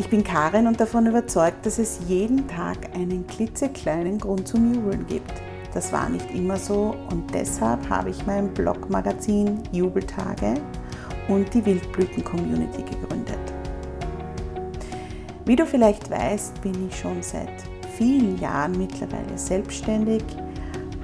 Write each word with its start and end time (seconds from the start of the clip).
Ich 0.00 0.08
bin 0.08 0.22
Karin 0.22 0.68
und 0.68 0.78
davon 0.78 1.06
überzeugt, 1.06 1.66
dass 1.66 1.80
es 1.80 1.98
jeden 2.06 2.46
Tag 2.46 2.94
einen 2.94 3.26
klitzekleinen 3.26 4.18
Grund 4.18 4.46
zum 4.46 4.72
Jubeln 4.72 5.04
gibt. 5.08 5.32
Das 5.74 5.92
war 5.92 6.08
nicht 6.08 6.32
immer 6.32 6.56
so 6.56 6.94
und 7.10 7.34
deshalb 7.34 7.90
habe 7.90 8.10
ich 8.10 8.24
mein 8.24 8.54
Blogmagazin 8.54 9.60
Jubeltage 9.72 10.54
und 11.26 11.52
die 11.52 11.66
Wildblüten 11.66 12.22
Community 12.22 12.82
gegründet. 12.82 13.38
Wie 15.44 15.56
du 15.56 15.66
vielleicht 15.66 16.08
weißt, 16.08 16.62
bin 16.62 16.86
ich 16.86 16.96
schon 16.96 17.20
seit 17.20 17.50
vielen 17.96 18.38
Jahren 18.38 18.78
mittlerweile 18.78 19.36
selbstständig, 19.36 20.22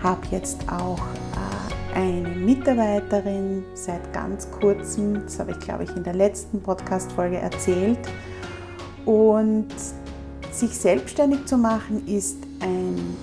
habe 0.04 0.20
jetzt 0.30 0.60
auch 0.70 1.00
äh, 1.94 1.98
eine 1.98 2.28
Mitarbeiterin 2.28 3.64
seit 3.74 4.12
ganz 4.12 4.48
kurzem, 4.52 5.24
das 5.24 5.40
habe 5.40 5.50
ich 5.50 5.58
glaube 5.58 5.82
ich 5.82 5.96
in 5.96 6.04
der 6.04 6.14
letzten 6.14 6.62
Podcast-Folge 6.62 7.38
erzählt, 7.38 7.98
und 9.06 9.68
sich 10.52 10.70
selbstständig 10.70 11.46
zu 11.46 11.56
machen 11.58 12.06
ist 12.06 12.38
ein 12.60 13.16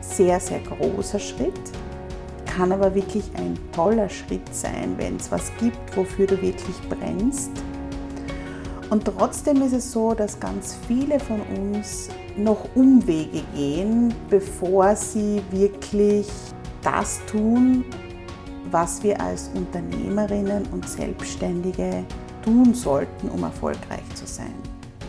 sehr, 0.00 0.38
sehr 0.40 0.60
großer 0.60 1.18
Schritt, 1.18 1.60
kann 2.44 2.72
aber 2.72 2.94
wirklich 2.94 3.24
ein 3.36 3.58
toller 3.72 4.08
Schritt 4.08 4.54
sein, 4.54 4.94
wenn 4.96 5.16
es 5.16 5.30
was 5.30 5.50
gibt, 5.58 5.96
wofür 5.96 6.26
du 6.26 6.40
wirklich 6.40 6.76
brennst. 6.88 7.50
Und 8.88 9.04
trotzdem 9.04 9.62
ist 9.62 9.72
es 9.72 9.90
so, 9.90 10.14
dass 10.14 10.38
ganz 10.38 10.76
viele 10.86 11.18
von 11.18 11.40
uns 11.56 12.08
noch 12.36 12.68
Umwege 12.74 13.42
gehen, 13.54 14.14
bevor 14.30 14.94
sie 14.94 15.42
wirklich 15.50 16.28
das 16.82 17.20
tun, 17.26 17.84
was 18.70 19.02
wir 19.02 19.20
als 19.20 19.50
Unternehmerinnen 19.54 20.66
und 20.72 20.88
Selbstständige 20.88 22.04
tun 22.44 22.74
sollten, 22.74 23.28
um 23.28 23.42
erfolgreich 23.42 24.04
zu 24.14 24.26
sein. 24.26 24.54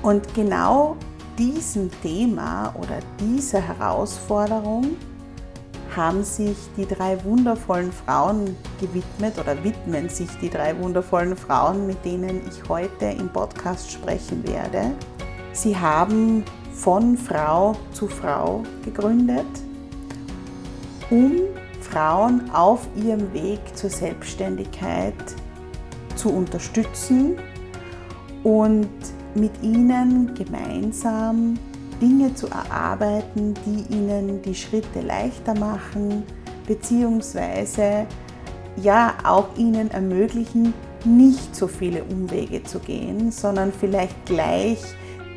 Und 0.02 0.34
genau 0.34 0.96
diesem 1.38 1.90
Thema 2.02 2.74
oder 2.78 3.00
dieser 3.20 3.62
Herausforderung 3.62 4.96
haben 5.96 6.24
sich 6.24 6.56
die 6.78 6.86
drei 6.86 7.24
wundervollen 7.24 7.92
Frauen 7.92 8.56
gewidmet 8.80 9.38
oder 9.40 9.62
widmen 9.64 10.10
sich 10.10 10.30
die 10.42 10.50
drei 10.50 10.78
wundervollen 10.78 11.36
Frauen, 11.36 11.88
mit 11.88 12.04
denen 12.06 12.42
ich 12.48 12.70
heute 12.70 13.06
im 13.06 13.30
Podcast 13.30 13.92
sprechen 13.92 14.48
werde. 14.48 14.92
Sie 15.54 15.76
haben 15.76 16.44
von 16.74 17.18
Frau 17.18 17.76
zu 17.92 18.08
Frau 18.08 18.64
gegründet, 18.86 19.48
um 21.10 21.34
Frauen 21.82 22.50
auf 22.52 22.88
ihrem 22.96 23.34
Weg 23.34 23.60
zur 23.74 23.90
Selbstständigkeit 23.90 25.16
zu 26.16 26.30
unterstützen 26.30 27.38
und 28.44 28.88
mit 29.36 29.52
ihnen 29.62 30.34
gemeinsam 30.34 31.56
Dinge 32.02 32.34
zu 32.36 32.48
erarbeiten, 32.48 33.54
die 33.66 33.94
ihnen 33.94 34.42
die 34.42 34.56
Schritte 34.56 35.02
leichter 35.02 35.58
machen, 35.58 36.24
beziehungsweise 36.68 38.06
ja 38.82 39.16
auch 39.24 39.56
ihnen 39.58 39.90
ermöglichen, 39.92 40.74
nicht 41.06 41.56
so 41.56 41.68
viele 41.68 42.04
Umwege 42.04 42.64
zu 42.64 42.80
gehen, 42.80 43.32
sondern 43.32 43.72
vielleicht 43.72 44.26
gleich 44.26 44.80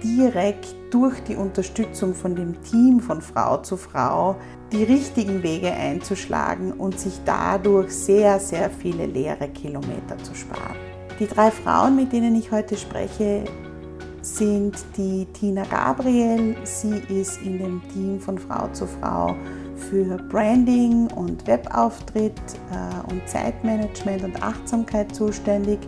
direkt 0.02 0.74
durch 0.90 1.20
die 1.24 1.36
Unterstützung 1.36 2.14
von 2.14 2.34
dem 2.34 2.60
Team 2.62 3.00
von 3.00 3.20
Frau 3.20 3.58
zu 3.58 3.76
Frau 3.76 4.36
die 4.72 4.82
richtigen 4.82 5.42
Wege 5.42 5.72
einzuschlagen 5.72 6.72
und 6.72 6.98
sich 6.98 7.20
dadurch 7.24 7.90
sehr, 7.92 8.40
sehr 8.40 8.70
viele 8.70 9.06
leere 9.06 9.48
Kilometer 9.48 10.18
zu 10.22 10.34
sparen. 10.34 10.76
Die 11.18 11.26
drei 11.26 11.50
Frauen, 11.50 11.96
mit 11.96 12.12
denen 12.12 12.34
ich 12.34 12.50
heute 12.50 12.76
spreche, 12.76 13.44
sind 14.22 14.74
die 14.96 15.26
Tina 15.32 15.64
Gabriel. 15.64 16.56
Sie 16.64 17.02
ist 17.08 17.40
in 17.42 17.58
dem 17.58 17.82
Team 17.92 18.20
von 18.20 18.38
Frau 18.38 18.68
zu 18.68 18.86
Frau 18.86 19.34
für 19.76 20.16
Branding 20.28 21.08
und 21.12 21.46
Webauftritt 21.46 22.32
äh, 22.70 23.12
und 23.12 23.26
Zeitmanagement 23.26 24.24
und 24.24 24.42
Achtsamkeit 24.42 25.14
zuständig. 25.14 25.78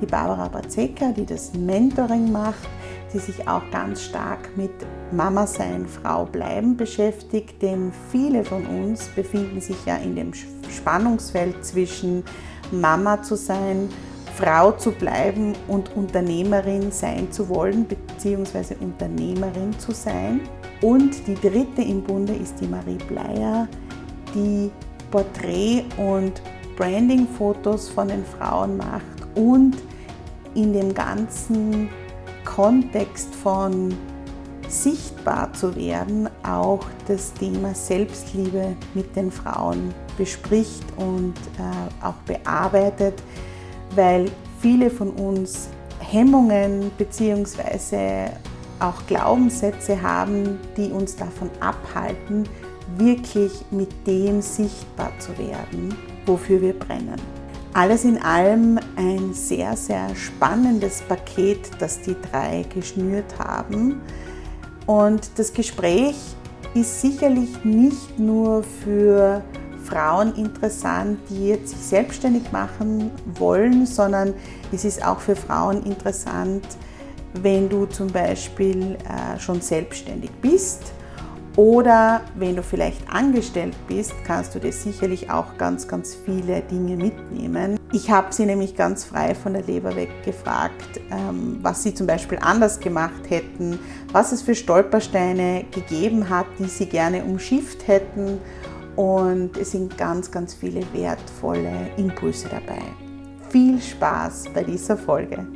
Die 0.00 0.06
Barbara 0.06 0.48
Bazeka, 0.48 1.12
die 1.12 1.26
das 1.26 1.52
Mentoring 1.52 2.32
macht, 2.32 2.68
die 3.12 3.18
sich 3.18 3.46
auch 3.46 3.62
ganz 3.70 4.02
stark 4.02 4.56
mit 4.56 4.72
Mama 5.12 5.46
sein, 5.46 5.86
Frau 5.86 6.24
bleiben 6.24 6.76
beschäftigt, 6.76 7.60
denn 7.60 7.92
viele 8.10 8.44
von 8.44 8.64
uns 8.66 9.08
befinden 9.08 9.60
sich 9.60 9.76
ja 9.84 9.96
in 9.96 10.16
dem 10.16 10.32
Spannungsfeld 10.34 11.64
zwischen 11.64 12.24
Mama 12.70 13.22
zu 13.22 13.36
sein, 13.36 13.90
Frau 14.36 14.72
zu 14.72 14.92
bleiben 14.92 15.52
und 15.68 15.94
Unternehmerin 15.94 16.90
sein 16.90 17.30
zu 17.30 17.48
wollen, 17.48 17.86
beziehungsweise 17.86 18.76
Unternehmerin 18.80 19.78
zu 19.78 19.92
sein. 19.92 20.40
Und 20.80 21.26
die 21.26 21.34
dritte 21.34 21.82
im 21.82 22.02
Bunde 22.02 22.34
ist 22.34 22.60
die 22.60 22.66
Marie 22.66 22.98
Bleier, 23.08 23.68
die 24.34 24.70
Porträt- 25.10 25.84
und 25.96 26.40
Branding-Fotos 26.76 27.90
von 27.90 28.08
den 28.08 28.24
Frauen 28.24 28.78
macht 28.78 29.04
und 29.34 29.76
in 30.54 30.72
dem 30.72 30.94
ganzen 30.94 31.88
Kontext 32.44 33.34
von 33.34 33.94
sichtbar 34.68 35.52
zu 35.52 35.76
werden, 35.76 36.28
auch 36.42 36.84
das 37.06 37.34
Thema 37.34 37.74
Selbstliebe 37.74 38.74
mit 38.94 39.14
den 39.14 39.30
Frauen 39.30 39.94
bespricht 40.16 40.84
und 40.96 41.34
äh, 41.58 42.04
auch 42.04 42.14
bearbeitet 42.26 43.22
weil 43.94 44.30
viele 44.60 44.90
von 44.90 45.10
uns 45.10 45.68
Hemmungen 46.00 46.90
bzw. 46.98 48.30
auch 48.80 49.06
Glaubenssätze 49.06 50.00
haben, 50.00 50.58
die 50.76 50.90
uns 50.90 51.16
davon 51.16 51.50
abhalten, 51.60 52.48
wirklich 52.96 53.52
mit 53.70 53.90
dem 54.06 54.42
sichtbar 54.42 55.12
zu 55.18 55.36
werden, 55.38 55.94
wofür 56.26 56.60
wir 56.60 56.78
brennen. 56.78 57.20
Alles 57.74 58.04
in 58.04 58.18
allem 58.18 58.78
ein 58.96 59.32
sehr, 59.32 59.76
sehr 59.76 60.14
spannendes 60.14 61.00
Paket, 61.02 61.70
das 61.78 62.02
die 62.02 62.16
drei 62.30 62.66
geschnürt 62.74 63.38
haben. 63.38 64.02
Und 64.86 65.30
das 65.36 65.54
Gespräch 65.54 66.16
ist 66.74 67.00
sicherlich 67.00 67.64
nicht 67.64 68.18
nur 68.18 68.62
für 68.62 69.42
Frauen 69.92 70.34
interessant, 70.36 71.18
die 71.28 71.48
jetzt 71.48 71.68
sich 71.68 71.80
selbstständig 71.80 72.50
machen 72.50 73.10
wollen, 73.38 73.84
sondern 73.84 74.32
es 74.72 74.86
ist 74.86 75.04
auch 75.04 75.20
für 75.20 75.36
Frauen 75.36 75.84
interessant, 75.84 76.66
wenn 77.42 77.68
du 77.68 77.84
zum 77.86 78.08
Beispiel 78.08 78.96
äh, 78.96 79.38
schon 79.38 79.60
selbstständig 79.60 80.30
bist 80.40 80.92
Oder 81.56 82.22
wenn 82.34 82.56
du 82.56 82.62
vielleicht 82.62 83.12
angestellt 83.12 83.74
bist, 83.86 84.14
kannst 84.24 84.54
du 84.54 84.58
dir 84.58 84.72
sicherlich 84.72 85.30
auch 85.30 85.58
ganz, 85.58 85.86
ganz 85.86 86.14
viele 86.14 86.62
Dinge 86.62 86.96
mitnehmen. 86.96 87.78
Ich 87.92 88.10
habe 88.10 88.32
sie 88.32 88.46
nämlich 88.46 88.74
ganz 88.74 89.04
frei 89.04 89.34
von 89.34 89.52
der 89.52 89.62
Leber 89.62 89.94
weg 89.94 90.08
gefragt, 90.24 91.00
ähm, 91.10 91.58
was 91.60 91.82
sie 91.82 91.92
zum 91.92 92.06
Beispiel 92.06 92.38
anders 92.40 92.80
gemacht 92.80 93.28
hätten, 93.28 93.78
was 94.12 94.32
es 94.32 94.40
für 94.40 94.54
Stolpersteine 94.54 95.66
gegeben 95.70 96.30
hat, 96.30 96.46
die 96.58 96.64
sie 96.64 96.86
gerne 96.86 97.22
umschifft 97.22 97.86
hätten. 97.86 98.38
Und 98.96 99.56
es 99.56 99.70
sind 99.72 99.96
ganz, 99.96 100.30
ganz 100.30 100.52
viele 100.52 100.80
wertvolle 100.92 101.90
Impulse 101.96 102.48
dabei. 102.48 102.82
Viel 103.48 103.80
Spaß 103.80 104.50
bei 104.52 104.62
dieser 104.62 104.98
Folge. 104.98 105.46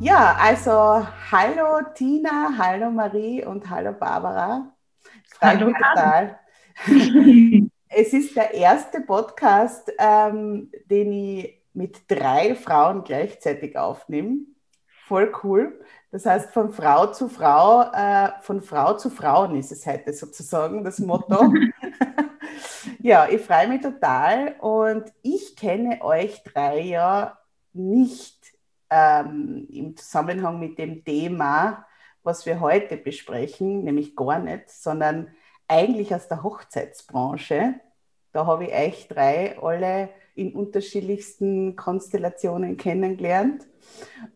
Ja, 0.00 0.36
also 0.40 1.06
hallo 1.30 1.82
Tina, 1.94 2.54
hallo 2.58 2.90
Marie 2.90 3.44
und 3.44 3.68
hallo 3.68 3.92
Barbara. 3.92 4.74
Hallo 5.40 5.70
total. 5.72 6.38
es 7.88 8.12
ist 8.12 8.34
der 8.34 8.54
erste 8.54 9.02
Podcast, 9.02 9.92
ähm, 9.98 10.72
den 10.86 11.12
ich 11.12 11.62
mit 11.74 12.10
drei 12.10 12.54
Frauen 12.54 13.04
gleichzeitig 13.04 13.76
aufnehme. 13.76 14.38
Voll 15.06 15.32
cool. 15.44 15.78
Das 16.12 16.26
heißt, 16.26 16.50
von 16.50 16.70
Frau 16.70 17.06
zu 17.06 17.30
Frau, 17.30 17.90
äh, 17.90 18.32
von 18.42 18.60
Frau 18.60 18.92
zu 18.98 19.08
Frauen 19.08 19.56
ist 19.56 19.72
es 19.72 19.86
heute 19.86 20.12
sozusagen 20.12 20.84
das 20.84 20.98
Motto. 20.98 21.54
ja, 23.00 23.26
ich 23.30 23.40
freue 23.40 23.66
mich 23.68 23.80
total 23.80 24.56
und 24.60 25.10
ich 25.22 25.56
kenne 25.56 26.02
euch 26.02 26.42
drei 26.44 26.80
ja 26.80 27.38
nicht 27.72 28.38
ähm, 28.90 29.66
im 29.72 29.96
Zusammenhang 29.96 30.60
mit 30.60 30.76
dem 30.76 31.02
Thema, 31.02 31.86
was 32.22 32.44
wir 32.44 32.60
heute 32.60 32.98
besprechen, 32.98 33.82
nämlich 33.84 34.14
gar 34.14 34.38
nicht, 34.38 34.68
sondern 34.68 35.34
eigentlich 35.66 36.14
aus 36.14 36.28
der 36.28 36.42
Hochzeitsbranche. 36.42 37.80
Da 38.32 38.44
habe 38.44 38.66
ich 38.66 38.74
euch 38.74 39.08
drei 39.08 39.58
alle 39.62 40.10
in 40.34 40.54
unterschiedlichsten 40.54 41.74
Konstellationen 41.74 42.76
kennengelernt. 42.76 43.66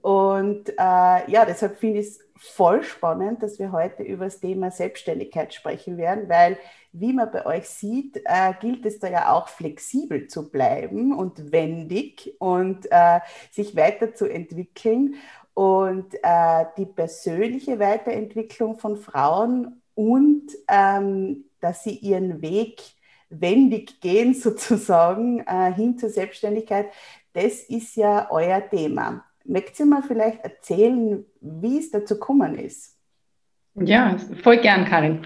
Und 0.03 0.71
äh, 0.71 0.75
ja, 0.79 1.45
deshalb 1.47 1.79
finde 1.79 2.01
ich 2.01 2.07
es 2.07 2.21
voll 2.37 2.83
spannend, 2.83 3.43
dass 3.43 3.59
wir 3.59 3.73
heute 3.73 4.03
über 4.03 4.25
das 4.27 4.41
Thema 4.41 4.71
Selbstständigkeit 4.71 5.55
sprechen 5.55 5.97
werden, 5.97 6.29
weil, 6.29 6.59
wie 6.93 7.13
man 7.13 7.31
bei 7.31 7.47
euch 7.47 7.69
sieht, 7.69 8.21
äh, 8.25 8.53
gilt 8.61 8.85
es 8.87 8.99
da 8.99 9.09
ja 9.09 9.33
auch 9.33 9.49
flexibel 9.49 10.29
zu 10.29 10.51
bleiben 10.51 11.15
und 11.17 11.53
wendig 11.53 12.35
und 12.39 12.87
äh, 12.91 13.21
sich 13.51 13.77
weiterzuentwickeln. 13.77 15.15
Und 15.55 16.15
äh, 16.23 16.67
die 16.77 16.85
persönliche 16.85 17.79
Weiterentwicklung 17.79 18.79
von 18.79 18.99
Frauen 18.99 19.81
und 19.95 20.49
ähm, 20.69 21.47
dass 21.61 21.83
sie 21.83 21.97
ihren 21.97 22.43
Weg 22.43 22.83
wendig 23.31 24.01
gehen, 24.01 24.35
sozusagen, 24.41 25.41
äh, 25.41 25.73
hin 25.73 25.99
zur 25.99 26.11
Selbstständigkeit, 26.11 26.93
das 27.33 27.61
ist 27.63 27.97
ja 27.97 28.31
euer 28.31 28.69
Thema. 28.69 29.26
Möchtet 29.49 29.81
ihr 29.81 29.87
mal 29.87 30.03
vielleicht 30.03 30.43
erzählen, 30.43 31.25
wie 31.41 31.79
es 31.79 31.91
dazu 31.91 32.15
gekommen 32.15 32.57
ist? 32.57 32.97
Ja, 33.75 34.17
voll 34.43 34.59
gern, 34.59 34.85
Karin. 34.87 35.21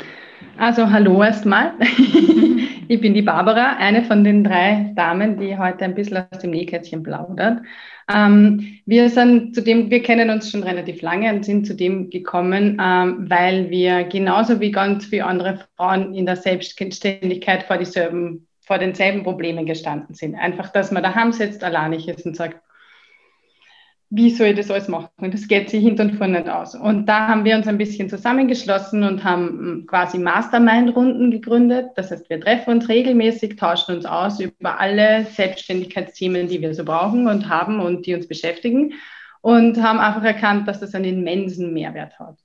Also 0.56 0.90
hallo 0.90 1.22
erstmal. 1.22 1.74
ich 2.88 3.00
bin 3.00 3.14
die 3.14 3.22
Barbara, 3.22 3.76
eine 3.76 4.04
von 4.04 4.24
den 4.24 4.42
drei 4.42 4.92
Damen, 4.96 5.38
die 5.38 5.56
heute 5.56 5.84
ein 5.84 5.94
bisschen 5.94 6.24
aus 6.30 6.40
dem 6.40 6.50
Nähkästchen 6.50 7.02
plaudert. 7.02 7.60
Ähm, 8.12 8.80
wir 8.86 9.08
sind 9.08 9.54
zu 9.54 9.62
dem, 9.62 9.90
wir 9.90 10.02
kennen 10.02 10.30
uns 10.30 10.50
schon 10.50 10.64
relativ 10.64 11.00
lange 11.00 11.32
und 11.32 11.44
sind 11.44 11.66
zu 11.66 11.74
dem 11.74 12.10
gekommen, 12.10 12.80
ähm, 12.82 13.30
weil 13.30 13.70
wir 13.70 14.04
genauso 14.04 14.60
wie 14.60 14.72
ganz 14.72 15.06
viele 15.06 15.26
andere 15.26 15.60
Frauen 15.76 16.14
in 16.14 16.26
der 16.26 16.36
Selbstständigkeit 16.36 17.62
vor 17.62 17.78
dieselben, 17.78 18.48
vor 18.66 18.78
denselben 18.78 19.22
Problemen 19.22 19.64
gestanden 19.64 20.14
sind. 20.14 20.34
Einfach, 20.34 20.70
dass 20.72 20.90
man 20.90 21.02
daheim 21.02 21.32
sitzt, 21.32 21.62
alleinig 21.62 22.08
ist 22.08 22.26
und 22.26 22.36
sagt, 22.36 22.60
wie 24.12 24.30
soll 24.30 24.48
ich 24.48 24.56
das 24.56 24.70
alles 24.70 24.88
machen? 24.88 25.08
Und 25.18 25.32
das 25.32 25.46
geht 25.46 25.70
sich 25.70 25.84
hinten 25.84 26.10
und 26.10 26.16
vorne 26.16 26.40
nicht 26.40 26.50
aus. 26.50 26.74
Und 26.74 27.06
da 27.06 27.28
haben 27.28 27.44
wir 27.44 27.56
uns 27.56 27.68
ein 27.68 27.78
bisschen 27.78 28.10
zusammengeschlossen 28.10 29.04
und 29.04 29.22
haben 29.22 29.46
hm, 29.46 29.86
quasi 29.86 30.18
Mastermind-Runden 30.18 31.30
gegründet. 31.30 31.90
Das 31.94 32.10
heißt, 32.10 32.28
wir 32.28 32.40
treffen 32.40 32.74
uns 32.74 32.88
regelmäßig, 32.88 33.54
tauschen 33.54 33.94
uns 33.94 34.06
aus 34.06 34.40
über 34.40 34.80
alle 34.80 35.26
Selbstständigkeitsthemen, 35.26 36.48
die 36.48 36.60
wir 36.60 36.74
so 36.74 36.84
brauchen 36.84 37.28
und 37.28 37.48
haben 37.48 37.78
und 37.78 38.04
die 38.04 38.14
uns 38.14 38.26
beschäftigen 38.26 38.94
und 39.42 39.80
haben 39.80 40.00
einfach 40.00 40.24
erkannt, 40.24 40.66
dass 40.66 40.80
das 40.80 40.94
einen 40.94 41.20
immensen 41.20 41.72
Mehrwert 41.72 42.18
hat. 42.18 42.36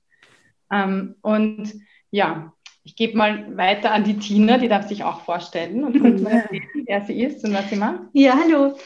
Ähm, 0.72 1.16
und 1.20 1.74
ja, 2.12 2.52
ich 2.84 2.94
gebe 2.94 3.18
mal 3.18 3.56
weiter 3.56 3.90
an 3.90 4.04
die 4.04 4.18
Tina, 4.18 4.58
die 4.58 4.68
darf 4.68 4.86
sich 4.86 5.02
auch 5.02 5.22
vorstellen 5.22 5.82
und 5.82 6.00
kurz 6.00 6.20
mal 6.20 6.30
erzählen, 6.30 6.62
wer 6.86 7.00
sie 7.02 7.22
ist 7.22 7.44
und 7.44 7.52
was 7.52 7.68
sie 7.68 7.76
macht. 7.76 8.02
Ja, 8.12 8.38
hallo. 8.40 8.76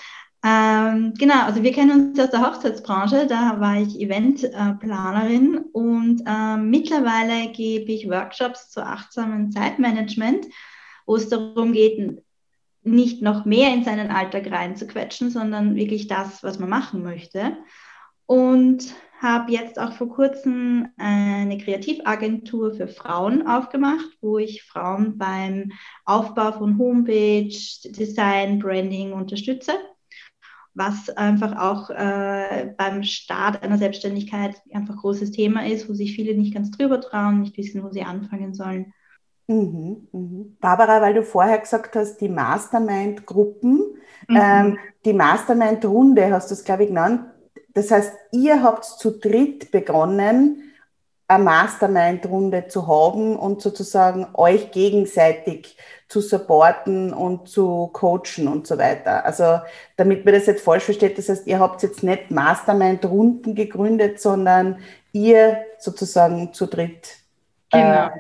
Ähm, 0.43 1.13
genau, 1.19 1.43
also 1.45 1.63
wir 1.63 1.73
kennen 1.73 2.13
uns 2.13 2.19
aus 2.19 2.31
der 2.31 2.41
Hochzeitsbranche, 2.41 3.27
da 3.27 3.61
war 3.61 3.77
ich 3.77 4.01
Eventplanerin 4.01 5.59
und 5.73 6.23
äh, 6.27 6.57
mittlerweile 6.57 7.53
gebe 7.53 7.93
ich 7.93 8.09
Workshops 8.09 8.71
zu 8.71 8.83
achtsamen 8.83 9.51
Zeitmanagement, 9.51 10.47
wo 11.05 11.17
es 11.17 11.29
darum 11.29 11.73
geht, 11.73 12.23
nicht 12.83 13.21
noch 13.21 13.45
mehr 13.45 13.75
in 13.75 13.85
seinen 13.85 14.11
Alltag 14.11 14.51
reinzuquetschen, 14.51 15.31
sondern 15.31 15.75
wirklich 15.77 16.07
das, 16.09 16.43
was 16.43 16.59
man 16.59 16.71
machen 16.71 17.03
möchte. 17.03 17.59
Und 18.25 18.95
habe 19.21 19.53
jetzt 19.53 19.79
auch 19.79 19.93
vor 19.93 20.09
kurzem 20.09 20.89
eine 20.97 21.59
Kreativagentur 21.59 22.73
für 22.73 22.89
Frauen 22.89 23.47
aufgemacht, 23.47 24.09
wo 24.23 24.39
ich 24.39 24.63
Frauen 24.63 25.19
beim 25.19 25.73
Aufbau 26.07 26.53
von 26.53 26.79
Homepage, 26.79 27.55
Design, 27.85 28.59
Branding 28.61 29.13
unterstütze 29.13 29.75
was 30.75 31.11
einfach 31.11 31.58
auch 31.58 31.90
äh, 31.90 32.72
beim 32.76 33.02
Start 33.02 33.62
einer 33.62 33.78
Selbstständigkeit 33.78 34.62
einfach 34.72 34.96
großes 34.96 35.32
Thema 35.32 35.67
ist, 35.67 35.88
wo 35.88 35.94
sich 35.94 36.14
viele 36.14 36.37
nicht 36.37 36.55
ganz 36.55 36.70
drüber 36.70 37.00
trauen, 37.00 37.40
nicht 37.40 37.56
wissen, 37.56 37.82
wo 37.82 37.90
sie 37.90 38.02
anfangen 38.02 38.55
sollen. 38.55 38.93
Mhm, 39.49 40.06
mhm. 40.12 40.56
Barbara, 40.61 41.02
weil 41.02 41.14
du 41.14 41.25
vorher 41.25 41.58
gesagt 41.58 41.96
hast, 41.96 42.19
die 42.20 42.28
Mastermind-Gruppen, 42.28 43.78
mhm. 44.28 44.37
ähm, 44.37 44.78
die 45.05 45.12
Mastermind-Runde 45.12 46.31
hast 46.31 46.50
du 46.50 46.55
es, 46.55 46.64
glaube 46.64 46.84
ich, 46.84 46.88
genannt. 46.90 47.22
Das 47.75 47.90
heißt, 47.90 48.12
ihr 48.32 48.62
habt 48.62 48.84
zu 48.84 49.19
dritt 49.19 49.72
begonnen, 49.72 50.69
eine 51.31 51.44
Mastermind-Runde 51.44 52.67
zu 52.67 52.88
haben 52.88 53.37
und 53.37 53.62
sozusagen 53.62 54.27
euch 54.34 54.72
gegenseitig 54.72 55.77
zu 56.08 56.20
supporten 56.20 57.13
und 57.13 57.49
zu 57.49 57.89
coachen 57.93 58.49
und 58.49 58.67
so 58.67 58.77
weiter. 58.79 59.25
Also 59.25 59.60
damit 59.96 60.25
man 60.25 60.34
das 60.34 60.46
jetzt 60.46 60.65
falsch 60.65 60.82
versteht, 60.84 61.19
das 61.19 61.29
heißt, 61.29 61.46
ihr 61.46 61.60
habt 61.60 61.84
jetzt 61.84 62.03
nicht 62.03 62.32
Mastermind-Runden 62.32 63.55
gegründet, 63.55 64.20
sondern 64.20 64.79
ihr 65.13 65.58
sozusagen 65.79 66.53
zu 66.53 66.67
dritt. 66.67 67.17
Genau. 67.70 68.06
Äh, 68.06 68.10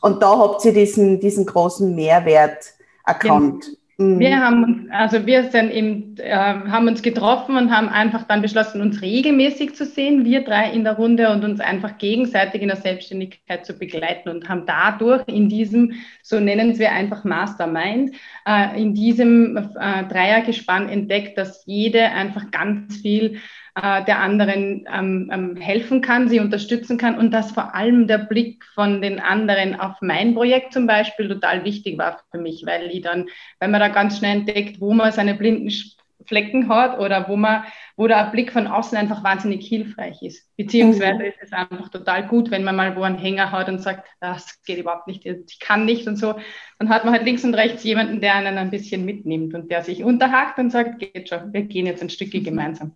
und 0.00 0.22
da 0.22 0.38
habt 0.38 0.64
ihr 0.64 0.72
diesen, 0.72 1.20
diesen 1.20 1.44
großen 1.44 1.94
Mehrwert 1.94 2.72
erkannt. 3.04 3.64
Genau. 3.66 3.78
Mhm. 3.98 4.18
Wir 4.18 4.36
haben 4.38 4.64
uns, 4.64 4.90
also 4.90 5.24
wir 5.24 5.50
sind 5.50 5.70
eben, 5.70 6.16
äh, 6.18 6.34
haben 6.34 6.86
uns 6.86 7.00
getroffen 7.00 7.56
und 7.56 7.74
haben 7.74 7.88
einfach 7.88 8.24
dann 8.24 8.42
beschlossen, 8.42 8.82
uns 8.82 9.00
regelmäßig 9.00 9.74
zu 9.74 9.86
sehen, 9.86 10.24
wir 10.24 10.44
drei 10.44 10.70
in 10.70 10.84
der 10.84 10.94
Runde 10.94 11.30
und 11.30 11.44
uns 11.44 11.60
einfach 11.60 11.96
gegenseitig 11.96 12.60
in 12.60 12.68
der 12.68 12.76
Selbstständigkeit 12.76 13.64
zu 13.64 13.72
begleiten 13.72 14.28
und 14.28 14.50
haben 14.50 14.64
dadurch 14.66 15.22
in 15.28 15.48
diesem, 15.48 15.92
so 16.22 16.38
nennen 16.40 16.78
wir 16.78 16.92
einfach 16.92 17.24
Mastermind, 17.24 18.14
äh, 18.46 18.80
in 18.80 18.92
diesem 18.94 19.56
äh, 19.56 20.04
Dreiergespann 20.04 20.90
entdeckt, 20.90 21.38
dass 21.38 21.64
jede 21.64 22.10
einfach 22.10 22.50
ganz 22.50 22.98
viel 22.98 23.38
äh, 23.76 24.02
der 24.06 24.20
anderen 24.20 24.86
ähm, 24.90 25.30
ähm, 25.30 25.56
helfen 25.56 26.00
kann, 26.00 26.30
sie 26.30 26.40
unterstützen 26.40 26.96
kann 26.96 27.18
und 27.18 27.30
dass 27.30 27.52
vor 27.52 27.74
allem 27.74 28.06
der 28.06 28.18
Blick 28.18 28.64
von 28.74 29.02
den 29.02 29.20
anderen 29.20 29.78
auf 29.78 29.96
mein 30.00 30.34
Projekt 30.34 30.72
zum 30.72 30.86
Beispiel 30.86 31.28
total 31.28 31.62
wichtig 31.62 31.98
war 31.98 32.22
für 32.30 32.38
mich, 32.38 32.64
weil 32.64 32.86
ich 32.86 33.02
dann, 33.02 33.28
wenn 33.60 33.70
man 33.70 33.80
da 33.80 33.88
ganz 33.88 34.16
schnell 34.16 34.38
entdeckt, 34.38 34.80
wo 34.80 34.94
man 34.94 35.12
seine 35.12 35.34
blinden 35.34 35.70
Flecken 36.24 36.70
hat 36.70 36.98
oder 36.98 37.28
wo 37.28 37.36
man, 37.36 37.64
wo 37.96 38.06
der 38.06 38.30
Blick 38.30 38.50
von 38.50 38.66
außen 38.66 38.96
einfach 38.96 39.22
wahnsinnig 39.22 39.68
hilfreich 39.68 40.22
ist. 40.22 40.48
Beziehungsweise 40.56 41.18
mhm. 41.18 41.26
ist 41.26 41.42
es 41.42 41.52
einfach 41.52 41.90
total 41.90 42.26
gut, 42.26 42.50
wenn 42.50 42.64
man 42.64 42.76
mal 42.76 42.96
wo 42.96 43.02
einen 43.02 43.18
Hänger 43.18 43.52
hat 43.52 43.68
und 43.68 43.80
sagt, 43.80 44.08
das 44.20 44.62
geht 44.62 44.78
überhaupt 44.78 45.06
nicht, 45.06 45.26
ich 45.26 45.60
kann 45.60 45.84
nicht 45.84 46.08
und 46.08 46.16
so. 46.16 46.36
Dann 46.78 46.88
hat 46.88 47.04
man 47.04 47.12
halt 47.12 47.24
links 47.24 47.44
und 47.44 47.54
rechts 47.54 47.84
jemanden, 47.84 48.22
der 48.22 48.36
einen 48.36 48.56
ein 48.56 48.70
bisschen 48.70 49.04
mitnimmt 49.04 49.52
und 49.52 49.70
der 49.70 49.82
sich 49.82 50.02
unterhakt 50.02 50.58
und 50.58 50.70
sagt, 50.70 50.98
geht 50.98 51.28
schon, 51.28 51.52
wir 51.52 51.62
gehen 51.64 51.84
jetzt 51.84 52.02
ein 52.02 52.08
Stückchen 52.08 52.40
mhm. 52.40 52.46
gemeinsam. 52.46 52.94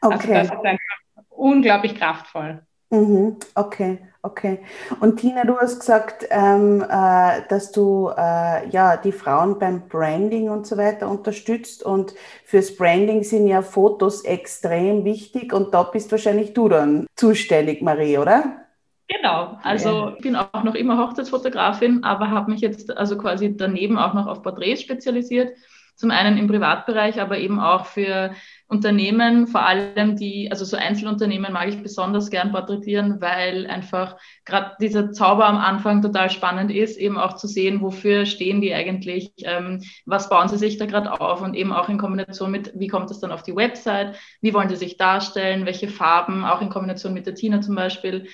Also 0.00 0.16
okay. 0.16 0.36
Also 0.36 0.50
das 0.50 0.58
ist 0.58 0.66
einfach 0.66 1.24
unglaublich 1.30 1.94
kraftvoll. 1.94 2.62
Mhm, 2.90 3.38
okay, 3.56 3.98
okay. 4.22 4.60
Und 5.00 5.16
Tina, 5.16 5.44
du 5.44 5.58
hast 5.58 5.80
gesagt, 5.80 6.24
ähm, 6.30 6.84
äh, 6.88 7.42
dass 7.48 7.72
du 7.72 8.12
äh, 8.16 8.68
ja 8.68 8.96
die 8.96 9.10
Frauen 9.10 9.58
beim 9.58 9.88
Branding 9.88 10.50
und 10.50 10.68
so 10.68 10.76
weiter 10.76 11.08
unterstützt 11.08 11.82
und 11.82 12.14
fürs 12.44 12.76
Branding 12.76 13.24
sind 13.24 13.48
ja 13.48 13.62
Fotos 13.62 14.24
extrem 14.24 15.04
wichtig 15.04 15.52
und 15.52 15.74
da 15.74 15.82
bist 15.82 16.12
wahrscheinlich 16.12 16.54
du 16.54 16.68
dann 16.68 17.06
zuständig, 17.16 17.82
Marie, 17.82 18.18
oder? 18.18 18.66
Genau, 19.08 19.58
also 19.62 20.12
ich 20.16 20.22
bin 20.22 20.36
auch 20.36 20.62
noch 20.62 20.74
immer 20.74 20.98
Hochzeitsfotografin, 20.98 22.04
aber 22.04 22.30
habe 22.30 22.52
mich 22.52 22.60
jetzt 22.60 22.96
also 22.96 23.18
quasi 23.18 23.56
daneben 23.56 23.98
auch 23.98 24.14
noch 24.14 24.26
auf 24.26 24.42
Porträts 24.42 24.82
spezialisiert. 24.82 25.56
Zum 25.96 26.10
einen 26.10 26.36
im 26.36 26.46
Privatbereich, 26.46 27.22
aber 27.22 27.38
eben 27.38 27.58
auch 27.58 27.86
für 27.86 28.34
Unternehmen, 28.68 29.46
vor 29.46 29.62
allem 29.62 30.16
die, 30.16 30.50
also 30.50 30.66
so 30.66 30.76
Einzelunternehmen 30.76 31.54
mag 31.54 31.68
ich 31.68 31.82
besonders 31.82 32.28
gern 32.28 32.52
porträtieren, 32.52 33.22
weil 33.22 33.66
einfach 33.66 34.18
gerade 34.44 34.72
dieser 34.78 35.12
Zauber 35.12 35.46
am 35.46 35.56
Anfang 35.56 36.02
total 36.02 36.28
spannend 36.28 36.70
ist, 36.70 36.98
eben 36.98 37.16
auch 37.16 37.36
zu 37.36 37.46
sehen, 37.46 37.80
wofür 37.80 38.26
stehen 38.26 38.60
die 38.60 38.74
eigentlich, 38.74 39.32
ähm, 39.38 39.82
was 40.04 40.28
bauen 40.28 40.48
sie 40.48 40.58
sich 40.58 40.76
da 40.76 40.84
gerade 40.84 41.18
auf 41.18 41.40
und 41.40 41.54
eben 41.54 41.72
auch 41.72 41.88
in 41.88 41.96
Kombination 41.96 42.50
mit, 42.50 42.72
wie 42.74 42.88
kommt 42.88 43.10
es 43.10 43.20
dann 43.20 43.32
auf 43.32 43.42
die 43.42 43.56
Website, 43.56 44.16
wie 44.42 44.52
wollen 44.52 44.68
sie 44.68 44.76
sich 44.76 44.98
darstellen, 44.98 45.64
welche 45.64 45.88
Farben, 45.88 46.44
auch 46.44 46.60
in 46.60 46.68
Kombination 46.68 47.14
mit 47.14 47.26
der 47.26 47.34
Tina 47.34 47.62
zum 47.62 47.74
Beispiel. 47.74 48.28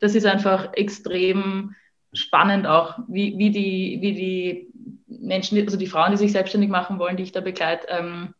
Das 0.00 0.14
ist 0.14 0.26
einfach 0.26 0.74
extrem 0.74 1.74
spannend 2.12 2.66
auch, 2.66 2.98
wie, 3.08 3.38
wie, 3.38 3.50
die, 3.50 3.98
wie 4.00 4.12
die 4.12 4.72
Menschen, 5.20 5.58
also 5.60 5.76
die 5.76 5.86
Frauen, 5.86 6.12
die 6.12 6.18
sich 6.18 6.32
selbstständig 6.32 6.70
machen 6.70 6.98
wollen, 6.98 7.16
die 7.16 7.22
ich 7.22 7.32
da 7.32 7.40
begleite, 7.40 7.86
ähm, 7.88 8.34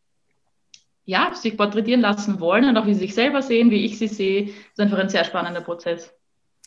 ja, 1.05 1.33
sich 1.33 1.55
porträtieren 1.55 2.01
lassen 2.01 2.39
wollen 2.39 2.65
und 2.65 2.77
auch 2.77 2.85
wie 2.85 2.93
sie 2.93 3.01
sich 3.01 3.15
selber 3.15 3.41
sehen, 3.41 3.71
wie 3.71 3.85
ich 3.85 3.97
sie 3.97 4.07
sehe, 4.07 4.49
ist 4.49 4.79
einfach 4.79 4.97
ein 4.97 5.09
sehr 5.09 5.23
spannender 5.23 5.61
Prozess. 5.61 6.13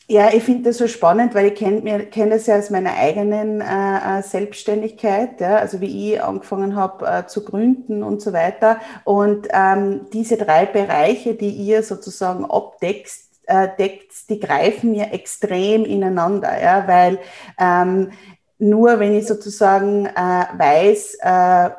Ja, 0.07 0.33
ich 0.33 0.43
finde 0.43 0.63
das 0.63 0.77
so 0.79 0.87
spannend, 0.87 1.35
weil 1.35 1.47
ich 1.47 1.55
kenne 1.55 2.07
kenn 2.07 2.31
das 2.31 2.47
ja 2.47 2.57
aus 2.57 2.69
meiner 2.69 2.97
eigenen 2.97 3.61
äh, 3.61 4.19
äh, 4.19 4.21
Selbstständigkeit, 4.23 5.39
ja, 5.39 5.55
also 5.57 5.79
wie 5.79 6.13
ich 6.13 6.21
angefangen 6.21 6.75
habe 6.75 7.07
äh, 7.07 7.27
zu 7.27 7.45
gründen 7.45 8.03
und 8.03 8.21
so 8.21 8.33
weiter. 8.33 8.81
Und 9.05 9.47
ähm, 9.53 10.07
diese 10.11 10.37
drei 10.37 10.65
Bereiche, 10.65 11.35
die 11.35 11.51
ihr 11.51 11.83
sozusagen 11.83 12.43
abdeckt, 12.43 13.11
äh, 13.45 13.69
deckt, 13.77 14.29
die 14.29 14.39
greifen 14.39 14.91
mir 14.91 15.13
extrem 15.13 15.85
ineinander, 15.85 16.61
ja, 16.61 16.87
weil 16.87 17.19
ähm, 17.57 18.11
nur 18.61 18.99
wenn 18.99 19.13
ich 19.13 19.27
sozusagen 19.27 20.05
äh, 20.05 20.45
weiß, 20.55 21.17
äh, 21.21 21.69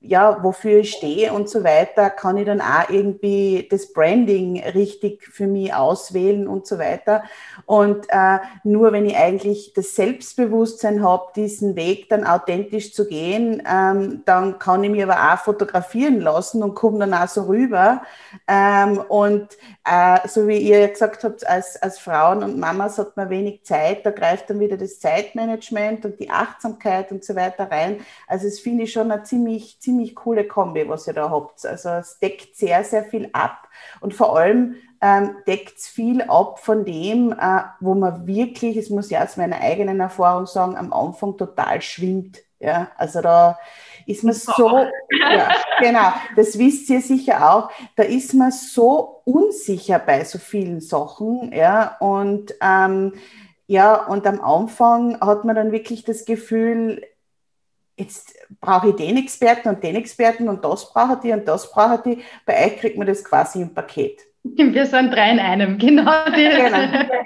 ja, 0.00 0.42
wofür 0.42 0.80
ich 0.80 0.92
stehe 0.92 1.32
und 1.32 1.48
so 1.48 1.64
weiter, 1.64 2.10
kann 2.10 2.36
ich 2.36 2.46
dann 2.46 2.60
auch 2.60 2.88
irgendwie 2.88 3.66
das 3.70 3.92
Branding 3.92 4.62
richtig 4.62 5.24
für 5.24 5.46
mich 5.46 5.74
auswählen 5.74 6.46
und 6.46 6.66
so 6.66 6.78
weiter. 6.78 7.24
Und 7.66 8.06
äh, 8.10 8.38
nur 8.62 8.92
wenn 8.92 9.06
ich 9.06 9.16
eigentlich 9.16 9.72
das 9.74 9.96
Selbstbewusstsein 9.96 11.02
habe, 11.02 11.32
diesen 11.34 11.74
Weg 11.74 12.08
dann 12.08 12.24
authentisch 12.24 12.94
zu 12.94 13.08
gehen, 13.08 13.62
ähm, 13.68 14.22
dann 14.24 14.58
kann 14.58 14.84
ich 14.84 14.90
mich 14.90 15.02
aber 15.02 15.32
auch 15.32 15.38
fotografieren 15.38 16.20
lassen 16.20 16.62
und 16.62 16.74
komme 16.74 17.00
dann 17.00 17.14
auch 17.14 17.28
so 17.28 17.42
rüber. 17.44 18.02
Ähm, 18.46 18.98
und 19.08 19.48
äh, 19.84 20.26
so 20.28 20.46
wie 20.46 20.58
ihr 20.58 20.86
gesagt 20.88 21.24
habt, 21.24 21.46
als, 21.46 21.80
als 21.82 21.98
Frauen 21.98 22.42
und 22.42 22.58
Mamas 22.58 22.98
hat 22.98 23.16
man 23.16 23.30
wenig 23.30 23.64
Zeit, 23.64 24.06
da 24.06 24.10
greift 24.10 24.50
dann 24.50 24.60
wieder 24.60 24.76
das 24.76 25.00
Zeitmanagement 25.00 26.04
und 26.04 26.20
die 26.20 26.30
Achtsamkeit 26.30 27.10
und 27.10 27.24
so 27.24 27.34
weiter 27.34 27.70
rein. 27.70 28.00
Also 28.26 28.46
es 28.46 28.60
finde 28.60 28.84
ich 28.84 28.92
schon 28.92 29.10
eine 29.10 29.22
ziemlich, 29.22 29.80
ziemlich 29.88 30.14
coole 30.14 30.46
Kombi, 30.46 30.86
was 30.86 31.06
ihr 31.06 31.14
da 31.14 31.30
habt. 31.30 31.64
Also 31.64 31.88
es 31.90 32.18
deckt 32.18 32.54
sehr, 32.54 32.84
sehr 32.84 33.04
viel 33.04 33.30
ab 33.32 33.68
und 34.00 34.12
vor 34.12 34.38
allem 34.38 34.74
ähm, 35.00 35.36
deckt 35.46 35.78
es 35.78 35.88
viel 35.88 36.20
ab 36.22 36.58
von 36.58 36.84
dem, 36.84 37.32
äh, 37.32 37.62
wo 37.80 37.94
man 37.94 38.26
wirklich, 38.26 38.76
es 38.76 38.90
muss 38.90 39.08
ja 39.08 39.24
aus 39.24 39.38
meiner 39.38 39.60
eigenen 39.60 40.00
Erfahrung 40.00 40.46
sagen, 40.46 40.76
am 40.76 40.92
Anfang 40.92 41.38
total 41.38 41.80
schwimmt. 41.80 42.38
Ja, 42.60 42.88
also 42.96 43.22
da 43.22 43.58
ist 44.04 44.24
man 44.24 44.34
so, 44.34 44.68
ja, 45.10 45.48
genau, 45.80 46.12
das 46.36 46.58
wisst 46.58 46.90
ihr 46.90 47.00
sicher 47.00 47.50
auch, 47.50 47.70
da 47.96 48.02
ist 48.02 48.34
man 48.34 48.50
so 48.50 49.22
unsicher 49.24 50.00
bei 50.00 50.24
so 50.24 50.38
vielen 50.38 50.80
Sachen, 50.80 51.52
ja, 51.52 51.96
und 52.00 52.52
ähm, 52.60 53.12
ja, 53.68 54.06
und 54.06 54.26
am 54.26 54.40
Anfang 54.40 55.20
hat 55.20 55.44
man 55.44 55.54
dann 55.54 55.70
wirklich 55.70 56.02
das 56.02 56.24
Gefühl, 56.24 57.02
jetzt 57.98 58.34
brauche 58.60 58.90
ich 58.90 58.96
den 58.96 59.16
Experten 59.16 59.68
und 59.68 59.82
den 59.82 59.96
Experten 59.96 60.48
und 60.48 60.64
das 60.64 60.92
brauche 60.92 61.18
ich 61.22 61.32
und 61.32 61.46
das 61.46 61.70
brauche 61.70 62.10
ich. 62.10 62.18
Bei 62.46 62.66
euch 62.66 62.78
kriegt 62.78 62.96
man 62.96 63.06
das 63.06 63.24
quasi 63.24 63.62
im 63.62 63.74
Paket. 63.74 64.20
Wir 64.42 64.86
sind 64.86 65.12
drei 65.12 65.32
in 65.32 65.38
einem, 65.38 65.78
genau. 65.78 66.04
Das. 66.04 66.34
Genau. 66.34 67.14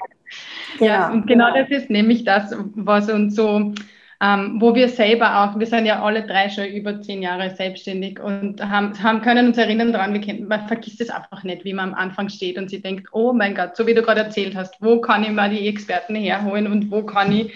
Ja, 0.80 1.10
und 1.10 1.26
genau, 1.26 1.52
genau 1.52 1.60
das 1.60 1.70
ist 1.70 1.90
nämlich 1.90 2.24
das, 2.24 2.56
was 2.74 3.10
uns 3.10 3.36
so 3.36 3.74
ähm, 4.22 4.60
wo 4.60 4.72
wir 4.72 4.88
selber 4.88 5.42
auch, 5.42 5.58
wir 5.58 5.66
sind 5.66 5.84
ja 5.84 6.00
alle 6.00 6.24
drei 6.24 6.48
schon 6.48 6.66
über 6.66 7.02
zehn 7.02 7.22
Jahre 7.22 7.50
selbstständig 7.50 8.20
und 8.20 8.62
haben, 8.62 9.02
haben 9.02 9.20
können 9.20 9.48
uns 9.48 9.58
erinnern 9.58 9.92
daran, 9.92 10.12
wir 10.12 10.20
kennen, 10.20 10.46
man 10.46 10.68
vergisst 10.68 11.00
es 11.00 11.10
einfach 11.10 11.42
nicht, 11.42 11.64
wie 11.64 11.74
man 11.74 11.88
am 11.88 11.94
Anfang 11.94 12.28
steht 12.28 12.56
und 12.56 12.70
sie 12.70 12.80
denkt, 12.80 13.08
oh 13.10 13.32
mein 13.32 13.56
Gott, 13.56 13.76
so 13.76 13.84
wie 13.84 13.94
du 13.94 14.02
gerade 14.02 14.20
erzählt 14.20 14.54
hast, 14.54 14.76
wo 14.80 15.00
kann 15.00 15.24
ich 15.24 15.30
mal 15.30 15.50
die 15.50 15.66
Experten 15.66 16.14
herholen 16.14 16.68
und 16.68 16.92
wo 16.92 17.02
kann 17.02 17.32
ich 17.32 17.52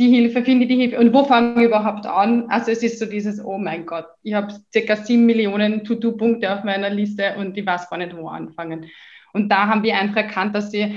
die 0.00 0.08
Hilfe, 0.08 0.42
finde 0.42 0.66
die 0.66 0.76
Hilfe 0.76 0.98
und 0.98 1.12
wo 1.12 1.24
fange 1.24 1.60
ich 1.60 1.68
überhaupt 1.68 2.06
an? 2.06 2.48
Also 2.48 2.70
es 2.72 2.82
ist 2.82 2.98
so 2.98 3.04
dieses, 3.04 3.44
oh 3.44 3.58
mein 3.58 3.84
Gott, 3.84 4.06
ich 4.22 4.32
habe 4.32 4.54
circa 4.72 4.96
sieben 4.96 5.26
Millionen 5.26 5.84
To-Do-Punkte 5.84 6.50
auf 6.52 6.64
meiner 6.64 6.88
Liste 6.88 7.34
und 7.36 7.56
ich 7.56 7.66
weiß 7.66 7.90
gar 7.90 7.98
nicht, 7.98 8.16
wo 8.16 8.26
anfangen. 8.28 8.90
Und 9.34 9.50
da 9.50 9.66
haben 9.66 9.82
wir 9.82 9.96
einfach 9.96 10.16
erkannt, 10.16 10.56
dass 10.56 10.72
wir, 10.72 10.94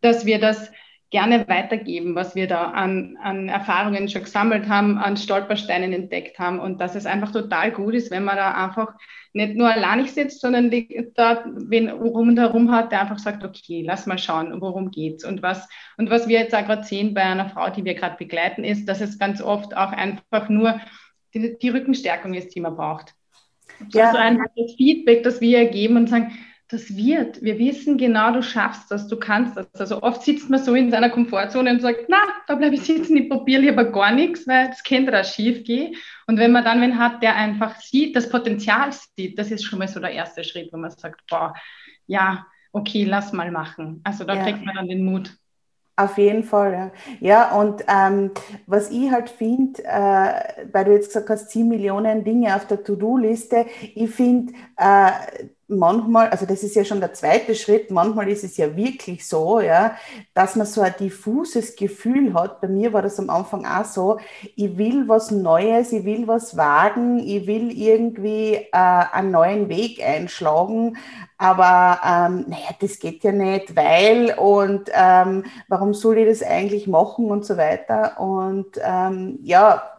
dass 0.00 0.24
wir 0.24 0.38
das 0.38 0.70
gerne 1.10 1.46
weitergeben, 1.48 2.14
was 2.14 2.34
wir 2.34 2.48
da 2.48 2.70
an, 2.70 3.16
an 3.22 3.48
Erfahrungen 3.48 4.08
schon 4.08 4.24
gesammelt 4.24 4.68
haben, 4.68 4.98
an 4.98 5.16
Stolpersteinen 5.16 5.92
entdeckt 5.92 6.38
haben 6.38 6.58
und 6.58 6.80
dass 6.80 6.96
es 6.96 7.06
einfach 7.06 7.30
total 7.30 7.70
gut 7.70 7.94
ist, 7.94 8.10
wenn 8.10 8.24
man 8.24 8.36
da 8.36 8.52
einfach 8.52 8.94
nicht 9.32 9.54
nur 9.54 9.72
alleinig 9.72 10.12
sitzt, 10.12 10.40
sondern 10.40 10.70
da 11.14 11.44
wen 11.46 11.88
rundherum 11.88 12.70
hat, 12.72 12.92
der 12.92 13.02
einfach 13.02 13.18
sagt, 13.18 13.44
okay, 13.44 13.82
lass 13.86 14.06
mal 14.06 14.18
schauen, 14.18 14.60
worum 14.60 14.90
geht's 14.90 15.24
und 15.24 15.42
was 15.42 15.68
und 15.96 16.10
was 16.10 16.28
wir 16.28 16.40
jetzt 16.40 16.54
auch 16.54 16.64
gerade 16.64 16.84
sehen 16.84 17.14
bei 17.14 17.22
einer 17.22 17.48
Frau, 17.48 17.70
die 17.70 17.84
wir 17.84 17.94
gerade 17.94 18.16
begleiten, 18.16 18.64
ist, 18.64 18.88
dass 18.88 19.00
es 19.00 19.18
ganz 19.18 19.42
oft 19.42 19.76
auch 19.76 19.92
einfach 19.92 20.48
nur 20.48 20.80
die, 21.34 21.58
die 21.58 21.68
Rückenstärkung 21.68 22.34
ist, 22.34 22.54
die 22.54 22.60
man 22.60 22.76
braucht. 22.76 23.14
Ja. 23.90 24.12
Also 24.12 24.40
das 24.56 24.74
Feedback, 24.76 25.22
das 25.22 25.40
wir 25.40 25.66
geben 25.66 25.96
und 25.96 26.08
sagen, 26.08 26.32
das 26.68 26.96
wird. 26.96 27.42
Wir 27.42 27.58
wissen 27.58 27.98
genau, 27.98 28.32
du 28.32 28.42
schaffst 28.42 28.90
das, 28.90 29.06
du 29.06 29.18
kannst 29.18 29.56
das. 29.56 29.66
Also 29.74 30.02
oft 30.02 30.22
sitzt 30.22 30.48
man 30.48 30.62
so 30.62 30.74
in 30.74 30.90
seiner 30.90 31.10
Komfortzone 31.10 31.70
und 31.70 31.82
sagt, 31.82 32.06
na, 32.08 32.18
da 32.46 32.54
bleibe 32.54 32.74
ich 32.74 32.82
sitzen, 32.82 33.16
ich 33.16 33.28
probiere 33.28 33.62
lieber 33.62 33.84
gar 33.84 34.12
nichts, 34.12 34.46
weil 34.46 34.68
das 34.68 34.82
könnte 34.82 35.12
da 35.12 35.24
schief 35.24 35.64
gehen. 35.64 35.94
Und 36.26 36.38
wenn 36.38 36.52
man 36.52 36.64
dann 36.64 36.80
wen 36.80 36.98
hat, 36.98 37.22
der 37.22 37.36
einfach 37.36 37.76
sieht, 37.80 38.16
das 38.16 38.30
Potenzial 38.30 38.90
sieht, 38.92 39.38
das 39.38 39.50
ist 39.50 39.64
schon 39.64 39.78
mal 39.78 39.88
so 39.88 40.00
der 40.00 40.12
erste 40.12 40.42
Schritt, 40.42 40.72
wo 40.72 40.78
man 40.78 40.90
sagt, 40.90 41.20
boah, 41.28 41.54
ja, 42.06 42.46
okay, 42.72 43.04
lass 43.04 43.32
mal 43.32 43.50
machen. 43.50 44.00
Also 44.04 44.24
da 44.24 44.34
ja. 44.34 44.42
kriegt 44.42 44.64
man 44.64 44.74
dann 44.74 44.88
den 44.88 45.04
Mut. 45.04 45.36
Auf 45.96 46.18
jeden 46.18 46.42
Fall, 46.42 46.72
ja. 46.72 46.92
Ja, 47.20 47.52
und 47.52 47.84
ähm, 47.86 48.32
was 48.66 48.90
ich 48.90 49.12
halt 49.12 49.30
finde, 49.30 49.84
äh, 49.84 50.64
weil 50.72 50.86
du 50.86 50.92
jetzt 50.92 51.06
gesagt 51.06 51.30
hast, 51.30 51.50
10 51.50 51.68
Millionen 51.68 52.24
Dinge 52.24 52.56
auf 52.56 52.66
der 52.66 52.82
To-Do-Liste, 52.82 53.66
ich 53.94 54.10
finde, 54.10 54.54
äh, 54.76 55.10
manchmal, 55.68 56.28
also 56.28 56.46
das 56.46 56.62
ist 56.62 56.74
ja 56.76 56.84
schon 56.84 57.00
der 57.00 57.12
zweite 57.12 57.54
Schritt, 57.54 57.90
manchmal 57.90 58.28
ist 58.28 58.44
es 58.44 58.56
ja 58.56 58.76
wirklich 58.76 59.26
so, 59.26 59.60
ja, 59.60 59.96
dass 60.34 60.56
man 60.56 60.66
so 60.66 60.80
ein 60.80 60.94
diffuses 60.98 61.76
Gefühl 61.76 62.34
hat. 62.34 62.60
Bei 62.60 62.68
mir 62.68 62.92
war 62.92 63.02
das 63.02 63.18
am 63.18 63.30
Anfang 63.30 63.66
auch 63.66 63.84
so, 63.84 64.18
ich 64.56 64.76
will 64.76 65.08
was 65.08 65.30
Neues, 65.30 65.92
ich 65.92 66.04
will 66.04 66.26
was 66.26 66.56
wagen, 66.56 67.18
ich 67.18 67.46
will 67.46 67.70
irgendwie 67.70 68.54
äh, 68.54 68.68
einen 68.72 69.30
neuen 69.30 69.68
Weg 69.68 70.02
einschlagen, 70.02 70.96
aber 71.38 72.00
ähm, 72.04 72.44
naja, 72.48 72.70
das 72.80 72.98
geht 72.98 73.24
ja 73.24 73.32
nicht, 73.32 73.76
weil 73.76 74.34
und 74.38 74.90
ähm, 74.92 75.44
warum 75.68 75.94
soll 75.94 76.18
ich 76.18 76.28
das 76.28 76.42
eigentlich 76.42 76.86
machen 76.86 77.30
und 77.30 77.44
so 77.44 77.56
weiter. 77.56 78.20
Und 78.20 78.78
ähm, 78.82 79.38
ja, 79.42 79.93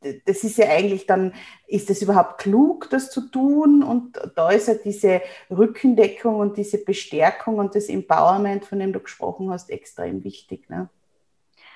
das 0.00 0.44
ist 0.44 0.58
ja 0.58 0.68
eigentlich 0.68 1.06
dann, 1.06 1.32
ist 1.66 1.90
es 1.90 2.02
überhaupt 2.02 2.38
klug, 2.38 2.88
das 2.90 3.10
zu 3.10 3.28
tun? 3.30 3.82
Und 3.82 4.18
da 4.36 4.50
ist 4.50 4.68
ja 4.68 4.74
diese 4.74 5.22
Rückendeckung 5.50 6.36
und 6.36 6.56
diese 6.56 6.78
Bestärkung 6.84 7.56
und 7.56 7.74
das 7.74 7.88
Empowerment, 7.88 8.64
von 8.64 8.78
dem 8.78 8.92
du 8.92 9.00
gesprochen 9.00 9.50
hast, 9.50 9.70
extrem 9.70 10.22
wichtig. 10.24 10.70
Ne? 10.70 10.88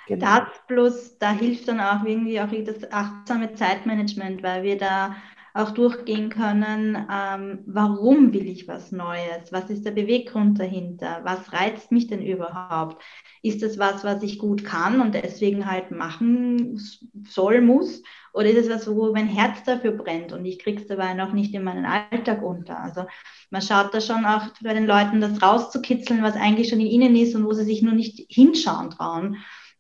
Genau. 0.06 0.26
Das 0.26 0.48
plus, 0.66 1.18
da 1.18 1.32
hilft 1.32 1.68
dann 1.68 1.80
auch 1.80 2.04
irgendwie 2.04 2.40
auch 2.40 2.50
das 2.50 2.90
achtsame 2.92 3.54
Zeitmanagement, 3.54 4.42
weil 4.42 4.62
wir 4.62 4.78
da 4.78 5.16
auch 5.54 5.70
durchgehen 5.70 6.30
können, 6.30 7.06
ähm, 7.10 7.60
warum 7.66 8.32
will 8.32 8.46
ich 8.46 8.68
was 8.68 8.92
Neues? 8.92 9.52
Was 9.52 9.68
ist 9.70 9.84
der 9.84 9.90
Beweggrund 9.90 10.58
dahinter? 10.58 11.20
Was 11.24 11.52
reizt 11.52 11.92
mich 11.92 12.06
denn 12.06 12.22
überhaupt? 12.22 13.02
Ist 13.42 13.62
es 13.62 13.78
was, 13.78 14.04
was 14.04 14.22
ich 14.22 14.38
gut 14.38 14.64
kann 14.64 15.00
und 15.00 15.14
deswegen 15.14 15.70
halt 15.70 15.90
machen 15.90 16.80
soll, 17.28 17.60
muss? 17.60 18.02
Oder 18.32 18.50
ist 18.50 18.66
es 18.66 18.70
was, 18.70 18.88
wo 18.88 19.12
mein 19.12 19.28
Herz 19.28 19.62
dafür 19.64 19.92
brennt 19.92 20.32
und 20.32 20.46
ich 20.46 20.58
kriege 20.58 20.80
es 20.80 20.88
dabei 20.88 21.12
noch 21.12 21.32
nicht 21.32 21.52
in 21.54 21.64
meinen 21.64 21.84
Alltag 21.84 22.42
unter? 22.42 22.80
Also 22.80 23.04
man 23.50 23.60
schaut 23.60 23.92
da 23.92 24.00
schon 24.00 24.24
auch 24.24 24.46
bei 24.62 24.72
den 24.72 24.86
Leuten, 24.86 25.20
das 25.20 25.42
rauszukitzeln, 25.42 26.22
was 26.22 26.36
eigentlich 26.36 26.70
schon 26.70 26.80
in 26.80 26.86
ihnen 26.86 27.14
ist 27.14 27.34
und 27.34 27.44
wo 27.44 27.52
sie 27.52 27.64
sich 27.64 27.82
nur 27.82 27.92
nicht 27.92 28.24
hinschauen 28.30 28.90
trauen. 28.90 29.36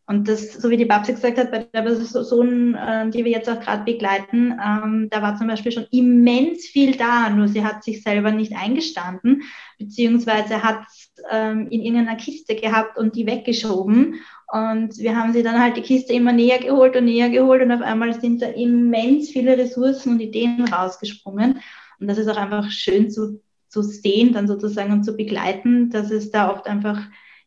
Und 0.06 0.28
das, 0.28 0.54
so 0.54 0.68
wie 0.68 0.76
die 0.76 0.84
Babsi 0.84 1.12
gesagt 1.12 1.38
hat, 1.38 1.52
bei 1.52 1.60
der 1.60 1.82
Person, 1.82 2.74
äh, 2.74 3.08
die 3.10 3.24
wir 3.24 3.30
jetzt 3.30 3.48
auch 3.48 3.60
gerade 3.60 3.84
begleiten, 3.84 4.52
ähm, 4.52 5.08
da 5.10 5.22
war 5.22 5.36
zum 5.36 5.46
Beispiel 5.46 5.70
schon 5.70 5.86
immens 5.92 6.66
viel 6.66 6.96
da, 6.96 7.30
nur 7.30 7.46
sie 7.46 7.64
hat 7.64 7.84
sich 7.84 8.02
selber 8.02 8.32
nicht 8.32 8.52
eingestanden, 8.54 9.42
beziehungsweise 9.78 10.62
hat 10.62 10.84
ähm, 11.30 11.68
in 11.70 11.82
irgendeiner 11.82 12.16
Kiste 12.16 12.56
gehabt 12.56 12.98
und 12.98 13.14
die 13.14 13.26
weggeschoben. 13.26 14.16
Und 14.52 14.98
wir 14.98 15.16
haben 15.16 15.32
sie 15.32 15.44
dann 15.44 15.60
halt 15.60 15.76
die 15.76 15.82
Kiste 15.82 16.12
immer 16.12 16.32
näher 16.32 16.58
geholt 16.58 16.96
und 16.96 17.04
näher 17.04 17.30
geholt 17.30 17.62
und 17.62 17.70
auf 17.70 17.80
einmal 17.80 18.20
sind 18.20 18.42
da 18.42 18.48
immens 18.48 19.30
viele 19.30 19.56
Ressourcen 19.56 20.14
und 20.14 20.20
Ideen 20.20 20.64
rausgesprungen. 20.64 21.60
Und 22.00 22.08
das 22.08 22.18
ist 22.18 22.28
auch 22.28 22.36
einfach 22.36 22.70
schön 22.70 23.10
zu, 23.10 23.40
zu 23.68 23.82
sehen, 23.82 24.32
dann 24.32 24.48
sozusagen 24.48 24.92
und 24.92 25.04
zu 25.04 25.16
begleiten, 25.16 25.90
dass 25.90 26.10
es 26.10 26.32
da 26.32 26.50
oft 26.50 26.66
einfach 26.66 27.00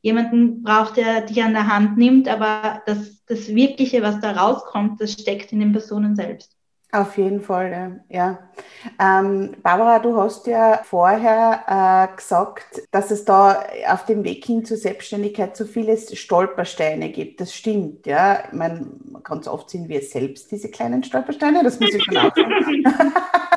jemanden 0.06 0.62
braucht, 0.62 0.98
der 0.98 1.22
dich 1.22 1.42
an 1.42 1.54
der 1.54 1.68
Hand 1.68 1.98
nimmt, 1.98 2.28
aber 2.28 2.84
das, 2.86 3.26
das 3.26 3.48
Wirkliche, 3.48 4.04
was 4.04 4.20
da 4.20 4.34
rauskommt, 4.34 5.02
das 5.02 5.14
steckt 5.14 5.52
in 5.52 5.60
den 5.60 5.72
Personen 5.72 6.16
selbst. 6.16 6.52
Auf 6.92 7.18
jeden 7.18 7.42
Fall, 7.42 8.04
ja. 8.08 8.38
Ähm, 9.02 9.56
Barbara, 9.64 9.98
du 9.98 10.16
hast 10.16 10.46
ja 10.46 10.80
vorher 10.84 12.12
äh, 12.14 12.16
gesagt, 12.16 12.84
dass 12.92 13.10
es 13.10 13.26
da 13.26 13.64
auf 13.88 14.06
dem 14.06 14.24
Weg 14.24 14.46
hin 14.46 14.64
zur 14.64 14.78
Selbstständigkeit 14.78 15.58
so 15.58 15.66
viele 15.66 15.98
Stolpersteine 15.98 17.10
gibt. 17.10 17.42
Das 17.42 17.56
stimmt, 17.56 18.06
ja. 18.06 18.44
Ich 18.46 18.54
meine, 18.54 18.86
ganz 19.24 19.48
oft 19.48 19.72
sind 19.72 19.90
wir 19.90 20.02
selbst 20.04 20.52
diese 20.52 20.70
kleinen 20.70 21.04
Stolpersteine, 21.04 21.64
das 21.64 21.80
muss 21.80 21.96
ich 21.96 22.04
schon 22.04 22.18
auch 22.18 22.36
sagen. 22.36 22.54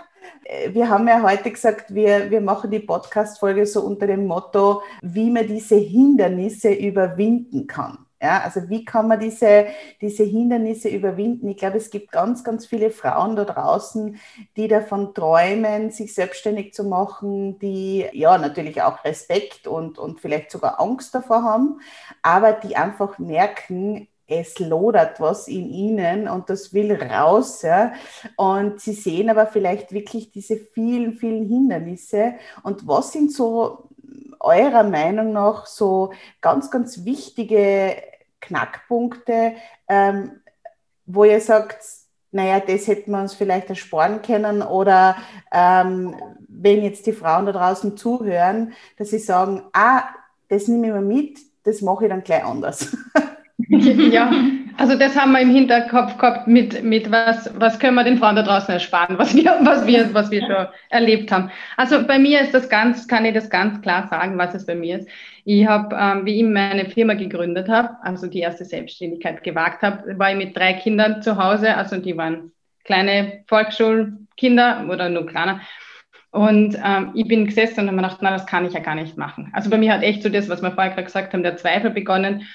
wir 0.72 0.88
haben 0.88 1.06
ja 1.08 1.22
heute 1.22 1.50
gesagt, 1.50 1.94
wir, 1.94 2.30
wir 2.30 2.40
machen 2.40 2.70
die 2.70 2.78
Podcast-Folge 2.78 3.66
so 3.66 3.82
unter 3.82 4.06
dem 4.06 4.26
Motto, 4.26 4.82
wie 5.02 5.30
man 5.30 5.46
diese 5.46 5.76
Hindernisse 5.76 6.72
überwinden 6.72 7.66
kann. 7.66 8.06
Ja, 8.20 8.40
also 8.42 8.68
wie 8.68 8.84
kann 8.84 9.06
man 9.06 9.20
diese, 9.20 9.66
diese 10.00 10.24
Hindernisse 10.24 10.88
überwinden? 10.88 11.48
Ich 11.48 11.58
glaube, 11.58 11.76
es 11.76 11.90
gibt 11.90 12.10
ganz, 12.10 12.42
ganz 12.42 12.66
viele 12.66 12.90
Frauen 12.90 13.36
da 13.36 13.44
draußen, 13.44 14.18
die 14.56 14.66
davon 14.66 15.14
träumen, 15.14 15.90
sich 15.92 16.14
selbstständig 16.14 16.74
zu 16.74 16.82
machen, 16.82 17.60
die 17.60 18.06
ja 18.12 18.36
natürlich 18.36 18.82
auch 18.82 19.04
Respekt 19.04 19.68
und, 19.68 19.98
und 19.98 20.20
vielleicht 20.20 20.50
sogar 20.50 20.80
Angst 20.80 21.14
davor 21.14 21.44
haben, 21.44 21.80
aber 22.22 22.54
die 22.54 22.74
einfach 22.74 23.20
merken, 23.20 24.08
es 24.28 24.58
lodert 24.58 25.20
was 25.20 25.48
in 25.48 25.70
ihnen 25.70 26.28
und 26.28 26.50
das 26.50 26.74
will 26.74 26.92
raus. 26.92 27.62
Ja? 27.62 27.92
Und 28.36 28.80
sie 28.80 28.92
sehen 28.92 29.30
aber 29.30 29.46
vielleicht 29.46 29.92
wirklich 29.92 30.30
diese 30.30 30.56
vielen, 30.56 31.14
vielen 31.14 31.48
Hindernisse. 31.48 32.34
Und 32.62 32.86
was 32.86 33.12
sind 33.12 33.32
so 33.32 33.88
eurer 34.38 34.84
Meinung 34.84 35.32
nach 35.32 35.66
so 35.66 36.12
ganz, 36.40 36.70
ganz 36.70 37.04
wichtige 37.04 37.96
Knackpunkte, 38.40 39.54
ähm, 39.88 40.40
wo 41.06 41.24
ihr 41.24 41.40
sagt, 41.40 41.78
naja, 42.30 42.60
das 42.60 42.86
hätten 42.86 43.10
wir 43.12 43.20
uns 43.20 43.34
vielleicht 43.34 43.70
ersparen 43.70 44.20
können 44.20 44.60
oder 44.60 45.16
ähm, 45.50 46.14
wenn 46.46 46.82
jetzt 46.82 47.06
die 47.06 47.12
Frauen 47.12 47.46
da 47.46 47.52
draußen 47.52 47.96
zuhören, 47.96 48.74
dass 48.98 49.10
sie 49.10 49.18
sagen, 49.18 49.62
ah, 49.72 50.04
das 50.48 50.68
nehme 50.68 50.88
ich 50.88 50.92
mir 50.92 51.00
mit, 51.00 51.38
das 51.64 51.80
mache 51.80 52.04
ich 52.04 52.10
dann 52.10 52.22
gleich 52.22 52.44
anders. 52.44 52.94
ja, 54.12 54.30
also 54.78 54.96
das 54.98 55.16
haben 55.16 55.32
wir 55.32 55.40
im 55.40 55.50
Hinterkopf 55.50 56.16
gehabt 56.16 56.46
mit, 56.46 56.82
mit 56.82 57.10
was, 57.10 57.50
was 57.58 57.78
können 57.78 57.94
wir 57.96 58.04
den 58.04 58.18
Frauen 58.18 58.36
da 58.36 58.42
draußen 58.42 58.72
ersparen, 58.72 59.18
was 59.18 59.34
wir, 59.34 59.58
was 59.62 59.86
wir, 59.86 60.12
was 60.14 60.30
wir 60.30 60.40
schon 60.40 60.66
erlebt 60.88 61.30
haben. 61.30 61.50
Also 61.76 62.06
bei 62.06 62.18
mir 62.18 62.40
ist 62.40 62.54
das 62.54 62.68
ganz, 62.68 63.06
kann 63.06 63.24
ich 63.24 63.34
das 63.34 63.50
ganz 63.50 63.80
klar 63.82 64.08
sagen, 64.08 64.38
was 64.38 64.54
es 64.54 64.64
bei 64.64 64.74
mir 64.74 65.00
ist. 65.00 65.08
Ich 65.44 65.66
habe, 65.66 65.94
ähm, 65.98 66.24
wie 66.24 66.40
ich 66.40 66.44
meine 66.44 66.86
Firma 66.86 67.14
gegründet 67.14 67.68
habe, 67.68 67.90
also 68.02 68.26
die 68.26 68.40
erste 68.40 68.64
Selbstständigkeit 68.64 69.42
gewagt 69.42 69.82
habe, 69.82 70.18
war 70.18 70.30
ich 70.30 70.36
mit 70.36 70.56
drei 70.56 70.74
Kindern 70.74 71.22
zu 71.22 71.36
Hause, 71.36 71.76
also 71.76 71.98
die 71.98 72.16
waren 72.16 72.52
kleine 72.84 73.44
Volksschulkinder 73.46 74.86
oder 74.88 75.08
nur 75.08 75.26
kleiner. 75.26 75.60
Und 76.30 76.76
ähm, 76.84 77.12
ich 77.14 77.26
bin 77.26 77.46
gesessen 77.46 77.80
und 77.80 77.86
habe 77.86 77.96
mir 77.96 78.02
gedacht, 78.02 78.18
na, 78.20 78.30
das 78.30 78.46
kann 78.46 78.66
ich 78.66 78.74
ja 78.74 78.80
gar 78.80 78.94
nicht 78.94 79.16
machen. 79.16 79.50
Also 79.54 79.70
bei 79.70 79.78
mir 79.78 79.92
hat 79.92 80.02
echt 80.02 80.22
so 80.22 80.28
das, 80.28 80.48
was 80.48 80.62
wir 80.62 80.72
vorher 80.72 80.92
gerade 80.92 81.04
gesagt 81.04 81.32
haben, 81.32 81.42
der 81.42 81.56
Zweifel 81.56 81.90
begonnen. 81.90 82.46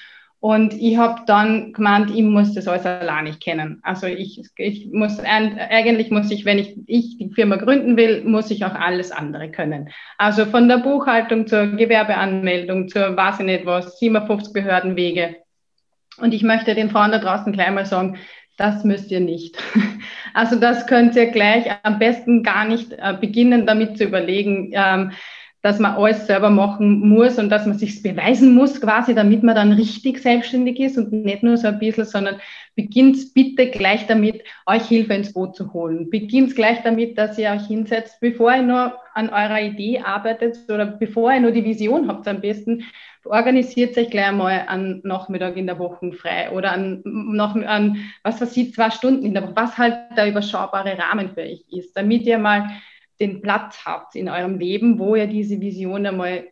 Und 0.44 0.74
ich 0.74 0.98
habe 0.98 1.22
dann 1.24 1.72
gemeint, 1.72 2.10
ich 2.10 2.22
muss 2.22 2.52
das 2.52 2.68
alles 2.68 2.84
allein 2.84 3.24
nicht 3.24 3.40
kennen. 3.40 3.80
Also 3.82 4.06
ich, 4.06 4.42
ich 4.58 4.88
muss, 4.92 5.18
eigentlich 5.18 6.10
muss 6.10 6.30
ich, 6.30 6.44
wenn 6.44 6.58
ich, 6.58 6.76
ich 6.86 7.16
die 7.16 7.30
Firma 7.34 7.56
gründen 7.56 7.96
will, 7.96 8.24
muss 8.24 8.50
ich 8.50 8.62
auch 8.62 8.74
alles 8.74 9.10
andere 9.10 9.50
können. 9.50 9.88
Also 10.18 10.44
von 10.44 10.68
der 10.68 10.76
Buchhaltung 10.80 11.46
zur 11.46 11.68
Gewerbeanmeldung, 11.68 12.88
zur, 12.88 13.16
weiß 13.16 13.40
ich 13.40 13.46
nicht 13.46 13.64
was, 13.64 13.98
57 13.98 14.52
Behördenwege. 14.52 15.36
Und 16.18 16.34
ich 16.34 16.42
möchte 16.42 16.74
den 16.74 16.90
Frauen 16.90 17.12
da 17.12 17.20
draußen 17.20 17.50
gleich 17.54 17.70
mal 17.70 17.86
sagen, 17.86 18.18
das 18.58 18.84
müsst 18.84 19.10
ihr 19.10 19.20
nicht. 19.20 19.56
Also 20.36 20.56
das 20.56 20.88
könnt 20.88 21.14
ihr 21.14 21.26
gleich 21.26 21.70
am 21.84 22.00
besten 22.00 22.42
gar 22.42 22.64
nicht 22.64 22.92
äh, 22.92 23.16
beginnen, 23.18 23.66
damit 23.66 23.96
zu 23.96 24.02
überlegen, 24.02 24.72
ähm, 24.74 25.12
dass 25.64 25.78
man 25.78 25.94
alles 25.94 26.26
selber 26.26 26.50
machen 26.50 27.08
muss 27.08 27.38
und 27.38 27.48
dass 27.48 27.64
man 27.64 27.78
sich 27.78 28.02
beweisen 28.02 28.54
muss 28.54 28.82
quasi, 28.82 29.14
damit 29.14 29.42
man 29.42 29.54
dann 29.54 29.72
richtig 29.72 30.18
selbstständig 30.18 30.78
ist 30.78 30.98
und 30.98 31.10
nicht 31.10 31.42
nur 31.42 31.56
so 31.56 31.68
ein 31.68 31.78
bisschen, 31.78 32.04
sondern 32.04 32.36
beginnt 32.74 33.32
bitte 33.32 33.70
gleich 33.70 34.06
damit, 34.06 34.44
euch 34.66 34.84
Hilfe 34.84 35.14
ins 35.14 35.32
Boot 35.32 35.56
zu 35.56 35.72
holen. 35.72 36.10
Beginnt 36.10 36.54
gleich 36.54 36.82
damit, 36.82 37.16
dass 37.16 37.38
ihr 37.38 37.48
euch 37.48 37.66
hinsetzt, 37.66 38.20
bevor 38.20 38.54
ihr 38.54 38.60
nur 38.60 38.98
an 39.14 39.30
eurer 39.30 39.62
Idee 39.62 40.00
arbeitet 40.00 40.58
oder 40.68 40.84
bevor 40.84 41.32
ihr 41.32 41.40
nur 41.40 41.52
die 41.52 41.64
Vision 41.64 42.08
habt 42.08 42.28
am 42.28 42.42
besten, 42.42 42.84
organisiert 43.24 43.96
euch 43.96 44.10
gleich 44.10 44.32
mal 44.32 44.66
an 44.66 45.00
Nachmittag 45.02 45.56
in 45.56 45.66
der 45.66 45.78
Woche 45.78 46.12
frei 46.12 46.50
oder 46.50 46.72
an, 46.72 47.00
noch, 47.04 47.56
an 47.56 48.04
was 48.22 48.38
weiß 48.38 48.54
ich, 48.58 48.74
zwei 48.74 48.90
Stunden 48.90 49.24
in 49.24 49.32
der 49.32 49.44
Woche, 49.44 49.56
was 49.56 49.78
halt 49.78 49.96
der 50.14 50.28
überschaubare 50.28 50.98
Rahmen 50.98 51.30
für 51.30 51.40
euch 51.40 51.64
ist, 51.70 51.96
damit 51.96 52.26
ihr 52.26 52.36
mal 52.36 52.68
den 53.24 53.40
Platz 53.40 53.84
habt 53.84 54.14
in 54.14 54.28
eurem 54.28 54.58
Leben, 54.58 54.98
wo 54.98 55.16
ihr 55.16 55.26
diese 55.26 55.60
Vision 55.60 56.06
einmal 56.06 56.48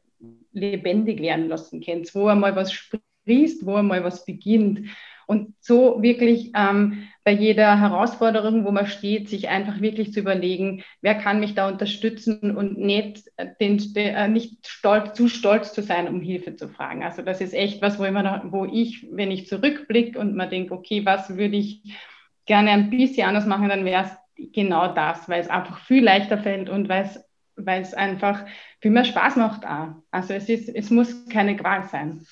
lebendig 0.52 1.20
werden 1.20 1.48
lassen 1.48 1.82
könnt, 1.82 2.14
wo 2.14 2.26
einmal 2.26 2.56
was 2.56 2.72
sprießt, 2.72 3.64
wo 3.66 3.76
einmal 3.76 4.04
was 4.04 4.24
beginnt. 4.24 4.88
Und 5.26 5.54
so 5.60 6.02
wirklich 6.02 6.50
ähm, 6.54 7.08
bei 7.24 7.32
jeder 7.32 7.80
Herausforderung, 7.80 8.64
wo 8.64 8.70
man 8.70 8.86
steht, 8.86 9.28
sich 9.28 9.48
einfach 9.48 9.80
wirklich 9.80 10.12
zu 10.12 10.20
überlegen, 10.20 10.82
wer 11.00 11.14
kann 11.14 11.40
mich 11.40 11.54
da 11.54 11.68
unterstützen 11.68 12.56
und 12.56 12.76
nicht, 12.76 13.30
den, 13.60 13.80
äh, 13.94 14.28
nicht 14.28 14.66
stolz, 14.66 15.14
zu 15.14 15.28
stolz 15.28 15.72
zu 15.72 15.82
sein, 15.82 16.08
um 16.08 16.20
Hilfe 16.20 16.56
zu 16.56 16.68
fragen. 16.68 17.02
Also 17.02 17.22
das 17.22 17.40
ist 17.40 17.54
echt 17.54 17.80
was, 17.80 17.98
wo, 17.98 18.04
immer, 18.04 18.42
wo 18.50 18.66
ich, 18.66 19.06
wenn 19.10 19.30
ich 19.30 19.46
zurückblicke 19.46 20.18
und 20.18 20.34
man 20.34 20.50
denkt, 20.50 20.72
okay, 20.72 21.06
was 21.06 21.36
würde 21.36 21.56
ich 21.56 21.96
gerne 22.44 22.70
ein 22.70 22.90
bisschen 22.90 23.26
anders 23.26 23.46
machen, 23.46 23.68
dann 23.68 23.84
wäre 23.84 24.04
es 24.04 24.21
genau 24.52 24.92
das, 24.92 25.28
weil 25.28 25.40
es 25.40 25.48
einfach 25.48 25.78
viel 25.80 26.02
leichter 26.02 26.38
fällt 26.38 26.68
und 26.68 26.88
weil 26.88 27.04
es, 27.04 27.24
weil 27.56 27.82
es 27.82 27.94
einfach 27.94 28.44
viel 28.80 28.90
mehr 28.90 29.04
Spaß 29.04 29.36
macht 29.36 29.66
auch. 29.66 30.02
Also 30.10 30.34
es, 30.34 30.48
ist, 30.48 30.68
es 30.68 30.90
muss 30.90 31.28
keine 31.28 31.56
Qual 31.56 31.84
sein. 31.84 32.26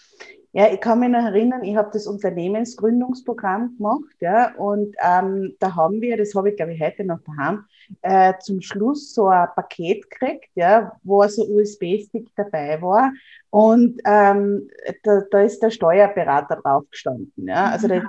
Ja, 0.52 0.72
ich 0.72 0.80
kann 0.80 0.98
mich 0.98 1.10
noch 1.10 1.24
erinnern, 1.24 1.62
ich 1.62 1.76
habe 1.76 1.90
das 1.92 2.08
Unternehmensgründungsprogramm 2.08 3.76
gemacht, 3.76 4.16
ja, 4.18 4.52
und 4.56 4.96
ähm, 5.00 5.54
da 5.60 5.76
haben 5.76 6.00
wir, 6.00 6.16
das 6.16 6.34
habe 6.34 6.50
ich 6.50 6.56
glaube 6.56 6.72
ich 6.74 6.80
heute 6.80 7.04
noch 7.04 7.20
daheim, 7.20 7.64
äh, 8.02 8.34
zum 8.40 8.60
Schluss 8.60 9.14
so 9.14 9.28
ein 9.28 9.46
Paket 9.54 10.10
gekriegt, 10.10 10.50
ja, 10.56 10.98
wo 11.04 11.24
so 11.28 11.44
USB-Stick 11.44 12.30
dabei 12.34 12.82
war 12.82 13.12
und 13.50 14.00
ähm, 14.04 14.68
da, 15.04 15.22
da 15.30 15.40
ist 15.42 15.62
der 15.62 15.70
Steuerberater 15.70 16.56
drauf 16.56 16.82
gestanden, 16.90 17.46
ja, 17.46 17.66
also 17.70 17.86
da, 17.86 18.02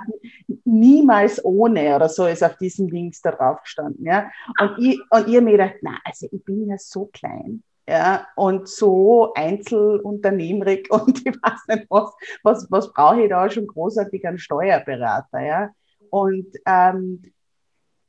niemals 0.64 1.44
ohne 1.44 1.94
oder 1.94 2.08
so 2.08 2.26
ist 2.26 2.42
auf 2.42 2.56
diesem 2.56 2.88
Dings 2.90 3.22
da 3.22 3.30
drauf 3.30 3.62
gestanden, 3.62 4.04
ja, 4.04 4.28
und 4.58 4.78
ich, 4.78 5.00
und 5.10 5.28
ich 5.28 5.40
mir 5.40 5.52
gedacht, 5.52 5.76
na, 5.82 5.96
also 6.04 6.26
ich 6.32 6.44
bin 6.44 6.66
ja 6.66 6.76
so 6.76 7.08
klein, 7.12 7.62
ja, 7.88 8.26
und 8.36 8.68
so 8.68 9.32
einzelunternehmerig 9.34 10.90
und 10.90 11.18
ich 11.26 11.34
weiß 11.34 11.60
nicht, 11.68 11.86
was, 11.90 12.14
was, 12.42 12.66
was 12.70 12.92
brauche 12.92 13.22
ich 13.22 13.28
da 13.28 13.48
schon 13.50 13.66
großartig 13.66 14.26
an 14.26 14.38
Steuerberater, 14.38 15.40
ja. 15.40 15.70
Und 16.10 16.48
ähm, 16.66 17.32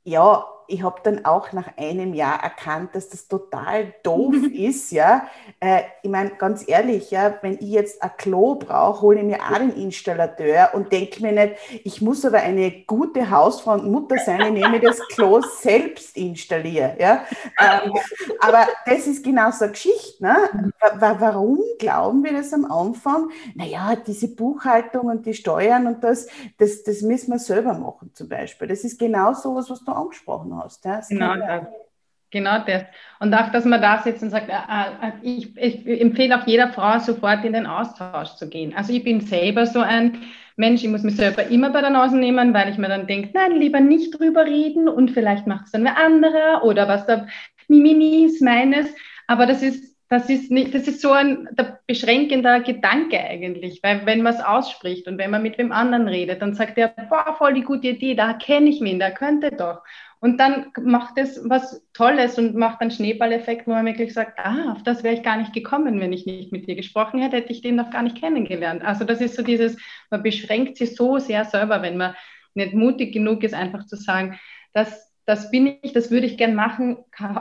ja, 0.04 0.46
ich 0.68 0.84
habe 0.84 1.02
dann 1.04 1.26
auch 1.26 1.52
nach 1.52 1.78
einem 1.78 2.14
Jahr 2.14 2.42
erkannt, 2.44 2.96
dass 2.96 3.10
das 3.10 3.28
total 3.28 3.94
doof 4.04 4.36
ist, 4.54 4.92
ja. 4.92 5.28
Äh, 5.60 5.82
ich 6.02 6.10
meine, 6.10 6.32
ganz 6.32 6.68
ehrlich, 6.68 7.12
ja, 7.12 7.38
wenn 7.42 7.54
ich 7.54 7.72
jetzt 7.72 8.02
ein 8.02 8.12
Klo 8.18 8.56
brauche, 8.56 9.02
hole 9.02 9.20
ich 9.20 9.26
mir 9.26 9.40
auch 9.40 9.58
den 9.58 9.76
Installateur 9.76 10.72
und 10.74 10.92
denke 10.92 11.22
mir 11.22 11.32
nicht, 11.32 11.56
ich 11.84 12.02
muss 12.02 12.26
aber 12.26 12.40
eine 12.40 12.72
gute 12.88 13.30
Hausfrau 13.30 13.74
und 13.74 13.92
Mutter 13.92 14.18
sein, 14.18 14.42
ich 14.42 14.52
nehme 14.52 14.80
das 14.80 15.00
Klo 15.10 15.42
selbst 15.42 16.16
installiere, 16.18 16.96
ja. 17.00 17.24
Ähm, 17.60 17.94
aber 18.40 18.68
das 18.86 19.08
ist 19.08 19.24
genau 19.24 19.52
so 19.52 19.66
eine 19.66 19.74
Geschichte, 19.74 20.24
ne? 20.24 20.38
Warum 21.00 21.60
glauben 21.80 22.24
wir 22.24 22.34
das 22.34 22.54
am 22.54 22.66
Anfang? 22.66 23.30
Naja, 23.56 23.96
diese 23.96 24.28
Buchhaltung 24.28 25.08
und 25.08 25.26
die 25.26 25.34
Steuern 25.34 25.88
und 25.88 26.04
das, 26.04 26.28
das, 26.58 26.84
das 26.84 27.02
müssen 27.02 27.32
wir 27.32 27.40
selber 27.40 27.74
machen 27.74 28.12
zum 28.14 28.30
Beispiel. 28.30 28.68
Das 28.68 28.84
ist 28.84 29.00
genau 29.00 29.34
so 29.34 29.56
was, 29.56 29.70
was 29.70 29.84
du 29.84 29.92
angesprochen 29.92 30.53
hast. 30.58 30.86
Ja? 30.86 31.02
Genau 31.08 31.36
das. 31.36 31.68
Genau 32.32 32.58
das. 32.66 32.84
Und 33.20 33.34
auch, 33.36 33.52
dass 33.52 33.64
man 33.64 33.80
da 33.80 34.00
sitzt 34.00 34.24
und 34.24 34.32
sagt, 34.32 34.50
äh, 34.50 34.54
äh, 34.54 35.12
ich, 35.22 35.56
ich, 35.56 36.02
empfehle 36.02 36.42
auch 36.42 36.48
jeder 36.48 36.70
Frau, 36.70 36.98
sofort 36.98 37.46
in 37.46 37.54
den 37.54 37.68
Austausch 37.68 38.36
zu 38.36 38.50
gehen. 38.50 38.74
Also 38.76 38.92
ich 38.92 39.04
bin 39.04 39.22
selber 39.22 39.68
so 39.68 39.82
ein 39.82 40.18
Mensch, 40.56 40.84
ich 40.84 40.90
muss 40.90 41.04
mich 41.04 41.16
selber 41.16 41.46
immer 41.46 41.70
bei 41.70 41.82
der 41.82 41.92
Nase 41.92 42.18
nehmen, 42.18 42.54
weil 42.54 42.70
ich 42.70 42.80
mir 42.80 42.90
dann 42.90 43.06
denke, 43.06 43.30
nein, 43.34 43.58
lieber 43.58 43.80
nicht 43.80 44.20
drüber 44.20 44.46
reden 44.46 44.90
und 44.90 45.12
vielleicht 45.12 45.46
macht 45.46 45.66
es 45.66 45.72
dann 45.74 45.84
wer 45.84 45.98
anderer 45.98 46.64
oder 46.64 46.88
was 46.88 47.06
da 47.06 47.28
Mimimi 47.68 48.26
ist 48.26 48.42
meines. 48.42 48.88
Aber 49.28 49.46
das 49.46 49.62
ist 49.62 49.94
das 50.14 50.30
ist 50.30 50.52
nicht, 50.52 50.76
das 50.76 50.88
ist 50.88 51.02
so 51.02 51.12
ein 51.12 51.50
beschränkender 51.88 52.60
Gedanke 52.60 53.20
eigentlich, 53.20 53.80
weil 53.82 54.06
wenn 54.06 54.22
man 54.22 54.36
es 54.36 54.42
ausspricht 54.42 55.08
und 55.08 55.18
wenn 55.18 55.32
man 55.32 55.42
mit 55.42 55.58
wem 55.58 55.72
anderen 55.72 56.08
redet, 56.08 56.40
dann 56.42 56.54
sagt 56.54 56.78
er, 56.78 56.90
boah, 57.10 57.34
voll 57.36 57.56
die 57.56 57.64
gute 57.64 57.88
Idee, 57.88 58.14
da 58.14 58.34
kenne 58.34 58.70
ich 58.70 58.80
mich, 58.80 59.00
der 59.00 59.12
könnte 59.12 59.50
doch. 59.50 59.82
Und 60.24 60.38
dann 60.38 60.72
macht 60.82 61.18
es 61.18 61.42
was 61.44 61.86
Tolles 61.92 62.38
und 62.38 62.56
macht 62.56 62.80
einen 62.80 62.92
Schneeballeffekt, 62.92 63.68
wo 63.68 63.72
man 63.72 63.86
wirklich 63.86 64.14
sagt, 64.14 64.40
ah, 64.40 64.72
auf 64.72 64.82
das 64.82 65.04
wäre 65.04 65.16
ich 65.16 65.22
gar 65.22 65.36
nicht 65.36 65.52
gekommen, 65.52 66.00
wenn 66.00 66.14
ich 66.14 66.26
nicht 66.26 66.54
mit 66.54 66.66
dir 66.66 66.78
gesprochen 66.78 67.22
hätte, 67.22 67.36
hätte 67.36 67.52
ich 67.52 67.62
den 67.62 67.76
noch 67.76 67.90
gar 67.90 68.04
nicht 68.04 68.16
kennengelernt. 68.22 68.86
Also 68.86 69.04
das 69.04 69.20
ist 69.20 69.36
so 69.36 69.44
dieses, 69.44 69.76
man 70.10 70.24
beschränkt 70.24 70.78
sich 70.78 70.96
so 70.96 71.20
sehr 71.20 71.44
selber, 71.44 71.82
wenn 71.82 71.98
man 71.98 72.16
nicht 72.54 72.74
mutig 72.74 73.12
genug 73.12 73.44
ist, 73.44 73.54
einfach 73.54 73.86
zu 73.86 73.98
sagen, 73.98 74.40
dass 74.72 75.13
das 75.26 75.52
bin 75.52 75.78
ich, 75.82 75.94
das 75.94 76.12
würde 76.12 76.26
ich 76.26 76.38
gern 76.38 76.54
machen. 76.54 76.98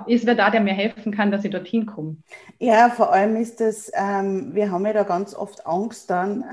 Ist 0.07 0.27
wer 0.27 0.35
da, 0.35 0.51
der 0.51 0.61
mir 0.61 0.73
helfen 0.73 1.13
kann, 1.13 1.33
dass 1.33 1.45
ich 1.45 1.51
dorthin 1.51 1.87
komme? 1.87 2.17
Ja, 2.59 2.91
vor 2.91 3.13
allem 3.13 3.37
ist 3.37 3.61
das, 3.61 3.91
ähm, 3.95 4.55
wir 4.55 4.71
haben 4.71 4.87
ja 4.87 4.93
da 4.93 5.03
ganz 5.03 5.35
oft 5.35 5.67
Angst 5.67 6.09
dann, 6.11 6.45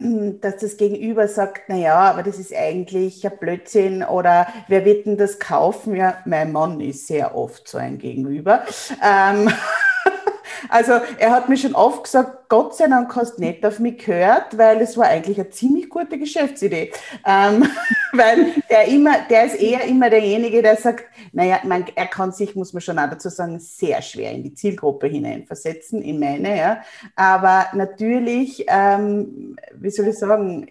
ähm, 0.00 0.38
dass 0.40 0.56
das 0.58 0.76
Gegenüber 0.76 1.28
sagt, 1.28 1.68
naja, 1.68 1.94
aber 1.94 2.22
das 2.22 2.38
ist 2.38 2.54
eigentlich 2.54 3.24
ein 3.24 3.38
Blödsinn 3.38 4.02
oder 4.02 4.48
wer 4.68 4.84
wird 4.84 5.06
denn 5.06 5.16
das 5.16 5.38
kaufen? 5.38 5.94
Ja, 5.94 6.18
mein 6.24 6.50
Mann 6.52 6.80
ist 6.80 7.06
sehr 7.06 7.36
oft 7.36 7.68
so 7.68 7.78
ein 7.78 7.98
Gegenüber. 7.98 8.64
Ähm, 9.04 9.48
Also 10.68 10.92
er 11.18 11.30
hat 11.30 11.48
mir 11.48 11.56
schon 11.56 11.74
oft 11.74 12.04
gesagt, 12.04 12.48
Gott 12.48 12.74
sei 12.74 12.86
Dank 12.88 13.14
hast 13.14 13.36
du 13.36 13.42
nicht 13.42 13.64
auf 13.64 13.78
mich 13.78 14.04
gehört, 14.04 14.56
weil 14.56 14.80
es 14.80 14.96
war 14.96 15.06
eigentlich 15.06 15.38
eine 15.38 15.50
ziemlich 15.50 15.88
gute 15.88 16.18
Geschäftsidee. 16.18 16.92
Ähm, 17.26 17.68
weil 18.12 18.54
der 18.70 18.88
immer, 18.88 19.16
der 19.28 19.46
ist 19.46 19.60
eher 19.60 19.84
immer 19.84 20.10
derjenige, 20.10 20.62
der 20.62 20.76
sagt, 20.76 21.04
naja, 21.32 21.60
man, 21.64 21.84
er 21.94 22.06
kann 22.06 22.32
sich, 22.32 22.54
muss 22.54 22.72
man 22.72 22.80
schon 22.80 22.98
auch 22.98 23.10
dazu 23.10 23.28
sagen, 23.28 23.58
sehr 23.60 24.00
schwer 24.02 24.32
in 24.32 24.42
die 24.42 24.54
Zielgruppe 24.54 25.08
hineinversetzen, 25.08 26.02
in 26.02 26.18
meine, 26.18 26.56
ja. 26.56 26.82
Aber 27.14 27.66
natürlich, 27.74 28.64
ähm, 28.68 29.56
wie 29.74 29.90
soll 29.90 30.08
ich 30.08 30.18
sagen, 30.18 30.68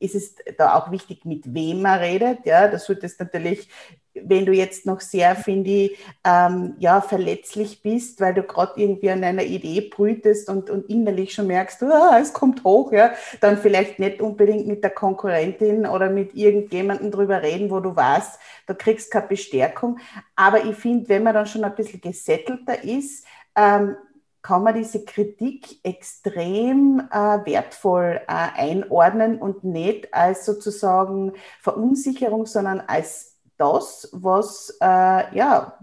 ist 0.00 0.14
es 0.14 0.34
da 0.58 0.74
auch 0.74 0.90
wichtig, 0.90 1.24
mit 1.24 1.54
wem 1.54 1.82
man 1.82 2.00
redet. 2.00 2.44
Ja, 2.44 2.68
das 2.68 2.88
wird 2.88 3.04
es 3.04 3.18
natürlich 3.18 3.68
wenn 4.14 4.46
du 4.46 4.52
jetzt 4.52 4.86
noch 4.86 5.00
sehr, 5.00 5.36
finde 5.36 5.70
ich, 5.70 5.98
ähm, 6.24 6.74
ja, 6.78 7.00
verletzlich 7.00 7.82
bist, 7.82 8.20
weil 8.20 8.34
du 8.34 8.42
gerade 8.42 8.80
irgendwie 8.80 9.10
an 9.10 9.22
einer 9.22 9.44
Idee 9.44 9.82
brütest 9.82 10.48
und, 10.48 10.68
und 10.68 10.88
innerlich 10.90 11.32
schon 11.32 11.46
merkst, 11.46 11.82
ah, 11.84 12.18
es 12.20 12.32
kommt 12.32 12.64
hoch, 12.64 12.92
ja, 12.92 13.12
dann 13.40 13.58
vielleicht 13.58 13.98
nicht 13.98 14.20
unbedingt 14.20 14.66
mit 14.66 14.82
der 14.82 14.90
Konkurrentin 14.90 15.86
oder 15.86 16.10
mit 16.10 16.34
irgendjemandem 16.34 17.10
drüber 17.10 17.42
reden, 17.42 17.70
wo 17.70 17.80
du 17.80 17.94
weißt, 17.94 18.38
du 18.66 18.74
kriegst 18.74 19.10
keine 19.10 19.28
Bestärkung. 19.28 19.98
Aber 20.34 20.64
ich 20.64 20.76
finde, 20.76 21.08
wenn 21.08 21.22
man 21.22 21.34
dann 21.34 21.46
schon 21.46 21.64
ein 21.64 21.74
bisschen 21.74 22.00
gesettelter 22.00 22.82
ist, 22.82 23.24
ähm, 23.56 23.96
kann 24.42 24.62
man 24.62 24.74
diese 24.74 25.04
Kritik 25.04 25.84
extrem 25.84 27.08
äh, 27.10 27.14
wertvoll 27.14 28.20
äh, 28.26 28.48
einordnen 28.56 29.38
und 29.38 29.64
nicht 29.64 30.12
als 30.14 30.46
sozusagen 30.46 31.32
Verunsicherung, 31.60 32.46
sondern 32.46 32.80
als 32.80 33.38
das, 33.58 34.08
was, 34.12 34.76
äh, 34.80 35.36
ja, 35.36 35.78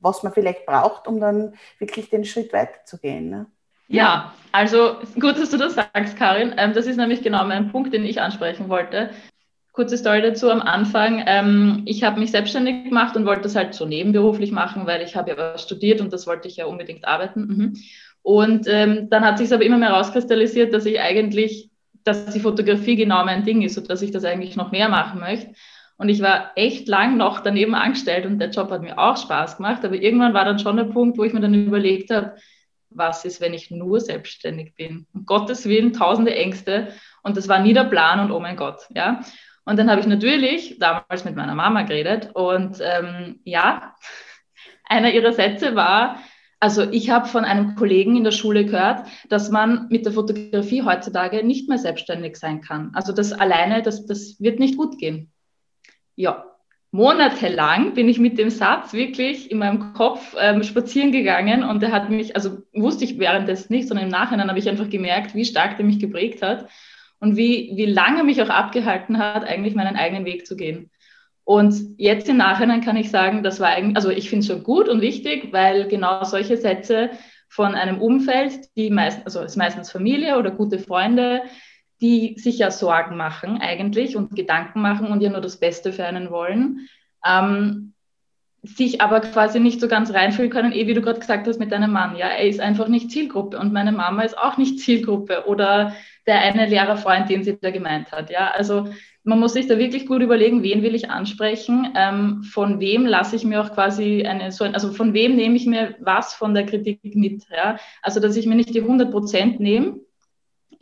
was 0.00 0.22
man 0.22 0.32
vielleicht 0.32 0.66
braucht, 0.66 1.06
um 1.06 1.20
dann 1.20 1.54
wirklich 1.78 2.10
den 2.10 2.24
Schritt 2.24 2.52
weiterzugehen. 2.52 3.30
Ne? 3.30 3.46
Ja, 3.88 4.32
also 4.52 4.96
gut, 5.18 5.38
dass 5.38 5.50
du 5.50 5.56
das 5.56 5.74
sagst, 5.74 6.16
Karin. 6.16 6.54
Ähm, 6.56 6.74
das 6.74 6.86
ist 6.86 6.96
nämlich 6.96 7.22
genau 7.22 7.44
mein 7.44 7.70
Punkt, 7.70 7.92
den 7.92 8.04
ich 8.04 8.20
ansprechen 8.20 8.68
wollte. 8.68 9.10
Kurze 9.72 9.96
Story 9.96 10.20
dazu 10.20 10.50
am 10.50 10.60
Anfang. 10.60 11.24
Ähm, 11.26 11.82
ich 11.86 12.04
habe 12.04 12.20
mich 12.20 12.30
selbstständig 12.30 12.84
gemacht 12.84 13.16
und 13.16 13.24
wollte 13.24 13.42
das 13.42 13.56
halt 13.56 13.74
so 13.74 13.86
nebenberuflich 13.86 14.52
machen, 14.52 14.86
weil 14.86 15.02
ich 15.02 15.16
habe 15.16 15.30
ja 15.30 15.58
studiert 15.58 16.00
und 16.00 16.12
das 16.12 16.26
wollte 16.26 16.46
ich 16.46 16.56
ja 16.56 16.66
unbedingt 16.66 17.06
arbeiten. 17.06 17.40
Mhm. 17.40 17.76
Und 18.22 18.66
ähm, 18.68 19.08
dann 19.08 19.24
hat 19.24 19.38
sich 19.38 19.52
aber 19.52 19.64
immer 19.64 19.78
mehr 19.78 19.90
herauskristallisiert, 19.90 20.72
dass 20.74 20.84
ich 20.84 21.00
eigentlich, 21.00 21.70
dass 22.04 22.26
die 22.26 22.40
Fotografie 22.40 22.96
genau 22.96 23.24
mein 23.24 23.44
Ding 23.44 23.62
ist 23.62 23.78
und 23.78 23.88
dass 23.90 24.02
ich 24.02 24.10
das 24.10 24.24
eigentlich 24.24 24.56
noch 24.56 24.72
mehr 24.72 24.88
machen 24.88 25.20
möchte. 25.20 25.54
Und 25.96 26.08
ich 26.08 26.20
war 26.20 26.52
echt 26.56 26.88
lang 26.88 27.16
noch 27.16 27.40
daneben 27.40 27.74
angestellt 27.74 28.26
und 28.26 28.38
der 28.38 28.50
Job 28.50 28.70
hat 28.70 28.82
mir 28.82 28.98
auch 28.98 29.16
Spaß 29.16 29.56
gemacht. 29.56 29.84
Aber 29.84 29.94
irgendwann 29.94 30.34
war 30.34 30.44
dann 30.44 30.58
schon 30.58 30.76
der 30.76 30.84
Punkt, 30.84 31.16
wo 31.16 31.24
ich 31.24 31.32
mir 31.32 31.40
dann 31.40 31.54
überlegt 31.54 32.10
habe, 32.10 32.34
was 32.90 33.24
ist, 33.24 33.40
wenn 33.40 33.54
ich 33.54 33.70
nur 33.70 34.00
selbstständig 34.00 34.74
bin? 34.74 35.06
Um 35.14 35.24
Gottes 35.24 35.66
Willen, 35.66 35.92
tausende 35.92 36.34
Ängste. 36.34 36.88
Und 37.22 37.36
das 37.36 37.48
war 37.48 37.60
nie 37.60 37.72
der 37.72 37.84
Plan 37.84 38.20
und 38.20 38.32
oh 38.32 38.40
mein 38.40 38.56
Gott, 38.56 38.80
ja. 38.94 39.20
Und 39.64 39.78
dann 39.78 39.90
habe 39.90 40.00
ich 40.00 40.06
natürlich 40.06 40.78
damals 40.78 41.24
mit 41.24 41.36
meiner 41.36 41.54
Mama 41.54 41.82
geredet 41.82 42.30
und 42.34 42.78
ähm, 42.80 43.40
ja, 43.44 43.94
einer 44.84 45.12
ihrer 45.12 45.32
Sätze 45.32 45.74
war, 45.74 46.18
also 46.60 46.82
ich 46.82 47.10
habe 47.10 47.26
von 47.26 47.44
einem 47.44 47.74
Kollegen 47.74 48.16
in 48.16 48.24
der 48.24 48.30
Schule 48.30 48.64
gehört, 48.64 49.06
dass 49.28 49.50
man 49.50 49.88
mit 49.88 50.04
der 50.04 50.12
Fotografie 50.12 50.82
heutzutage 50.82 51.44
nicht 51.44 51.68
mehr 51.68 51.78
selbstständig 51.78 52.36
sein 52.36 52.60
kann. 52.60 52.92
Also 52.94 53.12
das 53.12 53.32
alleine, 53.32 53.82
das, 53.82 54.06
das 54.06 54.40
wird 54.40 54.60
nicht 54.60 54.76
gut 54.76 54.98
gehen 54.98 55.32
ja, 56.16 56.44
monatelang 56.90 57.94
bin 57.94 58.08
ich 58.08 58.18
mit 58.18 58.38
dem 58.38 58.50
Satz 58.50 58.92
wirklich 58.92 59.50
in 59.50 59.58
meinem 59.58 59.94
Kopf 59.94 60.36
ähm, 60.38 60.62
spazieren 60.62 61.10
gegangen 61.10 61.64
und 61.64 61.80
der 61.82 61.92
hat 61.92 62.10
mich, 62.10 62.36
also 62.36 62.58
wusste 62.74 63.04
ich 63.04 63.18
währenddessen 63.18 63.72
nicht, 63.72 63.88
sondern 63.88 64.06
im 64.06 64.12
Nachhinein 64.12 64.48
habe 64.48 64.58
ich 64.58 64.68
einfach 64.68 64.90
gemerkt, 64.90 65.34
wie 65.34 65.44
stark 65.44 65.76
der 65.76 65.86
mich 65.86 65.98
geprägt 65.98 66.42
hat 66.42 66.68
und 67.22 67.36
wie, 67.36 67.70
wie 67.76 67.86
lange 67.86 68.24
mich 68.24 68.42
auch 68.42 68.48
abgehalten 68.48 69.18
hat, 69.18 69.44
eigentlich 69.44 69.76
meinen 69.76 69.94
eigenen 69.94 70.24
Weg 70.24 70.44
zu 70.44 70.56
gehen. 70.56 70.90
Und 71.44 71.80
jetzt 71.96 72.28
im 72.28 72.36
Nachhinein 72.36 72.80
kann 72.80 72.96
ich 72.96 73.12
sagen, 73.12 73.44
das 73.44 73.60
war 73.60 73.68
eigentlich, 73.68 73.94
also 73.94 74.10
ich 74.10 74.28
finde 74.28 74.40
es 74.40 74.48
schon 74.48 74.64
gut 74.64 74.88
und 74.88 75.00
wichtig, 75.00 75.52
weil 75.52 75.86
genau 75.86 76.24
solche 76.24 76.56
Sätze 76.56 77.10
von 77.48 77.76
einem 77.76 78.00
Umfeld, 78.00 78.76
die 78.76 78.90
meist, 78.90 79.24
also 79.24 79.40
ist 79.40 79.56
meistens 79.56 79.92
Familie 79.92 80.36
oder 80.36 80.50
gute 80.50 80.80
Freunde, 80.80 81.42
die 82.00 82.34
sich 82.38 82.58
ja 82.58 82.72
Sorgen 82.72 83.16
machen 83.16 83.60
eigentlich 83.60 84.16
und 84.16 84.34
Gedanken 84.34 84.80
machen 84.80 85.06
und 85.06 85.20
ja 85.20 85.30
nur 85.30 85.40
das 85.40 85.60
Beste 85.60 85.92
für 85.92 86.04
einen 86.04 86.32
wollen, 86.32 86.88
ähm, 87.24 87.94
sich 88.64 89.00
aber 89.00 89.20
quasi 89.20 89.60
nicht 89.60 89.80
so 89.80 89.86
ganz 89.86 90.12
reinfühlen 90.12 90.50
können, 90.50 90.72
eh 90.72 90.88
wie 90.88 90.94
du 90.94 91.02
gerade 91.02 91.20
gesagt 91.20 91.46
hast 91.46 91.60
mit 91.60 91.70
deinem 91.70 91.92
Mann. 91.92 92.16
Ja, 92.16 92.26
er 92.26 92.48
ist 92.48 92.58
einfach 92.58 92.88
nicht 92.88 93.12
Zielgruppe 93.12 93.60
und 93.60 93.72
meine 93.72 93.92
Mama 93.92 94.22
ist 94.22 94.36
auch 94.36 94.56
nicht 94.56 94.80
Zielgruppe 94.80 95.46
oder 95.46 95.94
der 96.26 96.40
eine 96.40 96.66
Lehrerfreund, 96.66 97.28
den 97.28 97.42
sie 97.44 97.58
da 97.60 97.70
gemeint 97.70 98.12
hat. 98.12 98.30
Ja, 98.30 98.50
also 98.50 98.88
man 99.24 99.38
muss 99.38 99.52
sich 99.52 99.66
da 99.66 99.78
wirklich 99.78 100.06
gut 100.06 100.20
überlegen, 100.22 100.62
wen 100.62 100.82
will 100.82 100.94
ich 100.94 101.10
ansprechen, 101.10 101.92
ähm, 101.96 102.42
von 102.42 102.80
wem 102.80 103.06
lasse 103.06 103.36
ich 103.36 103.44
mir 103.44 103.60
auch 103.60 103.72
quasi 103.72 104.24
eine 104.24 104.50
so 104.52 104.64
ein, 104.64 104.74
also 104.74 104.92
von 104.92 105.14
wem 105.14 105.36
nehme 105.36 105.56
ich 105.56 105.66
mir 105.66 105.94
was 106.00 106.34
von 106.34 106.54
der 106.54 106.66
Kritik 106.66 107.00
mit. 107.14 107.44
Ja, 107.50 107.78
also 108.02 108.20
dass 108.20 108.36
ich 108.36 108.46
mir 108.46 108.56
nicht 108.56 108.74
die 108.74 108.82
100 108.82 109.10
Prozent 109.10 109.60
nehme 109.60 110.00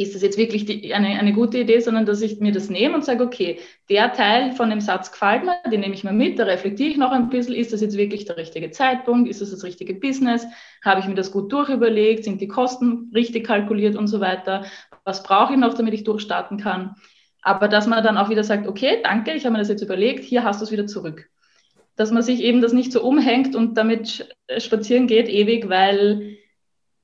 ist 0.01 0.15
das 0.15 0.23
jetzt 0.23 0.39
wirklich 0.39 0.65
die, 0.65 0.95
eine, 0.95 1.09
eine 1.09 1.35
gute 1.35 1.59
Idee, 1.59 1.79
sondern 1.81 2.07
dass 2.07 2.23
ich 2.23 2.41
mir 2.41 2.53
das 2.53 2.71
nehme 2.71 2.95
und 2.95 3.05
sage, 3.05 3.23
okay, 3.23 3.59
der 3.91 4.15
Teil 4.15 4.53
von 4.53 4.71
dem 4.71 4.81
Satz 4.81 5.13
gefällt 5.13 5.45
mir, 5.45 5.57
den 5.71 5.81
nehme 5.81 5.95
ich 5.95 6.05
mir 6.05 6.13
mit, 6.13 6.39
da 6.39 6.45
reflektiere 6.45 6.89
ich 6.89 6.97
noch 6.97 7.13
ein 7.13 7.29
bisschen, 7.29 7.55
ist 7.55 7.75
das 7.75 7.83
jetzt 7.83 7.99
wirklich 7.99 8.25
der 8.25 8.39
richtige 8.39 8.71
Zeitpunkt, 8.71 9.29
ist 9.29 9.43
das 9.43 9.51
das 9.51 9.63
richtige 9.63 9.93
Business, 9.95 10.47
habe 10.83 11.01
ich 11.01 11.07
mir 11.07 11.15
das 11.15 11.31
gut 11.31 11.53
durchüberlegt, 11.53 12.25
sind 12.25 12.41
die 12.41 12.49
Kosten 12.49 13.11
richtig 13.15 13.47
kalkuliert 13.47 13.95
und 13.95 14.07
so 14.07 14.21
weiter, 14.21 14.65
was 15.05 15.23
brauche 15.23 15.53
ich 15.53 15.59
noch, 15.59 15.75
damit 15.75 15.93
ich 15.93 16.05
durchstarten 16.05 16.57
kann. 16.57 16.95
Aber 17.43 17.69
dass 17.69 17.87
man 17.87 18.03
dann 18.03 18.17
auch 18.17 18.31
wieder 18.31 18.45
sagt, 18.45 18.67
okay, 18.67 19.01
danke, 19.03 19.35
ich 19.35 19.45
habe 19.45 19.53
mir 19.53 19.59
das 19.59 19.69
jetzt 19.69 19.83
überlegt, 19.83 20.25
hier 20.25 20.45
hast 20.45 20.61
du 20.61 20.65
es 20.65 20.71
wieder 20.71 20.87
zurück. 20.87 21.29
Dass 21.97 22.11
man 22.11 22.23
sich 22.23 22.41
eben 22.41 22.63
das 22.63 22.73
nicht 22.73 22.93
so 22.93 23.03
umhängt 23.03 23.55
und 23.55 23.77
damit 23.77 24.35
spazieren 24.57 25.07
geht 25.07 25.29
ewig, 25.29 25.69
weil 25.69 26.39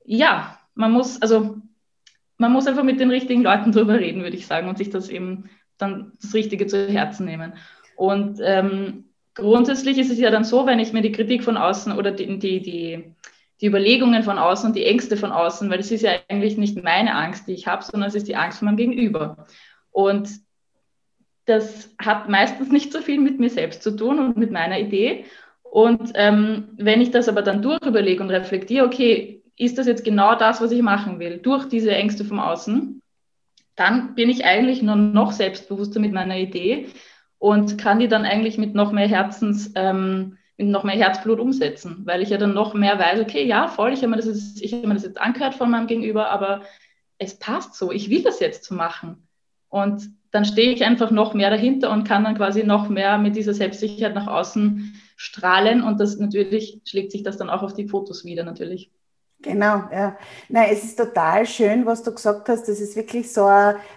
ja, 0.03 0.57
man 0.73 0.91
muss, 0.91 1.21
also 1.21 1.57
man 2.37 2.51
muss 2.51 2.67
einfach 2.67 2.83
mit 2.83 2.99
den 2.99 3.09
richtigen 3.09 3.43
Leuten 3.43 3.71
drüber 3.71 3.99
reden, 3.99 4.23
würde 4.23 4.37
ich 4.37 4.47
sagen, 4.47 4.69
und 4.69 4.77
sich 4.77 4.89
das 4.89 5.09
eben 5.09 5.49
dann 5.77 6.13
das 6.21 6.33
Richtige 6.33 6.67
zu 6.67 6.87
Herzen 6.87 7.25
nehmen. 7.25 7.53
Und 7.95 8.39
ähm, 8.43 9.05
grundsätzlich 9.33 9.97
ist 9.97 10.11
es 10.11 10.19
ja 10.19 10.31
dann 10.31 10.43
so, 10.43 10.65
wenn 10.65 10.79
ich 10.79 10.93
mir 10.93 11.01
die 11.01 11.11
Kritik 11.11 11.43
von 11.43 11.57
außen 11.57 11.93
oder 11.93 12.11
die, 12.11 12.39
die, 12.39 12.61
die, 12.61 13.15
die 13.61 13.65
Überlegungen 13.65 14.23
von 14.23 14.37
außen 14.37 14.67
und 14.67 14.75
die 14.75 14.85
Ängste 14.85 15.17
von 15.17 15.31
außen, 15.31 15.69
weil 15.69 15.77
das 15.77 15.91
ist 15.91 16.01
ja 16.01 16.11
eigentlich 16.27 16.57
nicht 16.57 16.81
meine 16.83 17.15
Angst, 17.15 17.47
die 17.47 17.53
ich 17.53 17.67
habe, 17.67 17.83
sondern 17.83 18.09
es 18.09 18.15
ist 18.15 18.27
die 18.27 18.35
Angst 18.35 18.59
von 18.59 18.67
meinem 18.67 18.77
Gegenüber. 18.77 19.47
Und 19.91 20.29
das 21.45 21.95
hat 21.97 22.29
meistens 22.29 22.71
nicht 22.71 22.91
so 22.91 23.01
viel 23.01 23.19
mit 23.19 23.39
mir 23.39 23.49
selbst 23.49 23.81
zu 23.81 23.95
tun 23.95 24.19
und 24.19 24.37
mit 24.37 24.51
meiner 24.51 24.79
Idee. 24.79 25.25
Und 25.63 26.11
ähm, 26.15 26.69
wenn 26.77 27.01
ich 27.01 27.11
das 27.11 27.29
aber 27.29 27.41
dann 27.41 27.61
durchüberlege 27.61 28.21
und 28.21 28.29
reflektiere, 28.29 28.85
okay, 28.85 29.43
ist 29.57 29.77
das 29.77 29.87
jetzt 29.87 30.03
genau 30.03 30.35
das, 30.35 30.61
was 30.61 30.71
ich 30.71 30.81
machen 30.81 31.19
will, 31.19 31.39
durch 31.39 31.65
diese 31.65 31.91
Ängste 31.91 32.23
vom 32.23 32.39
Außen, 32.39 33.01
dann 33.75 34.15
bin 34.15 34.29
ich 34.29 34.45
eigentlich 34.45 34.81
nur 34.81 34.95
noch 34.95 35.31
selbstbewusster 35.31 35.99
mit 35.99 36.13
meiner 36.13 36.37
Idee 36.37 36.87
und 37.39 37.77
kann 37.77 37.99
die 37.99 38.07
dann 38.07 38.25
eigentlich 38.25 38.57
mit 38.57 38.75
noch 38.75 38.91
mehr 38.91 39.07
Herzens, 39.07 39.71
ähm, 39.75 40.37
mit 40.57 40.67
noch 40.67 40.83
mehr 40.83 40.95
Herzblut 40.95 41.39
umsetzen, 41.39 42.01
weil 42.05 42.21
ich 42.21 42.29
ja 42.29 42.37
dann 42.37 42.53
noch 42.53 42.73
mehr 42.73 42.97
weiß, 42.97 43.19
okay, 43.19 43.45
ja, 43.45 43.67
voll, 43.67 43.93
ich 43.93 43.99
habe 43.99 44.09
mir, 44.09 44.17
das 44.17 44.25
jetzt, 44.25 44.61
ich 44.61 44.73
hab 44.73 44.85
mir 44.85 44.93
das 44.93 45.03
jetzt 45.03 45.19
angehört 45.19 45.53
von 45.53 45.69
meinem 45.69 45.87
Gegenüber, 45.87 46.29
aber 46.29 46.61
es 47.19 47.37
passt 47.37 47.75
so, 47.75 47.91
ich 47.91 48.09
will 48.09 48.23
das 48.23 48.39
jetzt 48.39 48.63
so 48.63 48.75
machen. 48.75 49.27
Und 49.69 50.09
dann 50.31 50.45
stehe 50.45 50.71
ich 50.71 50.83
einfach 50.83 51.11
noch 51.11 51.33
mehr 51.33 51.49
dahinter 51.49 51.91
und 51.91 52.03
kann 52.03 52.23
dann 52.23 52.35
quasi 52.35 52.63
noch 52.63 52.89
mehr 52.89 53.17
mit 53.17 53.35
dieser 53.35 53.53
Selbstsicherheit 53.53 54.15
nach 54.15 54.27
außen 54.27 54.93
strahlen 55.15 55.83
und 55.83 55.99
das 55.99 56.17
natürlich 56.17 56.81
schlägt 56.85 57.11
sich 57.11 57.23
das 57.23 57.37
dann 57.37 57.49
auch 57.49 57.63
auf 57.63 57.73
die 57.73 57.87
Fotos 57.87 58.25
wieder 58.25 58.43
natürlich. 58.43 58.91
Genau, 59.43 59.83
ja. 59.91 60.17
Nein, 60.49 60.69
es 60.71 60.83
ist 60.83 60.97
total 60.97 61.45
schön, 61.45 61.85
was 61.85 62.01
du 62.01 62.11
gesagt 62.13 62.49
hast. 62.49 62.67
Das 62.67 62.79
ist 62.79 62.95
wirklich 62.95 63.31
so, 63.31 63.47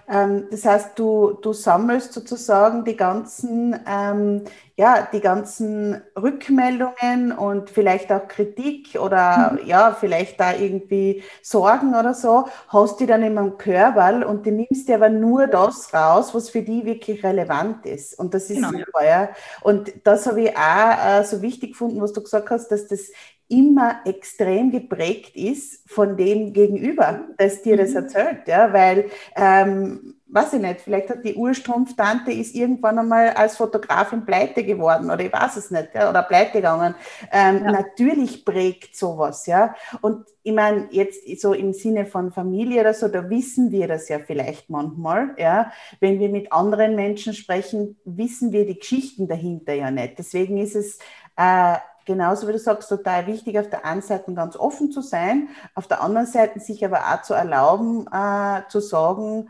ähm, 0.06 0.46
das 0.50 0.66
heißt, 0.66 0.98
du, 0.98 1.32
du 1.40 1.54
sammelst 1.54 2.12
sozusagen 2.12 2.84
die 2.84 2.94
ganzen, 2.94 3.74
ähm, 3.86 4.44
ja, 4.76 5.08
die 5.10 5.20
ganzen 5.20 6.02
Rückmeldungen 6.16 7.32
und 7.32 7.70
vielleicht 7.70 8.12
auch 8.12 8.28
Kritik 8.28 8.98
oder 9.00 9.52
mhm. 9.52 9.66
ja, 9.66 9.96
vielleicht 9.98 10.38
da 10.38 10.54
irgendwie 10.54 11.22
Sorgen 11.42 11.94
oder 11.94 12.12
so, 12.12 12.46
hast 12.68 13.00
die 13.00 13.06
dann 13.06 13.22
in 13.22 13.38
einem 13.38 13.56
Körper 13.56 14.26
und 14.28 14.44
du 14.44 14.50
nimmst 14.52 14.88
dir 14.88 14.96
aber 14.96 15.08
nur 15.08 15.46
das 15.46 15.92
raus, 15.94 16.34
was 16.34 16.50
für 16.50 16.62
die 16.62 16.84
wirklich 16.84 17.24
relevant 17.24 17.86
ist. 17.86 18.18
Und 18.18 18.34
das 18.34 18.50
ist 18.50 18.56
genau, 18.56 18.72
super, 18.72 19.04
ja. 19.04 19.22
ja. 19.22 19.28
Und 19.62 19.90
das 20.04 20.26
habe 20.26 20.42
ich 20.42 20.56
auch 20.56 21.20
äh, 21.20 21.24
so 21.24 21.40
wichtig 21.40 21.72
gefunden, 21.72 22.00
was 22.02 22.12
du 22.12 22.22
gesagt 22.22 22.50
hast, 22.50 22.68
dass 22.68 22.86
das 22.86 23.10
immer 23.50 24.00
extrem 24.04 24.70
geprägt 24.70 25.34
ist 25.34 25.82
von 25.90 26.16
dem 26.16 26.52
Gegenüber, 26.52 27.24
das 27.36 27.62
dir 27.62 27.76
das 27.76 27.90
mhm. 27.90 27.96
erzählt, 27.96 28.38
ja, 28.46 28.72
weil, 28.72 29.10
ähm, 29.34 30.14
weiß 30.28 30.52
ich 30.52 30.60
nicht, 30.60 30.80
vielleicht 30.80 31.10
hat 31.10 31.24
die 31.24 31.34
Urstrumpftante 31.34 32.30
ist 32.30 32.54
irgendwann 32.54 33.00
einmal 33.00 33.30
als 33.30 33.56
Fotografin 33.56 34.24
pleite 34.24 34.62
geworden 34.62 35.10
oder 35.10 35.24
ich 35.24 35.32
weiß 35.32 35.56
es 35.56 35.72
nicht, 35.72 35.88
ja, 35.94 36.08
oder 36.08 36.22
pleite 36.22 36.58
gegangen. 36.58 36.94
Ähm, 37.32 37.64
ja. 37.64 37.72
Natürlich 37.72 38.44
prägt 38.44 38.94
sowas, 38.94 39.46
ja. 39.46 39.74
Und 40.00 40.26
ich 40.44 40.52
meine, 40.52 40.86
jetzt 40.92 41.40
so 41.40 41.52
im 41.52 41.72
Sinne 41.72 42.06
von 42.06 42.30
Familie 42.30 42.82
oder 42.82 42.94
so, 42.94 43.08
da 43.08 43.28
wissen 43.28 43.72
wir 43.72 43.88
das 43.88 44.08
ja 44.08 44.20
vielleicht 44.20 44.70
manchmal, 44.70 45.34
ja. 45.36 45.72
Wenn 45.98 46.20
wir 46.20 46.28
mit 46.28 46.52
anderen 46.52 46.94
Menschen 46.94 47.34
sprechen, 47.34 47.98
wissen 48.04 48.52
wir 48.52 48.64
die 48.64 48.78
Geschichten 48.78 49.26
dahinter 49.26 49.74
ja 49.74 49.90
nicht. 49.90 50.20
Deswegen 50.20 50.56
ist 50.58 50.76
es 50.76 51.00
äh, 51.36 51.74
genauso 52.10 52.48
wie 52.48 52.52
du 52.52 52.58
sagst, 52.58 52.88
total 52.88 53.28
wichtig, 53.28 53.56
auf 53.56 53.70
der 53.70 53.84
einen 53.84 54.02
Seite 54.02 54.34
ganz 54.34 54.56
offen 54.56 54.90
zu 54.90 55.00
sein, 55.00 55.48
auf 55.76 55.86
der 55.86 56.02
anderen 56.02 56.26
Seite 56.26 56.58
sich 56.58 56.84
aber 56.84 56.98
auch 56.98 57.22
zu 57.22 57.34
erlauben, 57.34 58.08
äh, 58.12 58.62
zu 58.68 58.80
sagen, 58.80 59.48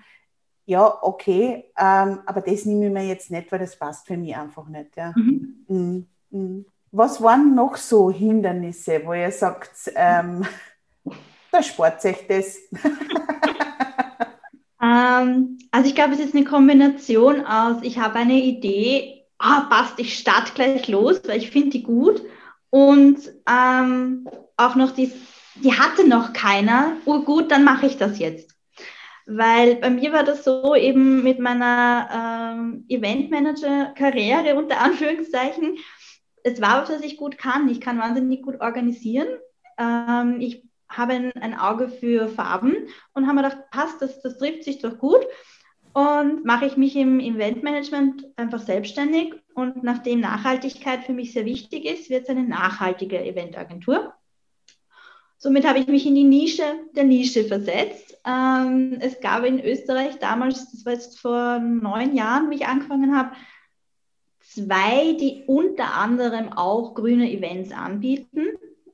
ja, 0.66 0.98
okay, 1.00 1.64
ähm, 1.78 2.18
aber 2.26 2.42
das 2.42 2.66
nehme 2.66 2.86
ich 2.86 2.92
mir 2.92 3.06
jetzt 3.06 3.30
nicht, 3.30 3.50
weil 3.50 3.60
das 3.60 3.76
passt 3.76 4.06
für 4.06 4.18
mich 4.18 4.36
einfach 4.36 4.68
nicht. 4.68 4.94
Ja. 4.94 5.14
Mhm. 5.16 5.64
Mhm. 5.68 6.06
mhm. 6.30 6.66
Was 6.92 7.22
waren 7.22 7.54
noch 7.54 7.76
so 7.76 8.10
Hindernisse, 8.10 9.00
wo 9.04 9.14
ihr 9.14 9.30
sagt, 9.30 9.92
ähm, 9.94 10.44
da 11.52 11.62
spart 11.62 12.02
sich 12.02 12.26
das? 12.28 12.58
ähm, 14.82 15.58
also 15.70 15.88
ich 15.88 15.94
glaube, 15.94 16.12
es 16.12 16.20
ist 16.20 16.34
eine 16.34 16.44
Kombination 16.44 17.46
aus, 17.46 17.76
ich 17.82 17.98
habe 17.98 18.16
eine 18.16 18.34
Idee, 18.34 19.24
ah, 19.38 19.66
passt, 19.70 19.98
ich 19.98 20.18
starte 20.18 20.52
gleich 20.52 20.88
los, 20.88 21.22
weil 21.26 21.38
ich 21.38 21.50
finde 21.50 21.70
die 21.70 21.84
gut. 21.84 22.20
Und 22.70 23.18
ähm, 23.48 24.28
auch 24.56 24.76
noch 24.76 24.92
die, 24.92 25.12
die 25.56 25.72
hatte 25.72 26.08
noch 26.08 26.32
keiner. 26.32 26.96
Oh 27.04 27.22
gut, 27.22 27.50
dann 27.50 27.64
mache 27.64 27.86
ich 27.86 27.98
das 27.98 28.18
jetzt. 28.18 28.54
Weil 29.26 29.76
bei 29.76 29.90
mir 29.90 30.12
war 30.12 30.24
das 30.24 30.44
so 30.44 30.74
eben 30.74 31.22
mit 31.22 31.38
meiner 31.38 32.08
ähm, 32.56 32.84
Eventmanager-Karriere 32.88 34.56
unter 34.56 34.80
Anführungszeichen. 34.80 35.76
Es 36.42 36.60
war 36.60 36.82
was, 36.82 36.90
was 36.90 37.02
ich 37.02 37.16
gut 37.16 37.38
kann. 37.38 37.68
Ich 37.68 37.80
kann 37.80 37.98
wahnsinnig 37.98 38.42
gut 38.42 38.60
organisieren. 38.60 39.28
Ähm, 39.78 40.40
ich 40.40 40.64
habe 40.88 41.12
ein, 41.12 41.32
ein, 41.32 41.56
Auge 41.56 41.88
für 41.88 42.28
Farben 42.28 42.74
und 43.14 43.26
habe 43.26 43.36
mir 43.36 43.42
gedacht, 43.44 43.70
passt, 43.70 44.02
das, 44.02 44.20
das 44.22 44.38
trifft 44.38 44.64
sich 44.64 44.80
doch 44.80 44.98
gut. 44.98 45.24
Und 45.92 46.44
mache 46.44 46.66
ich 46.66 46.76
mich 46.76 46.96
im 46.96 47.20
Eventmanagement 47.20 48.24
einfach 48.36 48.60
selbstständig 48.60 49.34
und 49.60 49.82
nachdem 49.82 50.20
Nachhaltigkeit 50.20 51.04
für 51.04 51.12
mich 51.12 51.32
sehr 51.32 51.44
wichtig 51.44 51.84
ist, 51.84 52.10
wird 52.10 52.24
es 52.24 52.28
eine 52.28 52.44
nachhaltige 52.44 53.22
Eventagentur. 53.22 54.14
Somit 55.38 55.66
habe 55.66 55.78
ich 55.78 55.86
mich 55.86 56.06
in 56.06 56.14
die 56.14 56.24
Nische 56.24 56.64
der 56.92 57.04
Nische 57.04 57.44
versetzt. 57.44 58.18
Ähm, 58.26 58.98
es 59.00 59.20
gab 59.20 59.44
in 59.44 59.64
Österreich 59.64 60.18
damals, 60.18 60.70
das 60.70 60.84
war 60.84 60.92
jetzt 60.92 61.18
vor 61.18 61.58
neun 61.58 62.14
Jahren, 62.14 62.50
wie 62.50 62.56
ich 62.56 62.66
angefangen 62.66 63.16
habe, 63.16 63.34
zwei, 64.40 65.14
die 65.14 65.44
unter 65.46 65.94
anderem 65.94 66.52
auch 66.52 66.94
grüne 66.94 67.30
Events 67.30 67.72
anbieten. 67.72 68.48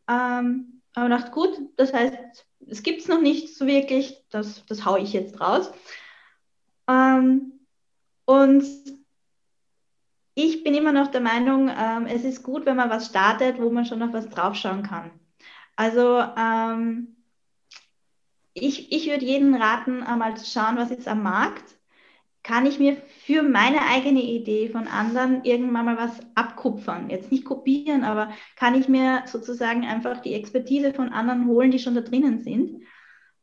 Ähm, 0.09 0.83
aber 0.94 1.09
dachte, 1.09 1.31
gut, 1.33 1.59
das 1.76 1.92
heißt, 1.92 2.46
es 2.68 2.83
gibt 2.83 3.00
es 3.00 3.09
noch 3.09 3.20
nicht 3.20 3.57
so 3.57 3.66
wirklich, 3.66 4.22
das, 4.31 4.64
das 4.66 4.85
haue 4.85 5.00
ich 5.00 5.12
jetzt 5.12 5.40
raus. 5.40 5.70
Ähm, 6.88 7.61
und 8.24 8.64
ich 10.38 10.62
bin 10.62 10.75
immer 10.75 10.92
noch 10.92 11.07
der 11.09 11.22
Meinung, 11.22 11.70
ähm, 11.70 12.05
es 12.07 12.22
ist 12.22 12.42
gut, 12.42 12.66
wenn 12.66 12.77
man 12.77 12.90
was 12.90 13.07
startet, 13.07 13.59
wo 13.59 13.70
man 13.70 13.87
schon 13.87 14.03
auf 14.03 14.12
was 14.12 14.29
draufschauen 14.29 14.83
kann. 14.83 15.11
Also 15.77 16.22
ähm, 16.37 17.16
ich, 18.53 18.92
ich 18.92 19.09
würde 19.09 19.25
jeden 19.25 19.55
raten, 19.55 20.03
einmal 20.03 20.37
zu 20.37 20.44
schauen, 20.44 20.77
was 20.77 20.90
ist 20.90 21.09
am 21.09 21.22
Markt. 21.22 21.64
Kann 22.42 22.66
ich 22.66 22.79
mir 22.79 22.99
für 23.25 23.42
meine 23.42 23.81
eigene 23.87 24.20
Idee 24.20 24.68
von 24.68 24.88
anderen 24.88 25.42
irgendwann 25.44 25.87
mal 25.87 25.96
was 25.96 26.20
abkupfern? 26.35 27.09
Jetzt 27.09 27.33
nicht 27.33 27.46
kopieren, 27.46 28.05
aber 28.05 28.31
kann 28.57 28.75
ich 28.75 28.88
mir 28.88 29.22
sozusagen 29.25 29.87
einfach 29.87 30.20
die 30.20 30.35
Expertise 30.35 30.92
von 30.92 31.14
anderen 31.14 31.46
holen, 31.46 31.70
die 31.70 31.79
schon 31.79 31.94
da 31.94 32.03
drinnen 32.03 32.40
sind? 32.40 32.83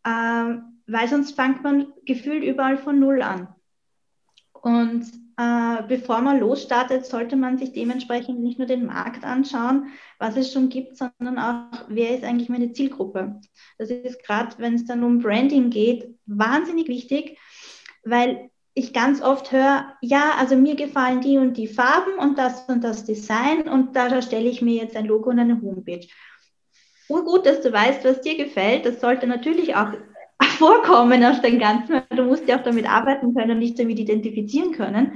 Ähm, 0.05 0.79
weil 0.85 1.07
sonst 1.07 1.31
fängt 1.31 1.63
man 1.63 1.91
gefühlt 2.05 2.43
überall 2.43 2.77
von 2.77 2.99
Null 2.99 3.23
an. 3.23 3.47
Und 4.53 5.22
äh, 5.37 5.83
bevor 5.87 6.21
man 6.21 6.39
losstartet, 6.39 7.05
sollte 7.05 7.35
man 7.35 7.57
sich 7.57 7.73
dementsprechend 7.73 8.39
nicht 8.39 8.59
nur 8.59 8.67
den 8.67 8.85
Markt 8.85 9.23
anschauen, 9.23 9.87
was 10.19 10.37
es 10.37 10.51
schon 10.53 10.69
gibt, 10.69 10.97
sondern 10.97 11.39
auch, 11.39 11.85
wer 11.87 12.15
ist 12.15 12.23
eigentlich 12.23 12.49
meine 12.49 12.71
Zielgruppe. 12.71 13.39
Das 13.77 13.89
ist 13.89 14.23
gerade, 14.23 14.55
wenn 14.59 14.75
es 14.75 14.85
dann 14.85 15.03
um 15.03 15.19
Branding 15.19 15.69
geht, 15.69 16.15
wahnsinnig 16.25 16.87
wichtig, 16.87 17.37
weil 18.03 18.49
ich 18.75 18.93
ganz 18.93 19.21
oft 19.21 19.51
höre, 19.51 19.95
ja, 20.01 20.33
also 20.39 20.55
mir 20.55 20.75
gefallen 20.75 21.21
die 21.21 21.37
und 21.37 21.57
die 21.57 21.67
Farben 21.67 22.17
und 22.17 22.37
das 22.37 22.67
und 22.67 22.83
das 22.83 23.05
Design 23.05 23.67
und 23.69 23.95
da 23.95 24.21
stelle 24.21 24.49
ich 24.49 24.61
mir 24.61 24.81
jetzt 24.81 24.95
ein 24.95 25.05
Logo 25.05 25.29
und 25.29 25.39
eine 25.39 25.61
Homepage. 25.61 26.07
Urgut, 27.09 27.45
dass 27.45 27.61
du 27.61 27.71
weißt, 27.71 28.03
was 28.05 28.21
dir 28.21 28.37
gefällt. 28.37 28.85
Das 28.85 29.01
sollte 29.01 29.27
natürlich 29.27 29.75
auch 29.75 29.91
vorkommen 30.57 31.23
aus 31.23 31.41
dem 31.41 31.59
Ganzen. 31.59 32.01
Du 32.09 32.23
musst 32.23 32.47
ja 32.47 32.57
auch 32.59 32.63
damit 32.63 32.89
arbeiten 32.89 33.33
können 33.33 33.51
und 33.51 33.59
nicht 33.59 33.79
damit 33.79 33.99
identifizieren 33.99 34.71
können. 34.71 35.13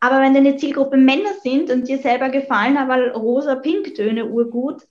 Aber 0.00 0.20
wenn 0.20 0.34
deine 0.34 0.56
Zielgruppe 0.56 0.96
Männer 0.96 1.34
sind 1.42 1.70
und 1.70 1.86
dir 1.86 1.98
selber 1.98 2.28
gefallen, 2.28 2.76
aber 2.76 3.12
rosa-pink-Töne 3.12 4.26
urgut, 4.26 4.82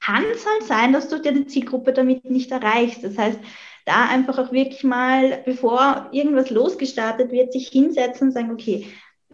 kann 0.00 0.24
es 0.32 0.46
halt 0.46 0.62
sein, 0.64 0.92
dass 0.92 1.08
du 1.08 1.20
deine 1.20 1.46
Zielgruppe 1.46 1.92
damit 1.92 2.24
nicht 2.24 2.50
erreichst. 2.50 3.04
Das 3.04 3.18
heißt, 3.18 3.38
da 3.84 4.06
einfach 4.08 4.38
auch 4.38 4.52
wirklich 4.52 4.84
mal, 4.84 5.42
bevor 5.44 6.08
irgendwas 6.12 6.50
losgestartet 6.50 7.32
wird, 7.32 7.52
sich 7.52 7.68
hinsetzen 7.68 8.28
und 8.28 8.32
sagen, 8.32 8.52
okay, 8.52 8.86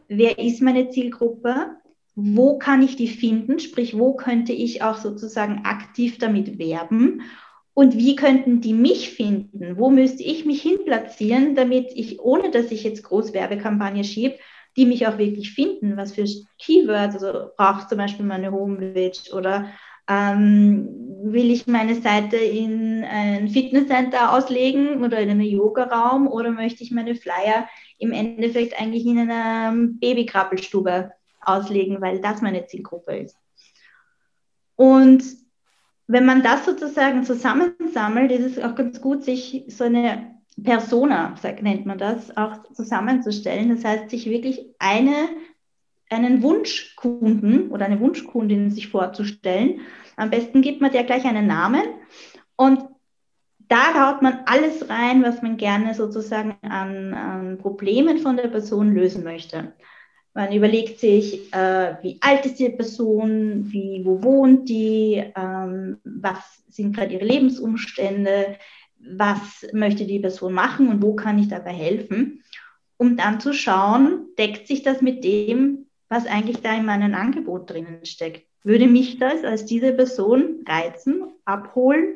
wer 0.08 0.38
ist 0.38 0.62
meine 0.62 0.90
Zielgruppe? 0.90 1.76
Wo 2.14 2.58
kann 2.58 2.82
ich 2.82 2.96
die 2.96 3.08
finden? 3.08 3.60
Sprich, 3.60 3.96
wo 3.96 4.14
könnte 4.14 4.52
ich 4.52 4.82
auch 4.82 4.96
sozusagen 4.96 5.64
aktiv 5.64 6.18
damit 6.18 6.58
werben? 6.58 7.22
Und 7.78 7.96
wie 7.96 8.16
könnten 8.16 8.60
die 8.60 8.74
mich 8.74 9.10
finden? 9.10 9.78
Wo 9.78 9.88
müsste 9.88 10.24
ich 10.24 10.44
mich 10.44 10.62
hinplatzieren, 10.62 11.54
damit 11.54 11.92
ich, 11.94 12.18
ohne 12.18 12.50
dass 12.50 12.72
ich 12.72 12.82
jetzt 12.82 13.04
groß 13.04 13.32
Werbekampagne 13.32 14.02
schiebe, 14.02 14.34
die 14.76 14.84
mich 14.84 15.06
auch 15.06 15.16
wirklich 15.16 15.52
finden? 15.52 15.96
Was 15.96 16.12
für 16.12 16.24
Keywords, 16.58 17.22
also 17.22 17.50
braucht 17.56 17.88
zum 17.88 17.98
Beispiel 17.98 18.26
meine 18.26 18.50
Homepage 18.50 19.32
oder 19.32 19.68
ähm, 20.08 20.88
will 21.22 21.52
ich 21.52 21.68
meine 21.68 21.94
Seite 21.94 22.36
in 22.36 23.04
ein 23.04 23.48
Fitnesscenter 23.48 24.32
auslegen 24.32 25.04
oder 25.04 25.20
in 25.20 25.30
einen 25.30 25.42
Yoga-Raum 25.42 26.26
oder 26.26 26.50
möchte 26.50 26.82
ich 26.82 26.90
meine 26.90 27.14
Flyer 27.14 27.68
im 27.98 28.10
Endeffekt 28.10 28.76
eigentlich 28.76 29.06
in 29.06 29.20
einer 29.20 29.72
Babykrabbelstube 30.00 31.12
auslegen, 31.42 32.00
weil 32.00 32.20
das 32.20 32.42
meine 32.42 32.66
Zielgruppe 32.66 33.18
ist. 33.18 33.36
Und 34.74 35.22
wenn 36.08 36.24
man 36.24 36.42
das 36.42 36.64
sozusagen 36.64 37.22
zusammensammelt, 37.22 38.32
ist 38.32 38.56
es 38.56 38.64
auch 38.64 38.74
ganz 38.74 39.00
gut, 39.00 39.22
sich 39.22 39.64
so 39.68 39.84
eine 39.84 40.34
Persona, 40.62 41.34
nennt 41.60 41.86
man 41.86 41.98
das, 41.98 42.36
auch 42.36 42.72
zusammenzustellen. 42.72 43.68
Das 43.68 43.84
heißt, 43.84 44.10
sich 44.10 44.26
wirklich 44.26 44.74
eine, 44.78 45.28
einen 46.08 46.42
Wunschkunden 46.42 47.70
oder 47.70 47.84
eine 47.84 48.00
Wunschkundin 48.00 48.70
sich 48.70 48.88
vorzustellen. 48.88 49.80
Am 50.16 50.30
besten 50.30 50.62
gibt 50.62 50.80
man 50.80 50.90
der 50.90 51.04
gleich 51.04 51.26
einen 51.26 51.46
Namen 51.46 51.82
und 52.56 52.82
da 53.68 54.10
haut 54.10 54.22
man 54.22 54.40
alles 54.46 54.88
rein, 54.88 55.22
was 55.22 55.42
man 55.42 55.58
gerne 55.58 55.92
sozusagen 55.92 56.56
an, 56.62 57.12
an 57.12 57.58
Problemen 57.58 58.18
von 58.18 58.38
der 58.38 58.48
Person 58.48 58.94
lösen 58.94 59.24
möchte. 59.24 59.74
Man 60.38 60.52
überlegt 60.52 61.00
sich, 61.00 61.52
äh, 61.52 61.96
wie 62.00 62.18
alt 62.20 62.46
ist 62.46 62.60
die 62.60 62.68
Person, 62.68 63.72
wie, 63.72 64.02
wo 64.04 64.22
wohnt 64.22 64.68
die, 64.68 65.20
ähm, 65.34 65.96
was 66.04 66.62
sind 66.68 66.94
gerade 66.94 67.12
ihre 67.12 67.24
Lebensumstände, 67.24 68.56
was 69.00 69.66
möchte 69.72 70.06
die 70.06 70.20
Person 70.20 70.52
machen 70.52 70.90
und 70.90 71.02
wo 71.02 71.16
kann 71.16 71.40
ich 71.40 71.48
dabei 71.48 71.72
helfen, 71.72 72.44
um 72.98 73.16
dann 73.16 73.40
zu 73.40 73.52
schauen, 73.52 74.26
deckt 74.38 74.68
sich 74.68 74.84
das 74.84 75.02
mit 75.02 75.24
dem, 75.24 75.86
was 76.08 76.24
eigentlich 76.26 76.60
da 76.60 76.72
in 76.76 76.86
meinem 76.86 77.16
Angebot 77.16 77.68
drinnen 77.68 78.04
steckt. 78.04 78.46
Würde 78.62 78.86
mich 78.86 79.18
das 79.18 79.42
als 79.42 79.64
diese 79.64 79.92
Person 79.92 80.64
reizen, 80.68 81.32
abholen 81.46 82.14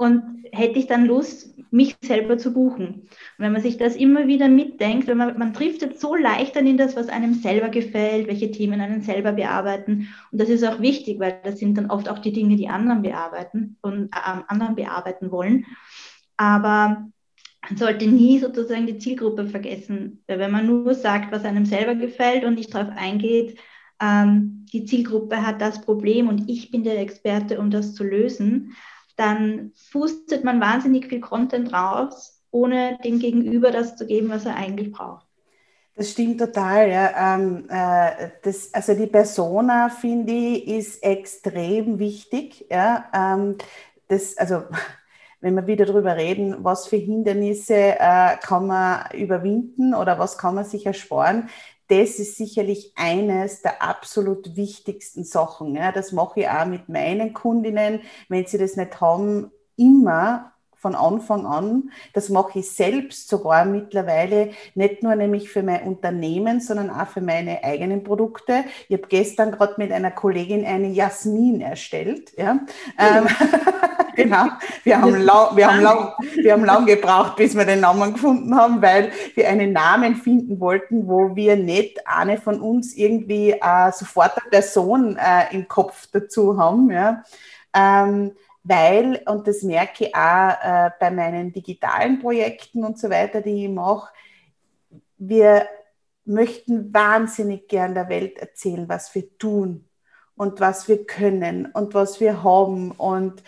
und 0.00 0.46
hätte 0.50 0.78
ich 0.78 0.86
dann 0.86 1.04
Lust, 1.04 1.54
mich 1.70 1.94
selber 2.02 2.38
zu 2.38 2.54
buchen. 2.54 2.86
Und 2.86 3.10
wenn 3.36 3.52
man 3.52 3.60
sich 3.60 3.76
das 3.76 3.96
immer 3.96 4.26
wieder 4.26 4.48
mitdenkt, 4.48 5.06
wenn 5.06 5.18
man, 5.18 5.38
man 5.38 5.52
driftet 5.52 6.00
so 6.00 6.16
leicht 6.16 6.56
dann 6.56 6.66
in 6.66 6.78
das, 6.78 6.96
was 6.96 7.10
einem 7.10 7.34
selber 7.34 7.68
gefällt, 7.68 8.26
welche 8.26 8.50
Themen 8.50 8.80
einen 8.80 9.02
selber 9.02 9.32
bearbeiten. 9.32 10.08
Und 10.32 10.40
das 10.40 10.48
ist 10.48 10.64
auch 10.64 10.80
wichtig, 10.80 11.20
weil 11.20 11.38
das 11.44 11.58
sind 11.58 11.76
dann 11.76 11.90
oft 11.90 12.08
auch 12.08 12.18
die 12.18 12.32
Dinge, 12.32 12.56
die 12.56 12.70
anderen 12.70 13.02
bearbeiten 13.02 13.76
und 13.82 14.04
äh, 14.06 14.40
anderen 14.48 14.74
bearbeiten 14.74 15.30
wollen. 15.30 15.66
Aber 16.38 17.06
man 17.68 17.76
sollte 17.76 18.06
nie 18.06 18.38
sozusagen 18.38 18.86
die 18.86 18.96
Zielgruppe 18.96 19.48
vergessen. 19.48 20.24
Weil 20.26 20.38
wenn 20.38 20.50
man 20.50 20.66
nur 20.66 20.94
sagt, 20.94 21.30
was 21.30 21.44
einem 21.44 21.66
selber 21.66 21.94
gefällt 21.94 22.44
und 22.44 22.54
nicht 22.54 22.74
darauf 22.74 22.90
eingeht, 22.96 23.58
ähm, 24.00 24.64
die 24.72 24.86
Zielgruppe 24.86 25.46
hat 25.46 25.60
das 25.60 25.82
Problem 25.82 26.26
und 26.28 26.48
ich 26.48 26.70
bin 26.70 26.84
der 26.84 26.98
Experte, 27.00 27.60
um 27.60 27.70
das 27.70 27.94
zu 27.94 28.02
lösen, 28.02 28.72
dann 29.20 29.72
pustet 29.92 30.44
man 30.44 30.60
wahnsinnig 30.60 31.06
viel 31.06 31.20
Content 31.20 31.72
raus, 31.72 32.42
ohne 32.50 32.98
dem 33.04 33.18
Gegenüber 33.18 33.70
das 33.70 33.96
zu 33.96 34.06
geben, 34.06 34.30
was 34.30 34.46
er 34.46 34.56
eigentlich 34.56 34.92
braucht. 34.92 35.26
Das 35.94 36.12
stimmt 36.12 36.40
total. 36.40 36.88
Ja. 36.88 37.34
Ähm, 37.36 37.66
äh, 37.68 38.30
das, 38.42 38.72
also 38.72 38.94
die 38.94 39.06
Persona, 39.06 39.90
finde 39.90 40.32
ich, 40.32 40.66
ist 40.68 41.02
extrem 41.02 41.98
wichtig. 41.98 42.66
Ja. 42.70 43.04
Ähm, 43.12 43.58
das, 44.08 44.38
also, 44.38 44.62
wenn 45.42 45.54
wir 45.54 45.66
wieder 45.66 45.84
darüber 45.84 46.16
reden, 46.16 46.64
was 46.64 46.88
für 46.88 46.96
Hindernisse 46.96 47.74
äh, 47.74 48.36
kann 48.40 48.66
man 48.66 49.10
überwinden 49.12 49.94
oder 49.94 50.18
was 50.18 50.38
kann 50.38 50.54
man 50.54 50.64
sich 50.64 50.86
ersparen, 50.86 51.50
das 51.90 52.20
ist 52.20 52.36
sicherlich 52.36 52.92
eines 52.94 53.62
der 53.62 53.82
absolut 53.82 54.56
wichtigsten 54.56 55.24
Sachen. 55.24 55.74
Ja. 55.74 55.90
Das 55.90 56.12
mache 56.12 56.40
ich 56.40 56.48
auch 56.48 56.64
mit 56.64 56.88
meinen 56.88 57.34
Kundinnen, 57.34 58.00
wenn 58.28 58.46
sie 58.46 58.58
das 58.58 58.76
nicht 58.76 59.00
haben, 59.00 59.50
immer 59.76 60.52
von 60.76 60.94
Anfang 60.94 61.46
an. 61.46 61.90
Das 62.14 62.30
mache 62.30 62.60
ich 62.60 62.70
selbst 62.70 63.28
sogar 63.28 63.64
mittlerweile, 63.66 64.52
nicht 64.74 65.02
nur 65.02 65.14
nämlich 65.14 65.50
für 65.50 65.62
mein 65.62 65.82
Unternehmen, 65.82 66.60
sondern 66.60 66.90
auch 66.90 67.08
für 67.08 67.20
meine 67.20 67.62
eigenen 67.64 68.02
Produkte. 68.02 68.64
Ich 68.88 68.96
habe 68.96 69.08
gestern 69.08 69.50
gerade 69.50 69.74
mit 69.76 69.92
einer 69.92 70.10
Kollegin 70.10 70.64
eine 70.64 70.88
Jasmin 70.88 71.60
erstellt. 71.60 72.32
Ja. 72.38 72.60
Ähm, 72.98 73.26
genau. 74.22 74.46
Wir 74.84 75.00
haben, 75.00 75.20
lang, 75.20 75.56
wir, 75.56 75.66
haben 75.66 75.80
lang, 75.82 76.12
wir 76.36 76.52
haben 76.52 76.64
lang 76.64 76.86
gebraucht, 76.86 77.36
bis 77.36 77.56
wir 77.56 77.64
den 77.64 77.80
Namen 77.80 78.14
gefunden 78.14 78.54
haben, 78.54 78.80
weil 78.82 79.12
wir 79.34 79.48
einen 79.48 79.72
Namen 79.72 80.16
finden 80.16 80.60
wollten, 80.60 81.08
wo 81.08 81.34
wir 81.34 81.56
nicht 81.56 82.06
eine 82.06 82.38
von 82.38 82.60
uns 82.60 82.94
irgendwie 82.94 83.52
äh, 83.52 83.92
sofort 83.92 84.32
eine 84.40 84.50
Person 84.50 85.16
äh, 85.16 85.54
im 85.54 85.68
Kopf 85.68 86.08
dazu 86.12 86.58
haben. 86.58 86.90
Ja. 86.90 87.22
Ähm, 87.74 88.32
weil, 88.62 89.22
und 89.26 89.46
das 89.46 89.62
merke 89.62 90.06
ich 90.06 90.14
auch 90.14 90.50
äh, 90.62 90.90
bei 91.00 91.10
meinen 91.10 91.52
digitalen 91.52 92.20
Projekten 92.20 92.84
und 92.84 92.98
so 92.98 93.08
weiter, 93.08 93.40
die 93.40 93.64
ich 93.64 93.70
mache, 93.70 94.10
wir 95.16 95.66
möchten 96.24 96.92
wahnsinnig 96.92 97.68
gern 97.68 97.94
der 97.94 98.08
Welt 98.08 98.38
erzählen, 98.38 98.88
was 98.88 99.14
wir 99.14 99.36
tun 99.38 99.86
und 100.36 100.60
was 100.60 100.88
wir 100.88 101.04
können 101.04 101.66
und 101.66 101.94
was 101.94 102.20
wir 102.20 102.42
haben 102.42 102.92
und 102.92 103.42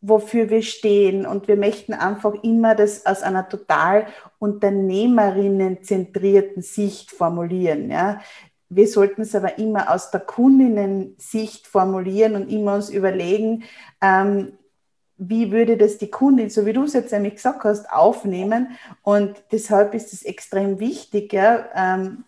wofür 0.00 0.50
wir 0.50 0.62
stehen. 0.62 1.26
Und 1.26 1.48
wir 1.48 1.56
möchten 1.56 1.92
einfach 1.92 2.34
immer 2.42 2.74
das 2.74 3.06
aus 3.06 3.22
einer 3.22 3.48
total 3.48 4.06
unternehmerinnenzentrierten 4.38 6.62
Sicht 6.62 7.10
formulieren. 7.10 7.90
Ja 7.90 8.20
wir 8.70 8.86
sollten 8.86 9.22
es 9.22 9.34
aber 9.34 9.58
immer 9.58 9.90
aus 9.90 10.10
der 10.10 10.20
Kundinnen-Sicht 10.20 11.66
formulieren 11.66 12.36
und 12.36 12.50
immer 12.50 12.74
uns 12.74 12.90
überlegen, 12.90 13.64
ähm, 14.00 14.52
wie 15.16 15.50
würde 15.50 15.76
das 15.76 15.98
die 15.98 16.10
Kundin, 16.10 16.48
so 16.48 16.64
wie 16.64 16.72
du 16.72 16.84
es 16.84 16.92
jetzt 16.92 17.12
nämlich 17.12 17.36
gesagt 17.36 17.64
hast, 17.64 17.90
aufnehmen. 17.90 18.78
Und 19.02 19.42
deshalb 19.50 19.94
ist 19.94 20.12
es 20.12 20.22
extrem 20.22 20.78
wichtig. 20.78 21.32
Ja, 21.32 21.68
ähm, 21.74 22.24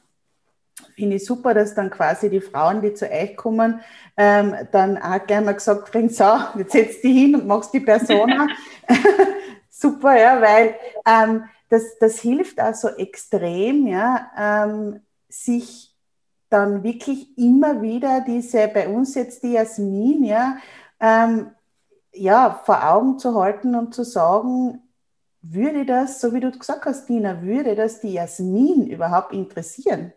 Finde 0.95 1.17
ich 1.17 1.25
super, 1.25 1.55
dass 1.55 1.75
dann 1.75 1.91
quasi 1.91 2.31
die 2.31 2.41
Frauen, 2.41 2.83
die 2.83 2.95
zu 2.95 3.11
euch 3.11 3.37
kommen, 3.37 3.81
ähm, 4.17 4.55
dann 4.73 4.99
auch 4.99 5.27
gleich 5.27 5.45
mal 5.45 5.55
gesagt 5.55 5.91
kriegen, 5.91 6.09
so, 6.09 6.25
jetzt 6.57 6.73
setzt 6.73 7.05
die 7.05 7.13
hin 7.13 7.35
und 7.35 7.47
machst 7.47 7.73
die 7.73 7.81
Persona. 7.81 8.49
super, 9.71 10.19
ja, 10.19 10.41
weil 10.41 10.75
ähm, 11.07 11.45
das, 11.69 11.99
das 11.99 12.21
hilft 12.21 12.61
auch 12.61 12.75
so 12.75 12.89
extrem, 12.89 13.87
ja, 13.87 14.31
ähm, 14.37 15.01
sich 15.29 15.95
dann 16.51 16.83
wirklich 16.83 17.39
immer 17.39 17.81
wieder 17.81 18.23
diese, 18.27 18.69
bei 18.69 18.89
uns 18.89 19.15
jetzt 19.15 19.43
die 19.43 19.53
Jasmin, 19.53 20.25
ja, 20.25 20.59
ähm, 20.99 21.53
ja, 22.13 22.61
vor 22.65 22.89
Augen 22.91 23.19
zu 23.19 23.41
halten 23.41 23.75
und 23.75 23.95
zu 23.95 24.05
sagen, 24.05 24.83
würde 25.43 25.87
das, 25.87 26.21
so 26.21 26.35
wie 26.35 26.41
du 26.41 26.51
gesagt 26.51 26.85
hast, 26.85 27.09
Nina, 27.09 27.43
würde 27.43 27.75
das 27.75 28.01
die 28.01 28.13
Jasmin 28.13 28.87
überhaupt 28.87 29.33
interessieren? 29.33 30.13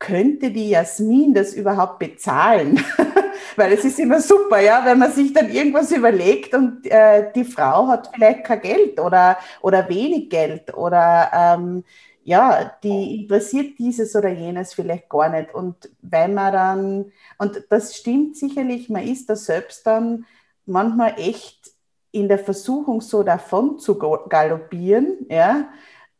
Könnte 0.00 0.50
die 0.50 0.70
Jasmin 0.70 1.34
das 1.34 1.52
überhaupt 1.52 1.98
bezahlen? 1.98 2.82
Weil 3.56 3.72
es 3.74 3.84
ist 3.84 4.00
immer 4.00 4.20
super, 4.22 4.58
ja, 4.58 4.82
wenn 4.84 4.98
man 4.98 5.12
sich 5.12 5.34
dann 5.34 5.50
irgendwas 5.50 5.92
überlegt 5.92 6.54
und 6.54 6.86
äh, 6.86 7.30
die 7.34 7.44
Frau 7.44 7.86
hat 7.86 8.10
vielleicht 8.14 8.44
kein 8.44 8.62
Geld 8.62 8.98
oder, 8.98 9.36
oder 9.60 9.86
wenig 9.90 10.30
Geld 10.30 10.72
oder 10.74 11.30
ähm, 11.34 11.84
ja, 12.24 12.72
die 12.82 13.22
interessiert 13.22 13.78
dieses 13.78 14.16
oder 14.16 14.30
jenes 14.30 14.72
vielleicht 14.72 15.10
gar 15.10 15.28
nicht. 15.28 15.54
Und 15.54 15.90
weil 16.00 16.28
man 16.28 16.52
dann, 16.52 17.12
und 17.36 17.62
das 17.68 17.94
stimmt 17.94 18.38
sicherlich, 18.38 18.88
man 18.88 19.06
ist 19.06 19.28
da 19.28 19.36
selbst 19.36 19.86
dann 19.86 20.24
manchmal 20.64 21.14
echt 21.18 21.72
in 22.10 22.26
der 22.28 22.38
Versuchung, 22.38 23.02
so 23.02 23.22
davon 23.22 23.78
zu 23.78 23.98
galoppieren, 23.98 25.26
ja, 25.28 25.68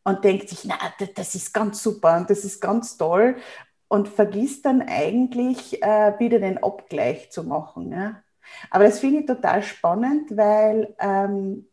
und 0.04 0.22
denkt 0.24 0.48
sich, 0.50 0.64
na, 0.64 0.76
das 1.14 1.34
ist 1.34 1.52
ganz 1.54 1.82
super 1.82 2.16
und 2.18 2.28
das 2.28 2.44
ist 2.44 2.60
ganz 2.60 2.96
toll 2.96 3.36
und 3.90 4.08
vergisst 4.08 4.64
dann 4.66 4.82
eigentlich 4.82 5.82
äh, 5.82 6.14
wieder 6.20 6.38
den 6.38 6.62
Abgleich 6.62 7.32
zu 7.32 7.42
machen. 7.42 7.90
Ja. 7.90 8.22
Aber 8.70 8.84
das 8.84 9.00
finde 9.00 9.20
ich 9.20 9.26
total 9.26 9.64
spannend, 9.64 10.36
weil 10.36 10.94
ähm, 11.00 11.66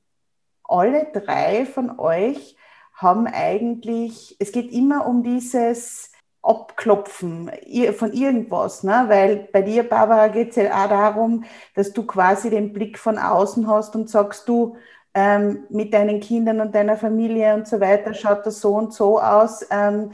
alle 0.63 1.05
drei 1.13 1.67
von 1.67 1.99
euch 1.99 2.57
haben 2.95 3.27
eigentlich, 3.27 4.35
es 4.39 4.51
geht 4.51 4.71
immer 4.71 5.05
um 5.05 5.21
dieses 5.21 6.11
Abklopfen 6.41 7.51
von 7.95 8.13
irgendwas, 8.13 8.81
ne? 8.81 9.05
weil 9.07 9.49
bei 9.53 9.61
dir, 9.61 9.87
Barbara, 9.87 10.29
geht 10.29 10.49
es 10.49 10.55
ja 10.55 10.85
auch 10.85 10.89
darum, 10.89 11.43
dass 11.75 11.93
du 11.93 12.03
quasi 12.03 12.49
den 12.49 12.73
Blick 12.73 12.97
von 12.97 13.19
außen 13.19 13.67
hast 13.67 13.95
und 13.95 14.09
sagst, 14.09 14.49
du, 14.49 14.75
ähm, 15.13 15.65
mit 15.69 15.93
deinen 15.93 16.19
Kindern 16.19 16.61
und 16.61 16.73
deiner 16.73 16.97
Familie 16.97 17.53
und 17.53 17.67
so 17.67 17.79
weiter 17.79 18.15
schaut 18.15 18.45
das 18.45 18.59
so 18.59 18.73
und 18.75 18.93
so 18.93 19.19
aus. 19.19 19.65
Ähm, 19.69 20.11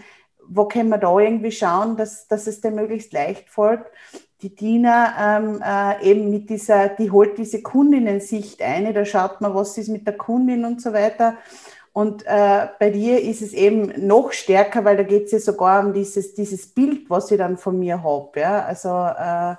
wo 0.47 0.65
können 0.65 0.89
wir 0.89 0.97
da 0.97 1.17
irgendwie 1.17 1.51
schauen, 1.51 1.97
dass, 1.97 2.27
dass 2.27 2.47
es 2.47 2.62
dir 2.62 2.71
möglichst 2.71 3.13
leicht 3.13 3.49
folgt? 3.49 3.91
Die 4.41 4.56
Dina 4.56 5.38
ähm, 5.38 5.62
äh, 5.63 6.12
eben 6.12 6.29
mit 6.29 6.49
dieser, 6.49 6.89
die 6.89 7.12
holt 7.12 7.38
diese 7.38 7.62
Kundinnensicht 7.62 8.62
ein, 8.62 8.93
da 8.93 9.06
schaut 9.06 9.39
man, 9.39 9.56
was 9.56 9.77
ist 9.77 9.88
mit 9.88 10.06
der 10.06 10.17
Kundin 10.17 10.65
und 10.65 10.82
so 10.82 10.91
weiter. 10.91 11.38
Und 11.93 12.25
äh, 12.25 12.67
bei 12.79 12.89
dir 12.89 13.21
ist 13.21 13.43
es 13.43 13.53
eben 13.53 14.08
noch 14.08 14.32
stärker, 14.32 14.84
weil 14.84 14.97
da 14.97 15.03
geht 15.03 15.25
es 15.25 15.32
ja 15.32 15.39
sogar 15.39 15.86
um 15.86 15.93
dieses, 15.93 16.34
dieses 16.34 16.67
Bild, 16.67 17.08
was 17.10 17.29
ich 17.29 17.38
dann 17.38 17.58
von 17.58 17.77
mir 17.77 18.03
habe. 18.03 18.39
Ja? 18.39 18.65
Also 18.65 18.89
äh, 18.89 19.56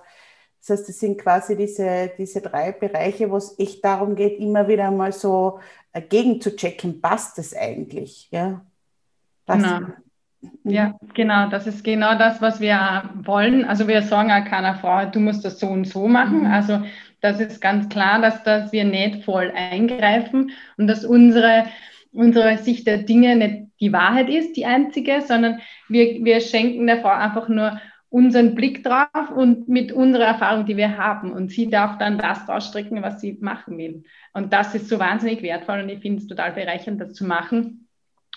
das 0.67 0.79
heißt, 0.79 0.89
das 0.89 0.99
sind 0.99 1.21
quasi 1.21 1.57
diese, 1.57 2.11
diese 2.19 2.41
drei 2.41 2.73
Bereiche, 2.73 3.31
wo 3.31 3.37
es 3.37 3.57
echt 3.59 3.85
darum 3.85 4.17
geht, 4.17 4.41
immer 4.41 4.67
wieder 4.67 4.91
mal 4.91 5.13
so 5.13 5.61
äh, 5.93 6.03
gegen 6.03 6.41
passt 7.01 7.39
das 7.39 7.55
eigentlich? 7.55 8.29
Ja? 8.33 8.67
Passt 9.47 9.65
genau. 9.65 9.93
Ja, 10.65 10.97
genau, 11.15 11.49
das 11.49 11.67
ist 11.67 11.85
genau 11.85 12.17
das, 12.17 12.41
was 12.41 12.61
wir 12.61 13.11
wollen. 13.15 13.65
Also 13.65 13.87
wir 13.89 14.03
sagen 14.03 14.31
auch 14.31 14.45
keiner 14.45 14.77
Frau, 14.77 15.05
du 15.07 15.21
musst 15.21 15.45
das 15.45 15.61
so 15.61 15.69
und 15.69 15.87
so 15.87 16.09
machen. 16.09 16.41
Mhm. 16.41 16.47
Also 16.47 16.83
das 17.21 17.41
ist 17.41 17.61
ganz 17.61 17.89
klar, 17.89 18.21
dass, 18.21 18.43
dass 18.43 18.73
wir 18.73 18.85
nicht 18.85 19.25
voll 19.25 19.53
eingreifen 19.55 20.51
und 20.77 20.87
dass 20.87 21.05
unsere, 21.05 21.67
unsere 22.13 22.59
Sicht 22.59 22.87
der 22.87 22.99
Dinge 22.99 23.37
nicht 23.37 23.67
die 23.81 23.93
Wahrheit 23.93 24.29
ist, 24.29 24.57
die 24.57 24.67
einzige, 24.67 25.21
sondern 25.21 25.61
wir, 25.89 26.25
wir 26.25 26.41
schenken 26.41 26.87
der 26.87 27.01
Frau 27.01 27.11
einfach 27.11 27.49
nur 27.49 27.81
unseren 28.09 28.55
Blick 28.55 28.85
drauf 28.85 29.31
und 29.35 29.69
mit 29.69 29.91
unserer 29.91 30.27
Erfahrung, 30.27 30.67
die 30.67 30.77
wir 30.77 30.97
haben. 30.97 31.33
Und 31.33 31.51
sie 31.51 31.69
darf 31.69 31.99
dann 31.99 32.17
das 32.17 32.49
rausstrecken, 32.49 33.03
was 33.03 33.21
sie 33.21 33.39
machen 33.41 33.77
will. 33.77 34.05
Und 34.33 34.53
das 34.53 34.75
ist 34.75 34.89
so 34.89 34.99
wahnsinnig 34.99 35.43
wertvoll 35.43 35.81
und 35.81 35.89
ich 35.89 36.01
finde 36.01 36.23
es 36.23 36.29
total 36.29 36.53
bereichernd, 36.53 37.01
das 37.01 37.13
zu 37.13 37.25
machen 37.25 37.84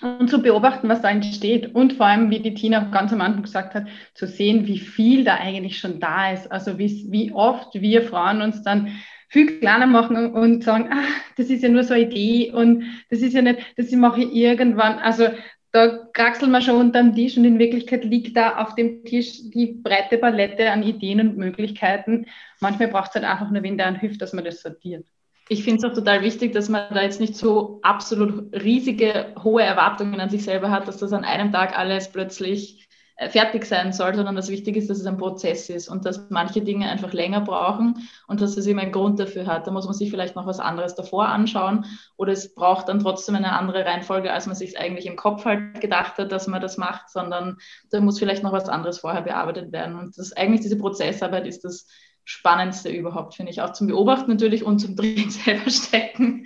und 0.01 0.29
zu 0.29 0.41
beobachten, 0.41 0.89
was 0.89 1.01
da 1.01 1.09
entsteht. 1.09 1.73
Und 1.73 1.93
vor 1.93 2.05
allem, 2.05 2.29
wie 2.29 2.39
die 2.39 2.53
Tina 2.53 2.79
ganz 2.91 3.11
am 3.13 3.21
Anfang 3.21 3.43
gesagt 3.43 3.73
hat, 3.73 3.87
zu 4.13 4.27
sehen, 4.27 4.67
wie 4.67 4.79
viel 4.79 5.23
da 5.23 5.35
eigentlich 5.35 5.79
schon 5.79 5.99
da 5.99 6.31
ist. 6.31 6.51
Also 6.51 6.77
wie, 6.77 7.07
wie 7.09 7.31
oft 7.31 7.73
wir 7.73 8.03
Frauen 8.03 8.41
uns 8.41 8.61
dann 8.61 8.91
viel 9.29 9.59
kleiner 9.59 9.87
machen 9.87 10.33
und 10.33 10.63
sagen, 10.63 10.89
ah, 10.91 11.03
das 11.35 11.49
ist 11.49 11.63
ja 11.63 11.69
nur 11.69 11.83
so 11.83 11.93
eine 11.93 12.03
Idee 12.03 12.51
und 12.51 12.83
das 13.09 13.21
ist 13.21 13.33
ja 13.33 13.41
nicht, 13.41 13.59
das 13.75 13.91
mache 13.91 14.21
ich 14.21 14.33
irgendwann. 14.33 14.99
Also 14.99 15.29
da 15.71 16.07
kraxeln 16.13 16.51
wir 16.51 16.61
schon 16.61 16.79
unter 16.79 17.03
dem 17.03 17.13
Tisch 17.13 17.37
und 17.37 17.45
in 17.45 17.59
Wirklichkeit 17.59 18.05
liegt 18.05 18.37
da 18.37 18.57
auf 18.57 18.75
dem 18.75 19.03
Tisch 19.03 19.49
die 19.49 19.79
breite 19.83 20.17
Palette 20.17 20.71
an 20.71 20.83
Ideen 20.83 21.19
und 21.19 21.37
Möglichkeiten. 21.37 22.27
Manchmal 22.61 22.87
braucht 22.87 23.09
es 23.09 23.15
halt 23.15 23.25
einfach 23.25 23.51
nur 23.51 23.63
wen, 23.63 23.77
der 23.77 23.87
einen 23.87 23.99
hilft, 23.99 24.21
dass 24.21 24.33
man 24.33 24.45
das 24.45 24.61
sortiert. 24.61 25.05
Ich 25.49 25.63
finde 25.63 25.77
es 25.77 25.91
auch 25.91 25.95
total 25.95 26.21
wichtig, 26.21 26.53
dass 26.53 26.67
man 26.67 26.93
da 26.93 27.01
jetzt 27.01 27.21
nicht 27.21 27.35
so 27.35 27.79
absolut 27.81 28.53
riesige, 28.53 29.33
hohe 29.41 29.63
Erwartungen 29.63 30.19
an 30.19 30.29
sich 30.29 30.43
selber 30.43 30.69
hat, 30.71 30.87
dass 30.87 30.97
das 30.97 31.13
an 31.13 31.23
einem 31.23 31.51
Tag 31.51 31.77
alles 31.77 32.11
plötzlich 32.11 32.87
äh, 33.19 33.29
fertig 33.29 33.65
sein 33.65 33.93
soll, 33.93 34.13
sondern 34.13 34.35
das 34.35 34.49
Wichtige 34.49 34.77
ist, 34.77 34.91
dass 34.91 34.99
es 34.99 35.07
ein 35.07 35.17
Prozess 35.17 35.69
ist 35.69 35.87
und 35.89 36.05
dass 36.05 36.29
manche 36.29 36.61
Dinge 36.61 36.87
einfach 36.87 37.13
länger 37.13 37.41
brauchen 37.41 38.07
und 38.27 38.41
dass 38.41 38.57
es 38.57 38.67
eben 38.67 38.77
einen 38.77 38.91
Grund 38.91 39.19
dafür 39.19 39.47
hat. 39.47 39.65
Da 39.65 39.71
muss 39.71 39.85
man 39.85 39.95
sich 39.95 40.11
vielleicht 40.11 40.35
noch 40.35 40.45
was 40.45 40.59
anderes 40.59 40.93
davor 40.93 41.27
anschauen 41.29 41.85
oder 42.17 42.33
es 42.33 42.53
braucht 42.53 42.89
dann 42.89 42.99
trotzdem 42.99 43.35
eine 43.35 43.53
andere 43.57 43.85
Reihenfolge, 43.85 44.31
als 44.31 44.45
man 44.45 44.55
sich 44.55 44.77
eigentlich 44.77 45.07
im 45.07 45.15
Kopf 45.15 45.45
halt 45.45 45.81
gedacht 45.81 46.19
hat, 46.19 46.31
dass 46.31 46.45
man 46.45 46.61
das 46.61 46.77
macht, 46.77 47.09
sondern 47.09 47.57
da 47.89 48.01
muss 48.01 48.19
vielleicht 48.19 48.43
noch 48.43 48.51
was 48.51 48.69
anderes 48.69 48.99
vorher 48.99 49.23
bearbeitet 49.23 49.71
werden. 49.71 49.97
Und 49.97 50.15
das 50.17 50.33
eigentlich 50.33 50.61
diese 50.61 50.77
Prozessarbeit 50.77 51.47
ist 51.47 51.63
das 51.63 51.87
Spannendste 52.29 52.89
überhaupt, 52.89 53.35
finde 53.35 53.53
ich. 53.53 53.61
Auch 53.61 53.71
zum 53.71 53.87
Beobachten 53.87 54.29
natürlich 54.29 54.65
und 54.65 54.79
zum 54.79 54.97
Drin 54.97 55.29
selber 55.29 55.69
stecken. 55.69 56.45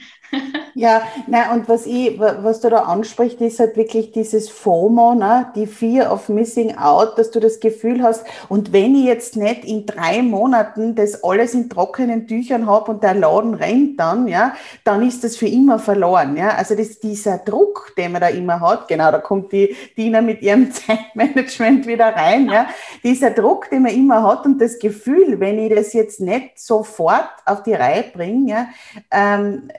Ja, 0.73 1.01
na 1.27 1.53
und 1.53 1.67
was 1.67 1.85
ich, 1.85 2.19
was 2.19 2.61
du 2.61 2.69
da 2.69 2.83
ansprichst, 2.83 3.41
ist 3.41 3.59
halt 3.59 3.75
wirklich 3.75 4.11
dieses 4.11 4.49
FOMO, 4.49 5.13
ne? 5.15 5.51
die 5.55 5.67
Fear 5.67 6.11
of 6.11 6.29
Missing 6.29 6.77
Out, 6.77 7.17
dass 7.17 7.31
du 7.31 7.39
das 7.39 7.59
Gefühl 7.59 8.01
hast, 8.01 8.25
und 8.49 8.73
wenn 8.73 8.95
ich 8.95 9.05
jetzt 9.05 9.35
nicht 9.35 9.65
in 9.65 9.85
drei 9.85 10.21
Monaten 10.21 10.95
das 10.95 11.23
alles 11.23 11.53
in 11.53 11.69
trockenen 11.69 12.27
Tüchern 12.27 12.67
habe 12.67 12.91
und 12.91 13.03
der 13.03 13.13
Laden 13.13 13.53
rennt 13.53 13.99
dann, 13.99 14.27
ja, 14.27 14.53
dann 14.83 15.05
ist 15.05 15.23
das 15.23 15.37
für 15.37 15.47
immer 15.47 15.79
verloren. 15.79 16.37
Ja? 16.37 16.49
Also 16.55 16.75
das, 16.75 16.99
dieser 16.99 17.39
Druck, 17.39 17.93
den 17.97 18.13
man 18.13 18.21
da 18.21 18.27
immer 18.27 18.59
hat, 18.59 18.87
genau, 18.87 19.11
da 19.11 19.19
kommt 19.19 19.51
die 19.51 19.75
Dina 19.97 20.21
mit 20.21 20.41
ihrem 20.41 20.71
Zeitmanagement 20.71 21.87
wieder 21.87 22.07
rein, 22.15 22.49
ja? 22.49 22.67
dieser 23.03 23.31
Druck, 23.31 23.69
den 23.69 23.83
man 23.83 23.93
immer 23.93 24.23
hat 24.23 24.45
und 24.45 24.59
das 24.59 24.79
Gefühl, 24.79 25.39
wenn 25.39 25.59
ich 25.59 25.73
das 25.73 25.93
jetzt 25.93 26.19
nicht 26.21 26.59
sofort 26.59 27.29
auf 27.45 27.63
die 27.63 27.73
Reihe 27.73 28.05
bringe, 28.13 28.51
ja, 28.51 28.67
ähm, 29.11 29.69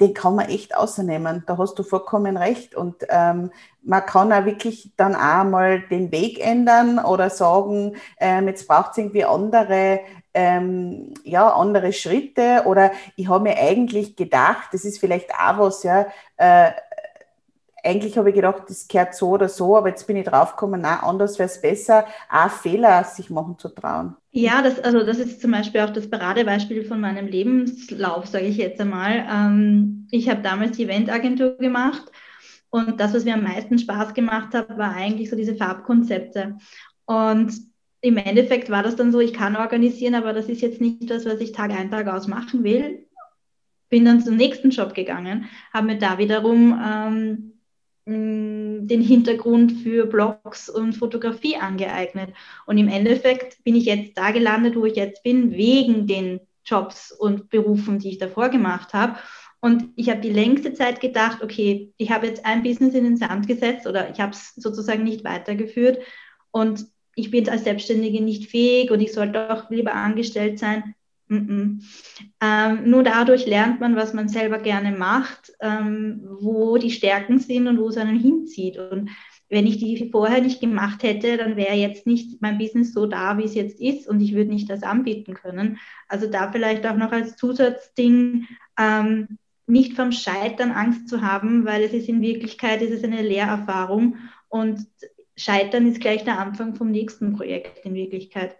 den 0.00 0.12
kann 0.14 0.34
man 0.34 0.48
echt 0.48 0.76
außernehmen. 0.76 1.44
Da 1.46 1.56
hast 1.58 1.78
du 1.78 1.82
vollkommen 1.82 2.36
recht. 2.36 2.74
Und 2.74 2.96
ähm, 3.08 3.50
man 3.82 4.04
kann 4.04 4.32
auch 4.32 4.44
wirklich 4.44 4.92
dann 4.96 5.14
auch 5.14 5.44
mal 5.44 5.80
den 5.80 6.12
Weg 6.12 6.44
ändern 6.44 6.98
oder 6.98 7.30
sagen, 7.30 7.96
ähm, 8.18 8.48
jetzt 8.48 8.68
braucht 8.68 8.92
es 8.92 8.98
irgendwie 8.98 9.24
andere, 9.24 10.00
ähm, 10.34 11.14
ja, 11.24 11.48
andere 11.48 11.92
Schritte. 11.92 12.62
Oder 12.66 12.92
ich 13.16 13.28
habe 13.28 13.44
mir 13.44 13.56
eigentlich 13.56 14.16
gedacht, 14.16 14.68
das 14.72 14.84
ist 14.84 14.98
vielleicht 14.98 15.30
auch 15.32 15.58
was, 15.58 15.82
ja, 15.82 16.06
äh, 16.36 16.72
eigentlich 17.86 18.18
habe 18.18 18.30
ich 18.30 18.34
gedacht, 18.34 18.64
das 18.68 18.88
gehört 18.88 19.14
so 19.14 19.30
oder 19.30 19.48
so, 19.48 19.76
aber 19.76 19.88
jetzt 19.88 20.06
bin 20.06 20.16
ich 20.16 20.26
draufgekommen, 20.26 20.80
nein, 20.80 20.98
anders 21.00 21.38
wäre 21.38 21.48
es 21.48 21.60
besser, 21.60 22.06
auch 22.30 22.50
Fehler 22.50 23.04
sich 23.04 23.30
machen 23.30 23.58
zu 23.58 23.68
trauen. 23.68 24.16
Ja, 24.32 24.60
das, 24.60 24.80
also 24.80 25.04
das 25.04 25.18
ist 25.18 25.40
zum 25.40 25.52
Beispiel 25.52 25.80
auch 25.80 25.90
das 25.90 26.10
Paradebeispiel 26.10 26.84
von 26.84 27.00
meinem 27.00 27.26
Lebenslauf, 27.26 28.26
sage 28.26 28.46
ich 28.46 28.56
jetzt 28.56 28.80
einmal. 28.80 29.26
Ähm, 29.30 30.06
ich 30.10 30.28
habe 30.28 30.42
damals 30.42 30.76
die 30.76 30.84
Eventagentur 30.84 31.56
gemacht 31.56 32.02
und 32.70 33.00
das, 33.00 33.14
was 33.14 33.24
mir 33.24 33.34
am 33.34 33.44
meisten 33.44 33.78
Spaß 33.78 34.12
gemacht 34.12 34.52
hat, 34.52 34.76
war 34.76 34.94
eigentlich 34.94 35.30
so 35.30 35.36
diese 35.36 35.54
Farbkonzepte. 35.54 36.56
Und 37.06 37.54
im 38.00 38.16
Endeffekt 38.18 38.68
war 38.70 38.82
das 38.82 38.96
dann 38.96 39.12
so, 39.12 39.20
ich 39.20 39.32
kann 39.32 39.56
organisieren, 39.56 40.14
aber 40.14 40.32
das 40.32 40.48
ist 40.48 40.60
jetzt 40.60 40.80
nicht 40.80 41.08
das, 41.10 41.24
was 41.24 41.40
ich 41.40 41.52
Tag 41.52 41.70
ein, 41.70 41.90
Tag 41.90 42.08
aus 42.08 42.26
machen 42.26 42.62
will. 42.64 43.06
Bin 43.88 44.04
dann 44.04 44.20
zum 44.20 44.36
nächsten 44.36 44.70
Job 44.70 44.94
gegangen, 44.94 45.48
habe 45.72 45.86
mir 45.86 45.98
da 45.98 46.18
wiederum 46.18 46.78
ähm, 46.84 47.55
den 48.06 49.00
Hintergrund 49.00 49.72
für 49.72 50.06
Blogs 50.06 50.68
und 50.68 50.92
Fotografie 50.94 51.56
angeeignet. 51.56 52.30
Und 52.64 52.78
im 52.78 52.88
Endeffekt 52.88 53.62
bin 53.64 53.74
ich 53.74 53.86
jetzt 53.86 54.16
da 54.16 54.30
gelandet, 54.30 54.76
wo 54.76 54.84
ich 54.84 54.96
jetzt 54.96 55.22
bin, 55.24 55.52
wegen 55.52 56.06
den 56.06 56.40
Jobs 56.64 57.10
und 57.10 57.48
Berufen, 57.48 57.98
die 57.98 58.10
ich 58.10 58.18
davor 58.18 58.48
gemacht 58.48 58.94
habe. 58.94 59.16
Und 59.60 59.88
ich 59.96 60.08
habe 60.10 60.20
die 60.20 60.32
längste 60.32 60.74
Zeit 60.74 61.00
gedacht, 61.00 61.42
okay, 61.42 61.92
ich 61.96 62.10
habe 62.10 62.26
jetzt 62.26 62.44
ein 62.44 62.62
Business 62.62 62.94
in 62.94 63.04
den 63.04 63.16
Sand 63.16 63.48
gesetzt 63.48 63.86
oder 63.86 64.10
ich 64.10 64.20
habe 64.20 64.32
es 64.32 64.54
sozusagen 64.54 65.02
nicht 65.02 65.24
weitergeführt 65.24 65.98
und 66.52 66.86
ich 67.16 67.30
bin 67.30 67.48
als 67.48 67.64
Selbstständige 67.64 68.22
nicht 68.22 68.50
fähig 68.50 68.90
und 68.90 69.00
ich 69.00 69.12
sollte 69.12 69.50
auch 69.50 69.70
lieber 69.70 69.94
angestellt 69.94 70.58
sein. 70.58 70.94
Mm 71.28 71.78
ähm, 72.40 72.90
nur 72.90 73.02
dadurch 73.02 73.46
lernt 73.46 73.80
man, 73.80 73.96
was 73.96 74.14
man 74.14 74.28
selber 74.28 74.58
gerne 74.58 74.92
macht, 74.92 75.52
ähm, 75.60 76.20
wo 76.40 76.76
die 76.76 76.90
Stärken 76.90 77.38
sind 77.38 77.66
und 77.66 77.78
wo 77.78 77.88
es 77.88 77.96
einen 77.96 78.18
hinzieht. 78.18 78.78
Und 78.78 79.10
wenn 79.48 79.66
ich 79.66 79.78
die 79.78 80.08
vorher 80.10 80.40
nicht 80.40 80.60
gemacht 80.60 81.02
hätte, 81.02 81.36
dann 81.36 81.56
wäre 81.56 81.74
jetzt 81.74 82.06
nicht 82.06 82.42
mein 82.42 82.58
Business 82.58 82.92
so 82.92 83.06
da, 83.06 83.38
wie 83.38 83.44
es 83.44 83.54
jetzt 83.54 83.80
ist 83.80 84.08
und 84.08 84.20
ich 84.20 84.34
würde 84.34 84.50
nicht 84.50 84.68
das 84.68 84.82
anbieten 84.82 85.34
können. 85.34 85.78
Also 86.08 86.26
da 86.28 86.50
vielleicht 86.50 86.86
auch 86.86 86.96
noch 86.96 87.12
als 87.12 87.36
Zusatzding, 87.36 88.46
ähm, 88.78 89.38
nicht 89.66 89.94
vom 89.94 90.12
Scheitern 90.12 90.70
Angst 90.70 91.08
zu 91.08 91.22
haben, 91.22 91.64
weil 91.64 91.82
es 91.82 91.92
ist 91.92 92.08
in 92.08 92.22
Wirklichkeit 92.22 92.82
ist 92.82 92.92
es 92.92 93.04
eine 93.04 93.22
Lehrerfahrung 93.22 94.16
und 94.48 94.86
Scheitern 95.36 95.86
ist 95.86 96.00
gleich 96.00 96.24
der 96.24 96.38
Anfang 96.38 96.74
vom 96.74 96.90
nächsten 96.90 97.34
Projekt 97.34 97.84
in 97.84 97.94
Wirklichkeit. 97.94 98.56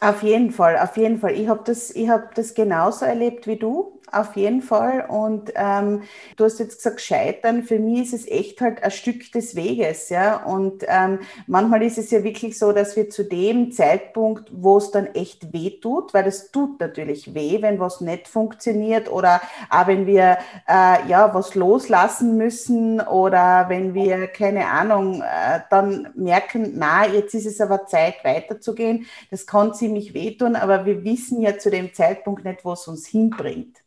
Auf 0.00 0.22
jeden 0.22 0.50
Fall, 0.50 0.78
auf 0.78 0.96
jeden 0.96 1.18
Fall. 1.18 1.32
Ich 1.32 1.48
habe 1.48 1.62
das, 1.64 1.90
hab 1.94 2.34
das 2.34 2.54
genauso 2.54 3.04
erlebt 3.06 3.46
wie 3.46 3.56
du 3.56 3.95
auf 4.12 4.36
jeden 4.36 4.62
Fall. 4.62 5.06
Und 5.08 5.52
ähm, 5.54 6.02
du 6.36 6.44
hast 6.44 6.58
jetzt 6.58 6.76
gesagt, 6.76 7.00
scheitern. 7.00 7.62
Für 7.64 7.78
mich 7.78 8.02
ist 8.02 8.14
es 8.14 8.28
echt 8.28 8.60
halt 8.60 8.82
ein 8.82 8.90
Stück 8.90 9.30
des 9.32 9.56
Weges, 9.56 10.08
ja. 10.08 10.44
Und 10.44 10.84
ähm, 10.86 11.20
manchmal 11.46 11.82
ist 11.82 11.98
es 11.98 12.10
ja 12.10 12.22
wirklich 12.24 12.58
so, 12.58 12.72
dass 12.72 12.96
wir 12.96 13.10
zu 13.10 13.24
dem 13.24 13.72
Zeitpunkt, 13.72 14.50
wo 14.52 14.78
es 14.78 14.90
dann 14.90 15.06
echt 15.14 15.52
weh 15.52 15.78
tut, 15.80 16.14
weil 16.14 16.26
es 16.26 16.50
tut 16.50 16.80
natürlich 16.80 17.34
weh, 17.34 17.62
wenn 17.62 17.80
was 17.80 18.00
nicht 18.00 18.28
funktioniert 18.28 19.10
oder 19.10 19.40
auch 19.70 19.86
wenn 19.86 20.06
wir 20.06 20.38
äh, 20.68 21.08
ja 21.08 21.34
was 21.34 21.54
loslassen 21.54 22.36
müssen 22.36 23.00
oder 23.00 23.66
wenn 23.68 23.94
wir 23.94 24.26
keine 24.28 24.66
Ahnung 24.66 25.22
äh, 25.22 25.60
dann 25.70 26.08
merken, 26.14 26.72
na 26.76 27.06
jetzt 27.06 27.34
ist 27.34 27.46
es 27.46 27.60
aber 27.60 27.86
Zeit 27.86 28.24
weiterzugehen. 28.24 29.06
Das 29.30 29.46
kann 29.46 29.74
ziemlich 29.74 30.14
wehtun, 30.14 30.56
aber 30.56 30.84
wir 30.84 31.04
wissen 31.04 31.40
ja 31.40 31.58
zu 31.58 31.70
dem 31.70 31.92
Zeitpunkt 31.94 32.44
nicht, 32.44 32.64
wo 32.64 32.72
es 32.72 32.86
uns 32.88 33.06
hinbringt. 33.06 33.85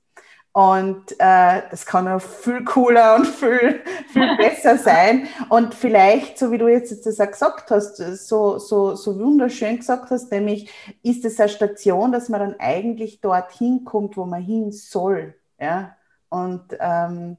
Und 0.52 1.12
äh, 1.20 1.62
das 1.70 1.86
kann 1.86 2.08
auch 2.08 2.22
viel 2.22 2.64
cooler 2.64 3.16
und 3.16 3.28
viel, 3.28 3.82
viel 4.12 4.38
besser 4.38 4.78
sein. 4.78 5.28
Und 5.50 5.76
vielleicht, 5.76 6.40
so 6.40 6.52
wie 6.52 6.58
du 6.58 6.68
jetzt 6.68 7.06
das 7.06 7.20
auch 7.20 7.32
gesagt 7.32 7.70
hast, 7.70 7.98
so, 7.98 8.58
so, 8.58 8.96
so 8.96 9.20
wunderschön 9.20 9.78
gesagt 9.78 10.10
hast, 10.10 10.32
nämlich 10.32 10.72
ist 11.04 11.24
es 11.24 11.40
eine 11.40 11.50
Station, 11.50 12.12
dass 12.12 12.30
man 12.30 12.40
dann 12.40 12.60
eigentlich 12.60 13.22
dorthin 13.22 13.86
kommt, 13.86 14.18
wo 14.18 14.26
man 14.26 14.42
hin 14.42 14.72
soll. 14.72 15.36
Ja? 15.60 15.96
Und 16.30 16.64
ähm, 16.80 17.38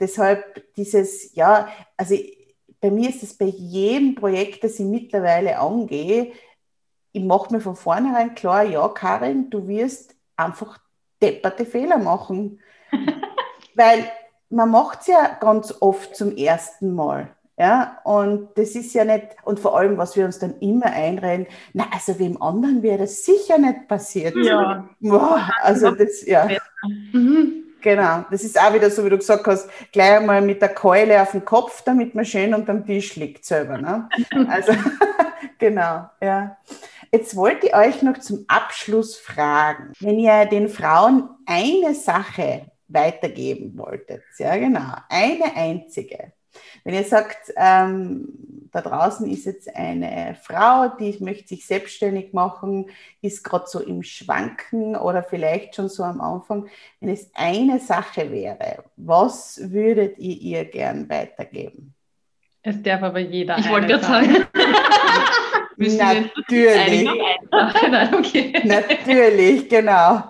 deshalb 0.00 0.74
dieses, 0.74 1.34
ja, 1.34 1.68
also 1.96 2.16
bei 2.80 2.90
mir 2.90 3.08
ist 3.08 3.22
es 3.22 3.36
bei 3.36 3.46
jedem 3.46 4.14
Projekt, 4.14 4.64
das 4.64 4.78
ich 4.80 4.86
mittlerweile 4.86 5.58
angehe, 5.58 6.32
ich 7.12 7.22
mache 7.22 7.52
mir 7.52 7.60
von 7.60 7.76
vornherein 7.76 8.34
klar, 8.34 8.64
ja, 8.64 8.86
Karin, 8.88 9.50
du 9.50 9.66
wirst 9.66 10.14
einfach 10.36 10.78
depperte 11.22 11.64
Fehler 11.64 11.98
machen. 11.98 12.60
Weil 13.74 14.10
man 14.50 14.70
macht 14.70 15.00
es 15.02 15.08
ja 15.08 15.36
ganz 15.40 15.74
oft 15.80 16.16
zum 16.16 16.36
ersten 16.36 16.94
Mal. 16.94 17.28
Ja, 17.58 17.98
und 18.04 18.50
das 18.54 18.76
ist 18.76 18.94
ja 18.94 19.04
nicht, 19.04 19.36
und 19.42 19.58
vor 19.58 19.76
allem, 19.76 19.98
was 19.98 20.16
wir 20.16 20.24
uns 20.24 20.38
dann 20.38 20.60
immer 20.60 20.86
einreden, 20.86 21.48
na, 21.72 21.86
also 21.92 22.16
wem 22.20 22.40
anderen 22.40 22.84
wäre 22.84 22.98
das 22.98 23.24
sicher 23.24 23.58
nicht 23.58 23.88
passiert. 23.88 24.36
Ja. 24.36 24.88
Boah, 25.00 25.50
also 25.62 25.90
das, 25.90 26.24
ja. 26.24 26.46
Mhm. 27.12 27.64
Genau, 27.80 28.24
das 28.30 28.42
ist 28.42 28.60
auch 28.60 28.74
wieder 28.74 28.90
so, 28.90 29.04
wie 29.04 29.10
du 29.10 29.18
gesagt 29.18 29.46
hast, 29.46 29.68
gleich 29.92 30.18
einmal 30.18 30.40
mit 30.40 30.60
der 30.60 30.70
Keule 30.70 31.20
auf 31.22 31.30
den 31.30 31.44
Kopf, 31.44 31.82
damit 31.82 32.14
man 32.14 32.24
schön 32.24 32.52
unterm 32.54 32.84
Tisch 32.84 33.16
liegt 33.16 33.44
selber. 33.44 33.78
Ne? 33.78 34.08
Also, 34.48 34.72
genau, 35.58 36.08
ja. 36.20 36.56
Jetzt 37.12 37.36
wollte 37.36 37.68
ich 37.68 37.74
euch 37.74 38.02
noch 38.02 38.18
zum 38.18 38.44
Abschluss 38.48 39.16
fragen, 39.16 39.92
wenn 40.00 40.18
ihr 40.18 40.46
den 40.46 40.68
Frauen 40.68 41.28
eine 41.46 41.94
Sache 41.94 42.70
weitergeben 42.88 43.76
wolltet, 43.78 44.22
ja 44.38 44.56
genau, 44.56 44.94
eine 45.08 45.56
einzige, 45.56 46.32
wenn 46.84 46.94
ihr 46.94 47.04
sagt, 47.04 47.52
ähm, 47.56 48.28
da 48.72 48.82
draußen 48.82 49.30
ist 49.30 49.46
jetzt 49.46 49.74
eine 49.74 50.36
Frau, 50.42 50.88
die 50.98 51.16
möchte 51.20 51.48
sich 51.48 51.66
selbstständig 51.66 52.32
machen, 52.32 52.90
ist 53.22 53.42
gerade 53.42 53.66
so 53.66 53.80
im 53.80 54.02
Schwanken 54.02 54.96
oder 54.96 55.22
vielleicht 55.22 55.76
schon 55.76 55.88
so 55.88 56.02
am 56.02 56.20
Anfang, 56.20 56.68
wenn 57.00 57.10
es 57.10 57.30
eine 57.34 57.78
Sache 57.78 58.30
wäre, 58.30 58.84
was 58.96 59.60
würdet 59.70 60.18
ihr 60.18 60.36
ihr 60.36 60.64
gern 60.64 61.08
weitergeben? 61.08 61.94
Es 62.62 62.82
darf 62.82 63.02
aber 63.02 63.20
jeder. 63.20 63.58
Ich 63.58 63.70
wollte 63.70 63.86
gerade 63.86 64.04
sagen. 64.04 64.46
Natürlich. 65.78 67.08
Nein, 67.90 68.14
okay. 68.14 68.52
Natürlich, 68.64 69.68
genau. 69.68 70.24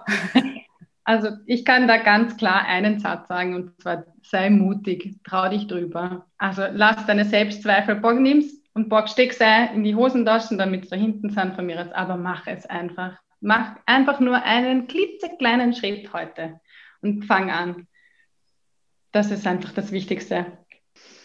Also 1.04 1.30
ich 1.46 1.64
kann 1.64 1.88
da 1.88 1.96
ganz 1.96 2.36
klar 2.36 2.66
einen 2.66 2.98
Satz 2.98 3.28
sagen 3.28 3.54
und 3.54 3.80
zwar 3.80 4.04
sei 4.22 4.50
mutig, 4.50 5.16
trau 5.24 5.48
dich 5.48 5.66
drüber. 5.66 6.26
Also 6.36 6.64
lass 6.70 7.06
deine 7.06 7.24
Selbstzweifel, 7.24 7.96
bock 7.96 8.20
nimm's 8.20 8.52
und 8.74 8.90
bock 8.90 9.08
steck 9.08 9.32
sie 9.32 9.68
in 9.74 9.84
die 9.84 9.94
Hosentaschen, 9.94 10.58
damit 10.58 10.84
sie 10.84 10.90
da 10.90 10.96
hinten 10.96 11.30
sind 11.30 11.54
von 11.54 11.64
mir 11.64 11.80
aus, 11.80 11.90
aber 11.92 12.16
mach 12.16 12.46
es 12.46 12.66
einfach. 12.66 13.16
Mach 13.40 13.76
einfach 13.86 14.20
nur 14.20 14.42
einen 14.42 14.86
klitzekleinen 14.86 15.72
Schritt 15.72 16.12
heute 16.12 16.60
und 17.00 17.24
fang 17.24 17.50
an. 17.50 17.86
Das 19.12 19.30
ist 19.30 19.46
einfach 19.46 19.72
das 19.72 19.92
Wichtigste. 19.92 20.58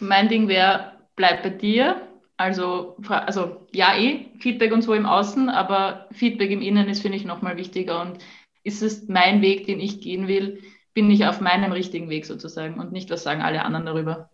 Mein 0.00 0.28
Ding 0.28 0.48
wäre, 0.48 0.92
bleib 1.14 1.42
bei 1.42 1.50
dir. 1.50 2.08
Also, 2.36 2.96
also 3.08 3.66
ja, 3.72 3.96
eh, 3.96 4.26
Feedback 4.40 4.72
und 4.72 4.82
so 4.82 4.92
im 4.92 5.06
Außen, 5.06 5.48
aber 5.48 6.08
Feedback 6.12 6.50
im 6.50 6.62
Innen 6.62 6.88
ist, 6.88 7.02
finde 7.02 7.16
ich, 7.16 7.24
nochmal 7.24 7.56
wichtiger. 7.56 8.00
Und 8.00 8.18
ist 8.64 8.82
es 8.82 9.08
mein 9.08 9.40
Weg, 9.40 9.66
den 9.66 9.78
ich 9.78 10.00
gehen 10.00 10.26
will? 10.26 10.60
Bin 10.94 11.10
ich 11.10 11.26
auf 11.26 11.40
meinem 11.40 11.72
richtigen 11.72 12.08
Weg 12.08 12.26
sozusagen 12.26 12.78
und 12.80 12.92
nicht, 12.92 13.10
was 13.10 13.22
sagen 13.22 13.42
alle 13.42 13.64
anderen 13.64 13.86
darüber? 13.86 14.30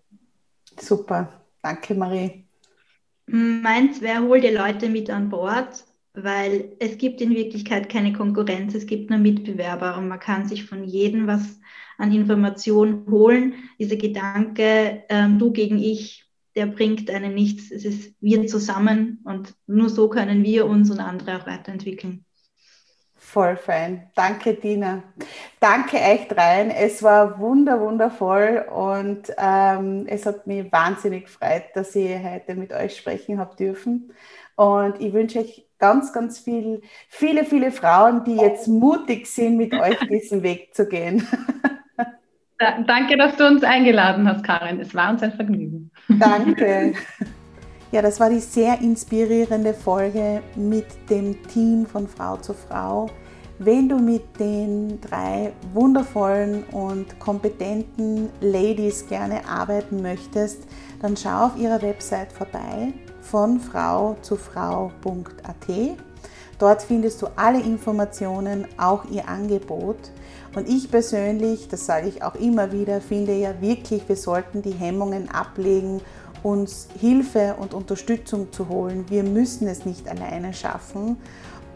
Super, 0.79 1.29
danke 1.63 1.95
Marie. 1.95 2.45
Meins 3.27 4.01
wäre, 4.01 4.23
hol 4.23 4.41
die 4.41 4.49
Leute 4.49 4.89
mit 4.89 5.11
an 5.11 5.29
Bord, 5.29 5.85
weil 6.15 6.77
es 6.81 6.99
gibt 6.99 7.21
in 7.21 7.31
Wirklichkeit 7.31 7.89
keine 7.89 8.13
Konkurrenz, 8.13 8.75
es 8.75 8.87
gibt 8.87 9.11
nur 9.11 9.19
Mitbewerber 9.19 9.97
und 9.99 10.09
man 10.09 10.19
kann 10.19 10.49
sich 10.49 10.65
von 10.65 10.85
jedem 10.85 11.27
was 11.27 11.61
an 11.99 12.13
Informationen 12.13 13.07
holen. 13.11 13.55
Dieser 13.79 13.97
Gedanke, 13.97 15.05
ähm, 15.09 15.39
du 15.39 15.53
gegen 15.53 15.79
ich, 15.79 16.30
der 16.57 16.67
bringt 16.67 17.11
einen 17.11 17.35
nichts. 17.35 17.71
Es 17.71 17.85
ist 17.85 18.15
wir 18.21 18.47
zusammen 18.47 19.21
und 19.25 19.55
nur 19.67 19.89
so 19.89 20.09
können 20.09 20.43
wir 20.43 20.67
uns 20.67 20.91
und 20.91 21.01
andere 21.01 21.37
auch 21.37 21.47
weiterentwickeln. 21.47 22.25
Voll 23.23 23.57
fein. 23.57 24.11
Danke, 24.17 24.55
Dina. 24.55 25.05
Danke 25.61 25.99
echt 25.99 26.37
rein. 26.37 26.71
Es 26.71 27.03
war 27.03 27.39
wunder, 27.39 27.79
wundervoll 27.81 28.65
und 28.75 29.31
ähm, 29.37 30.07
es 30.09 30.25
hat 30.25 30.47
mich 30.47 30.73
wahnsinnig 30.73 31.27
gefreut, 31.27 31.65
dass 31.75 31.95
ich 31.95 32.19
heute 32.19 32.55
mit 32.55 32.73
euch 32.73 32.97
sprechen 32.97 33.39
habe 33.39 33.55
dürfen. 33.57 34.13
Und 34.57 35.01
ich 35.01 35.13
wünsche 35.13 35.41
euch 35.41 35.67
ganz, 35.79 36.13
ganz 36.13 36.39
viel, 36.39 36.83
viele, 37.09 37.45
viele 37.45 37.73
Frauen, 37.73 38.25
die 38.25 38.37
jetzt 38.37 38.69
mutig 38.69 39.27
sind, 39.27 39.59
mit 39.59 39.75
euch 39.75 39.99
diesen 40.09 40.43
Weg 40.43 40.75
zu 40.75 40.89
gehen. 40.89 41.27
Danke, 42.87 43.17
dass 43.17 43.37
du 43.37 43.47
uns 43.47 43.65
eingeladen 43.65 44.29
hast, 44.29 44.45
Karin. 44.45 44.81
Es 44.81 44.95
war 44.95 45.11
uns 45.11 45.23
ein 45.23 45.33
Vergnügen. 45.33 45.91
Danke. 46.09 46.95
Ja, 47.93 48.03
das 48.03 48.21
war 48.21 48.31
die 48.31 48.39
sehr 48.39 48.81
inspirierende 48.81 49.75
Folge 49.75 50.43
mit 50.55 50.87
dem 51.11 51.43
Team 51.49 51.87
von 51.87 52.07
Frau 52.07 52.37
zu 52.37 52.55
Frau. 52.55 53.11
Wenn 53.59 53.89
du 53.89 53.99
mit 53.99 54.39
den 54.39 55.01
drei 55.01 55.53
wundervollen 55.75 56.63
und 56.71 57.19
kompetenten 57.19 58.29
Ladies 58.41 59.09
gerne 59.09 59.45
arbeiten 59.45 60.03
möchtest, 60.03 60.69
dann 61.03 61.17
schau 61.17 61.47
auf 61.47 61.57
ihrer 61.57 61.83
Website 61.83 62.33
vorbei 62.33 62.93
von 63.23 63.59
frau 63.59 64.17
zu 64.23 64.37
frau.at. 64.37 65.97
Dort 66.61 66.83
findest 66.83 67.21
du 67.23 67.27
alle 67.35 67.61
Informationen, 67.61 68.67
auch 68.79 69.05
ihr 69.11 69.29
Angebot. 69.29 70.13
Und 70.55 70.69
ich 70.69 70.91
persönlich, 70.91 71.69
das 71.69 71.87
sage 71.87 72.09
ich 72.09 72.23
auch 72.23 72.35
immer 72.35 72.73
wieder, 72.73 73.01
finde 73.01 73.35
ja 73.35 73.61
wirklich, 73.61 74.09
wir 74.09 74.17
sollten 74.17 74.63
die 74.63 74.73
Hemmungen 74.73 75.31
ablegen 75.31 76.01
uns 76.43 76.89
Hilfe 76.99 77.57
und 77.59 77.75
Unterstützung 77.75 78.53
zu 78.53 78.69
holen. 78.69 79.05
Wir 79.09 79.23
müssen 79.23 79.69
es 79.69 79.85
nicht 79.85 80.09
alleine 80.09 80.55
schaffen. 80.55 81.17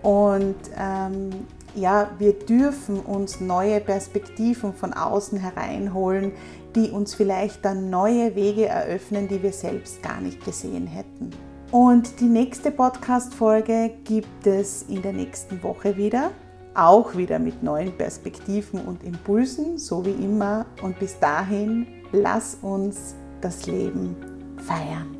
Und 0.03 0.57
ähm, 0.79 1.31
ja, 1.75 2.11
wir 2.19 2.33
dürfen 2.35 3.01
uns 3.01 3.41
neue 3.41 3.81
Perspektiven 3.81 4.75
von 4.75 4.93
außen 4.93 5.39
hereinholen, 5.39 6.33
die 6.75 6.91
uns 6.91 7.15
vielleicht 7.15 7.65
dann 7.65 7.91
neue 7.91 8.35
Wege 8.35 8.67
eröffnen, 8.67 9.29
die 9.29 9.43
wir 9.43 9.53
selbst 9.53 10.03
gar 10.03 10.21
nicht 10.21 10.45
gesehen 10.45 10.87
hätten. 10.87 11.31
Und 11.71 12.21
die 12.21 12.29
nächste 12.29 12.71
Podcast-Folge 12.71 13.93
gibt 14.05 14.47
es 14.47 14.85
in 14.89 15.03
der 15.03 15.13
nächsten 15.13 15.63
Woche 15.63 15.97
wieder. 15.97 16.31
Auch 16.75 17.17
wieder 17.17 17.39
mit 17.39 17.63
neuen 17.63 17.97
Perspektiven 17.97 18.81
und 18.81 19.05
Impulsen, 19.05 19.79
so 19.79 20.05
wie 20.05 20.11
immer. 20.11 20.67
Und 20.83 20.99
bis 20.99 21.19
dahin, 21.21 21.87
lass 22.11 22.57
uns 22.63 23.15
das 23.41 23.67
Leben 23.67 24.17
feiern. 24.59 25.14